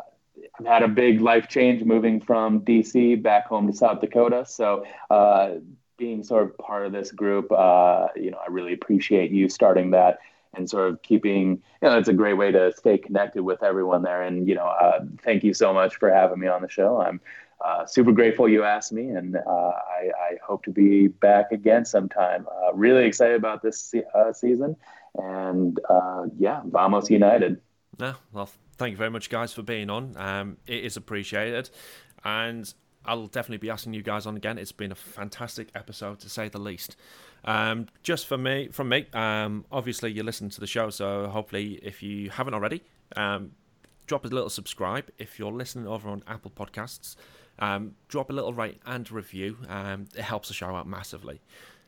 I've 0.57 0.65
had 0.65 0.83
a 0.83 0.87
big 0.87 1.19
life 1.19 1.49
change 1.49 1.83
moving 1.83 2.21
from 2.21 2.61
DC 2.61 3.21
back 3.21 3.47
home 3.47 3.67
to 3.67 3.73
South 3.73 3.99
Dakota, 3.99 4.45
so 4.45 4.85
uh, 5.09 5.55
being 5.97 6.23
sort 6.23 6.43
of 6.43 6.57
part 6.57 6.85
of 6.85 6.93
this 6.93 7.11
group, 7.11 7.51
uh, 7.51 8.07
you 8.15 8.31
know, 8.31 8.37
I 8.37 8.49
really 8.49 8.73
appreciate 8.73 9.31
you 9.31 9.49
starting 9.49 9.91
that 9.91 10.19
and 10.53 10.69
sort 10.69 10.89
of 10.89 11.01
keeping, 11.01 11.61
you 11.81 11.89
know, 11.89 11.97
it's 11.97 12.09
a 12.09 12.13
great 12.13 12.33
way 12.33 12.51
to 12.51 12.71
stay 12.75 12.97
connected 12.97 13.43
with 13.43 13.63
everyone 13.63 14.01
there. 14.01 14.23
And, 14.23 14.47
you 14.47 14.55
know, 14.55 14.65
uh, 14.65 15.01
thank 15.23 15.43
you 15.43 15.53
so 15.53 15.73
much 15.73 15.97
for 15.97 16.09
having 16.09 16.39
me 16.39 16.47
on 16.47 16.61
the 16.61 16.69
show. 16.69 16.99
I'm 16.99 17.21
uh, 17.63 17.85
super 17.85 18.11
grateful 18.11 18.49
you 18.49 18.63
asked 18.63 18.91
me, 18.91 19.09
and 19.09 19.35
uh, 19.35 19.39
I, 19.49 20.09
I, 20.17 20.37
hope 20.43 20.63
to 20.63 20.71
be 20.71 21.07
back 21.07 21.51
again 21.51 21.85
sometime. 21.85 22.47
Uh, 22.47 22.73
really 22.73 23.05
excited 23.05 23.35
about 23.35 23.61
this 23.61 23.79
se- 23.79 24.03
uh, 24.15 24.33
season. 24.33 24.75
And 25.15 25.79
yeah, 26.37 26.61
Vamos 26.65 27.09
United. 27.09 27.61
Yeah, 27.99 28.13
well, 28.31 28.49
thank 28.77 28.91
you 28.91 28.97
very 28.97 29.11
much, 29.11 29.29
guys, 29.29 29.53
for 29.53 29.61
being 29.61 29.89
on. 29.89 30.15
Um, 30.17 30.57
it 30.65 30.83
is 30.83 30.97
appreciated. 30.97 31.69
And 32.23 32.73
I'll 33.05 33.27
definitely 33.27 33.57
be 33.57 33.69
asking 33.69 33.93
you 33.93 34.03
guys 34.03 34.25
on 34.25 34.35
again. 34.37 34.57
It's 34.57 34.71
been 34.71 34.91
a 34.91 34.95
fantastic 34.95 35.69
episode 35.75 36.19
to 36.19 36.29
say 36.29 36.49
the 36.49 36.59
least. 36.59 36.95
Um, 37.43 37.87
just 38.03 38.27
for 38.27 38.37
me, 38.37 38.69
from 38.69 38.89
me, 38.89 39.07
um, 39.13 39.65
obviously 39.71 40.11
you 40.11 40.23
listen 40.23 40.49
to 40.49 40.59
the 40.59 40.67
show, 40.67 40.89
so 40.89 41.27
hopefully 41.27 41.79
if 41.81 42.03
you 42.03 42.29
haven't 42.29 42.53
already, 42.53 42.83
um, 43.15 43.51
drop 44.05 44.25
a 44.25 44.27
little 44.27 44.49
subscribe. 44.49 45.09
If 45.17 45.39
you're 45.39 45.51
listening 45.51 45.87
over 45.87 46.09
on 46.09 46.23
Apple 46.27 46.51
Podcasts, 46.51 47.15
um, 47.59 47.95
drop 48.07 48.29
a 48.29 48.33
little 48.33 48.53
rate 48.53 48.79
and 48.85 49.09
review. 49.11 49.57
Um, 49.67 50.07
it 50.15 50.21
helps 50.21 50.47
the 50.47 50.53
show 50.53 50.75
out 50.75 50.87
massively. 50.87 51.41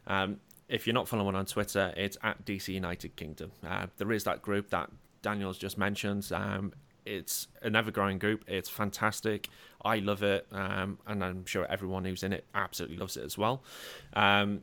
Um, 0.07 0.39
if 0.69 0.87
you're 0.87 0.93
not 0.93 1.07
following 1.07 1.35
on 1.35 1.45
Twitter, 1.45 1.93
it's 1.97 2.17
at 2.23 2.45
DC 2.45 2.69
United 2.69 3.15
Kingdom. 3.15 3.51
Uh, 3.67 3.87
there 3.97 4.11
is 4.11 4.23
that 4.23 4.41
group 4.41 4.69
that 4.69 4.89
Daniel's 5.21 5.57
just 5.57 5.77
mentioned. 5.77 6.31
Um, 6.31 6.73
it's 7.05 7.47
an 7.61 7.75
ever 7.75 7.91
growing 7.91 8.17
group. 8.17 8.45
It's 8.47 8.69
fantastic. 8.69 9.49
I 9.83 9.97
love 9.99 10.23
it, 10.23 10.47
um, 10.51 10.99
and 11.05 11.23
I'm 11.23 11.45
sure 11.45 11.65
everyone 11.69 12.05
who's 12.05 12.23
in 12.23 12.33
it 12.33 12.45
absolutely 12.55 12.97
loves 12.97 13.17
it 13.17 13.23
as 13.23 13.37
well. 13.37 13.63
Um, 14.13 14.61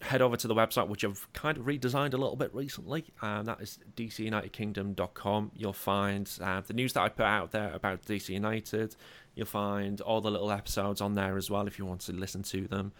head 0.00 0.22
over 0.22 0.36
to 0.36 0.48
the 0.48 0.54
website, 0.54 0.88
which 0.88 1.04
I've 1.04 1.30
kind 1.32 1.58
of 1.58 1.64
redesigned 1.64 2.14
a 2.14 2.16
little 2.16 2.36
bit 2.36 2.54
recently, 2.54 3.04
and 3.20 3.46
that 3.46 3.60
is 3.60 3.78
dcunitedkingdom.com. 3.96 5.52
You'll 5.54 5.72
find 5.72 6.30
uh, 6.40 6.62
the 6.62 6.72
news 6.74 6.92
that 6.94 7.02
I 7.02 7.08
put 7.08 7.26
out 7.26 7.50
there 7.50 7.72
about 7.72 8.04
DC 8.04 8.30
United. 8.30 8.96
You'll 9.40 9.46
find 9.46 10.02
all 10.02 10.20
the 10.20 10.30
little 10.30 10.52
episodes 10.52 11.00
on 11.00 11.14
there 11.14 11.38
as 11.38 11.50
well 11.50 11.66
if 11.66 11.78
you 11.78 11.86
want 11.86 12.02
to 12.02 12.12
listen 12.12 12.42
to 12.42 12.66
them. 12.66 12.92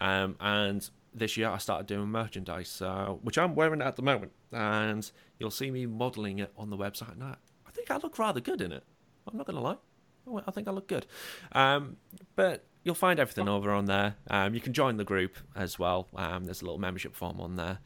Um, 0.00 0.36
and 0.38 0.88
this 1.12 1.36
year 1.36 1.48
I 1.48 1.58
started 1.58 1.88
doing 1.88 2.06
merchandise, 2.06 2.80
uh, 2.80 3.16
which 3.20 3.36
I'm 3.36 3.56
wearing 3.56 3.82
at 3.82 3.96
the 3.96 4.02
moment, 4.02 4.30
and 4.52 5.10
you'll 5.40 5.50
see 5.50 5.72
me 5.72 5.86
modelling 5.86 6.38
it 6.38 6.52
on 6.56 6.70
the 6.70 6.76
website. 6.76 7.16
Now, 7.16 7.34
I 7.66 7.72
think 7.72 7.90
I 7.90 7.96
look 7.96 8.16
rather 8.16 8.38
good 8.38 8.60
in 8.60 8.70
it. 8.70 8.84
I'm 9.26 9.36
not 9.36 9.44
going 9.44 9.56
to 9.56 9.60
lie. 9.60 10.42
I 10.46 10.52
think 10.52 10.68
I 10.68 10.70
look 10.70 10.86
good. 10.86 11.04
Um, 11.50 11.96
but 12.36 12.64
you'll 12.84 12.94
find 12.94 13.18
everything 13.18 13.48
over 13.48 13.72
on 13.72 13.86
there. 13.86 14.14
Um, 14.30 14.54
you 14.54 14.60
can 14.60 14.72
join 14.72 14.98
the 14.98 15.04
group 15.04 15.36
as 15.56 15.80
well. 15.80 16.06
Um, 16.14 16.44
there's 16.44 16.62
a 16.62 16.64
little 16.64 16.78
membership 16.78 17.16
form 17.16 17.40
on 17.40 17.56
there. 17.56 17.80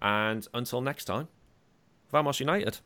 And 0.00 0.48
until 0.54 0.80
next 0.80 1.04
time, 1.04 1.28
Vamos 2.10 2.40
United. 2.40 2.78